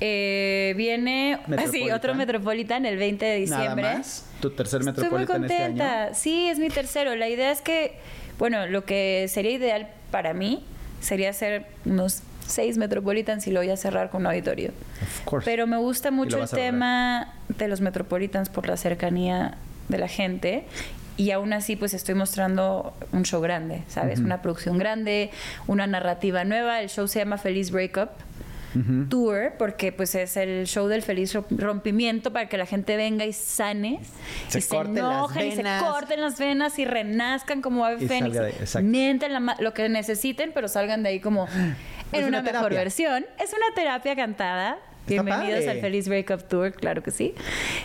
[0.00, 1.96] Eh, viene, sí, Metropolitan.
[1.96, 3.82] otro Metropolitan el 20 de diciembre.
[3.82, 4.26] Nada más.
[4.40, 5.66] Tu tercer Estoy muy Metropolitan este año.
[5.66, 6.14] contenta.
[6.14, 7.16] Sí, es mi tercero.
[7.16, 7.98] La idea es que,
[8.38, 10.64] bueno, lo que sería ideal para mí
[11.00, 14.70] sería hacer unos seis Metropolitans y luego ya cerrar con un auditorio.
[15.02, 15.44] Of course.
[15.44, 19.56] Pero me gusta mucho el a tema de los Metropolitans por la cercanía
[19.88, 20.64] de la gente.
[21.16, 24.20] Y aún así, pues estoy mostrando un show grande, ¿sabes?
[24.20, 25.30] Una producción grande,
[25.66, 26.82] una narrativa nueva.
[26.82, 28.10] El show se llama Feliz Breakup.
[29.08, 33.24] Tour, porque pues es el show del feliz ro- rompimiento para que la gente venga
[33.24, 34.00] y sane,
[34.48, 38.36] Se y se enojen y se corten las venas y renazcan como ave Y fénix,
[38.36, 41.74] ahí, mienten la lo que necesiten, pero salgan de ahí como en
[42.12, 43.24] Es una, una mejor versión.
[43.38, 44.78] Es una terapia cantada.
[45.08, 45.70] Está Bienvenidos padre.
[45.70, 47.32] al Feliz Breakup Tour, claro que sí.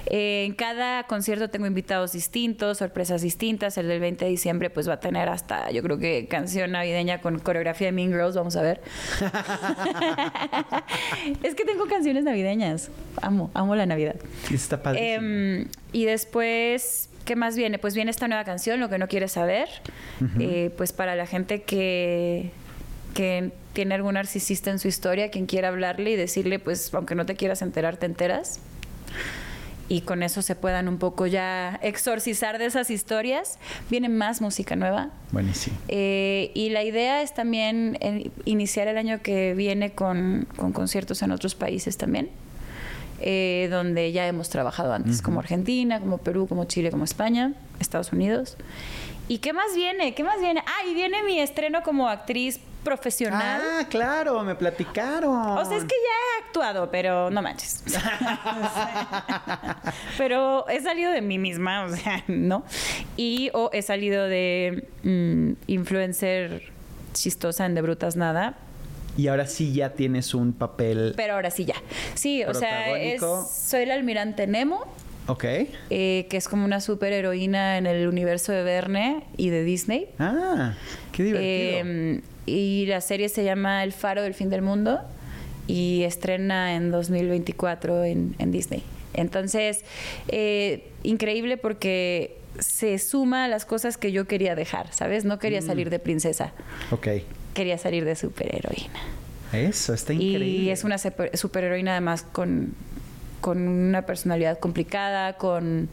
[0.08, 3.78] Eh, en cada concierto tengo invitados distintos, sorpresas distintas.
[3.78, 7.22] El del 20 de diciembre pues va a tener hasta, yo creo que canción navideña
[7.22, 8.82] con coreografía de Mean Girls, vamos a ver.
[11.44, 12.90] es que tengo canciones navideñas.
[13.22, 14.16] Amo, amo la Navidad.
[14.50, 15.14] Y Está padrísimo.
[15.14, 17.78] Em, y después, ¿qué más viene?
[17.78, 19.70] Pues viene esta nueva canción, Lo que no quieres saber.
[20.40, 22.50] Eh, pues para la gente que,
[23.14, 27.26] que tiene algún narcisista en su historia, quien quiera hablarle y decirle, pues aunque no
[27.26, 28.60] te quieras enterar, te enteras.
[29.88, 33.60] Y con eso se puedan un poco ya exorcizar de esas historias.
[33.90, 35.10] Viene más música nueva.
[35.34, 35.76] Buenísimo.
[35.90, 41.22] Eh, y la idea es también eh, iniciar el año que viene con, con conciertos
[41.24, 42.30] en otros países también,
[43.20, 48.14] eh, donde ya hemos trabajado antes, como Argentina, como Perú, como Chile, como España, Estados
[48.14, 48.56] Unidos.
[49.28, 50.14] ¿Y qué más viene?
[50.14, 50.64] ¿Qué más viene?
[50.66, 53.62] Ah, y viene mi estreno como actriz profesional.
[53.64, 55.58] Ah, claro, me platicaron.
[55.58, 57.84] O sea, es que ya he actuado, pero no manches.
[60.18, 62.64] pero he salido de mí misma, o sea, ¿no?
[63.18, 66.72] Y o he salido de mm, influencer
[67.14, 68.58] chistosa en De Brutas Nada.
[69.18, 71.14] Y ahora sí ya tienes un papel.
[71.18, 71.76] Pero ahora sí ya.
[72.14, 74.86] Sí, o sea, es, soy el almirante Nemo,
[75.28, 75.44] Ok.
[75.90, 80.10] eh, que es como una superheroína en el universo de Verne y de Disney.
[80.18, 80.76] Ah,
[81.12, 81.52] qué divertido.
[81.52, 82.22] Eh,
[82.52, 85.00] y la serie se llama El Faro del Fin del Mundo
[85.68, 88.84] y estrena en 2024 en, en Disney.
[89.14, 89.84] Entonces,
[90.28, 95.24] eh, increíble porque se suma a las cosas que yo quería dejar, ¿sabes?
[95.26, 95.40] No Mm.
[95.40, 96.52] quería salir de princesa,
[96.92, 97.08] ok.
[97.54, 99.00] quería salir de superheroína.
[99.54, 100.46] Eso, está increíble.
[100.48, 102.74] Y es una super- superheroína además con,
[103.42, 105.90] con una personalidad complicada, con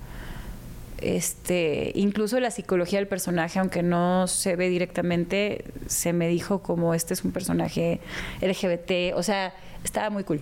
[1.01, 6.95] este incluso la psicología del personaje, aunque no se ve directamente, se me dijo como
[6.95, 8.01] este es un personaje
[8.41, 9.55] LGBT, o sea,
[9.85, 10.41] estaba muy cool.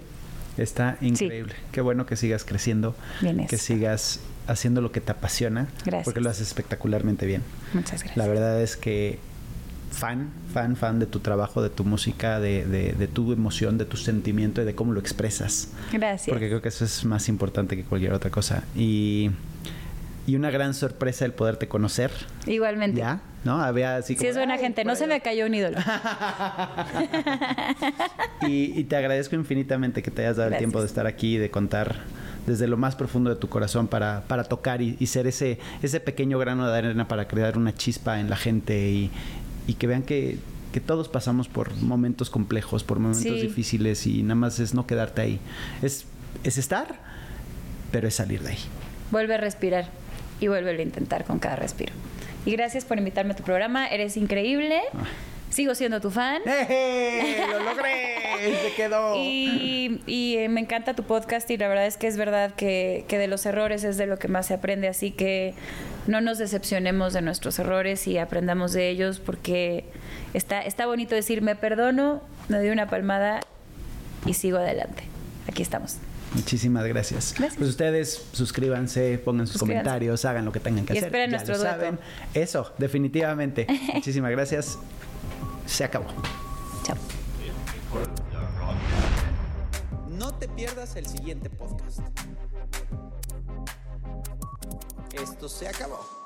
[0.57, 1.55] Está increíble.
[1.73, 2.95] Qué bueno que sigas creciendo.
[3.21, 5.69] Bien que sigas haciendo lo que te apasiona.
[5.85, 6.05] Gracias.
[6.05, 7.43] Porque lo haces espectacularmente bien.
[7.75, 8.17] Muchas gracias.
[8.17, 9.19] La verdad es que
[9.91, 13.85] fan, fan, fan de tu trabajo, de tu música, de, de- de tu emoción, de
[13.85, 15.69] tu sentimiento y de cómo lo expresas.
[15.93, 16.29] Gracias.
[16.31, 18.65] Porque creo que eso es más importante que cualquier otra cosa.
[18.75, 19.31] Y,
[20.27, 22.11] y una gran sorpresa el poderte conocer.
[22.47, 22.99] Igualmente.
[22.99, 23.61] Ya, ¿no?
[23.63, 24.85] Había así Sí, como, es buena "Ay, gente.
[24.85, 25.15] No se va".
[25.15, 25.79] me cayó un ídolo.
[28.43, 31.39] y, y te agradezco infinitamente que te hayas dado el tiempo de estar aquí y
[31.39, 31.97] de contar
[32.47, 35.99] desde lo más profundo de tu corazón para, para tocar y, y ser ese, ese
[36.01, 39.11] pequeño grano de arena para crear una chispa en la gente y,
[39.67, 40.39] y que vean que,
[40.73, 43.31] que todos pasamos por momentos complejos, por momentos Sí.
[43.43, 45.41] difíciles y nada más es no quedarte ahí.
[45.83, 46.05] Es,
[46.45, 47.01] es estar,
[47.91, 48.59] pero es salir de ahí.
[49.11, 49.87] Vuelve a respirar
[50.41, 51.93] y vuelve a intentar con cada respiro.
[52.45, 53.87] Y gracias por invitarme a tu programa.
[53.89, 54.81] Eres increíble.
[54.95, 55.05] Ah.
[55.51, 56.43] Sigo siendo tu fan.
[56.45, 57.45] ¡Eh!
[57.51, 58.17] ¡Lo logré!
[58.63, 59.15] ¡Se quedó!
[59.17, 63.05] Y, y, eh, me encanta tu podcast y la verdad es que es verdad que,
[63.09, 65.55] que de los errores es de lo que más se aprende, así que
[66.07, 69.85] no nos decepcionemos de nuestros errores y aprendamos de ellos porque
[70.35, 73.41] está, está bonito decir me perdono, me doy una palmada
[74.27, 75.05] y sigo adelante.
[75.49, 75.99] Aquí estamos.
[76.37, 77.35] Muchísimas gracias.
[77.37, 77.57] Gracias.
[77.57, 79.83] Pues ustedes suscríbanse, pongan sus Suscríbanse.
[79.85, 81.09] comentarios, hagan lo que tengan que Y hacer.
[81.09, 81.77] esperen ya nuestro lo dueto.
[81.77, 81.99] saben.
[82.35, 83.67] Eso, definitivamente.
[83.95, 84.79] Muchísimas gracias.
[85.67, 86.07] Se acabó.
[86.85, 86.97] Chao.
[90.11, 92.01] No te pierdas el siguiente podcast.
[95.13, 96.26] Esto se acabó.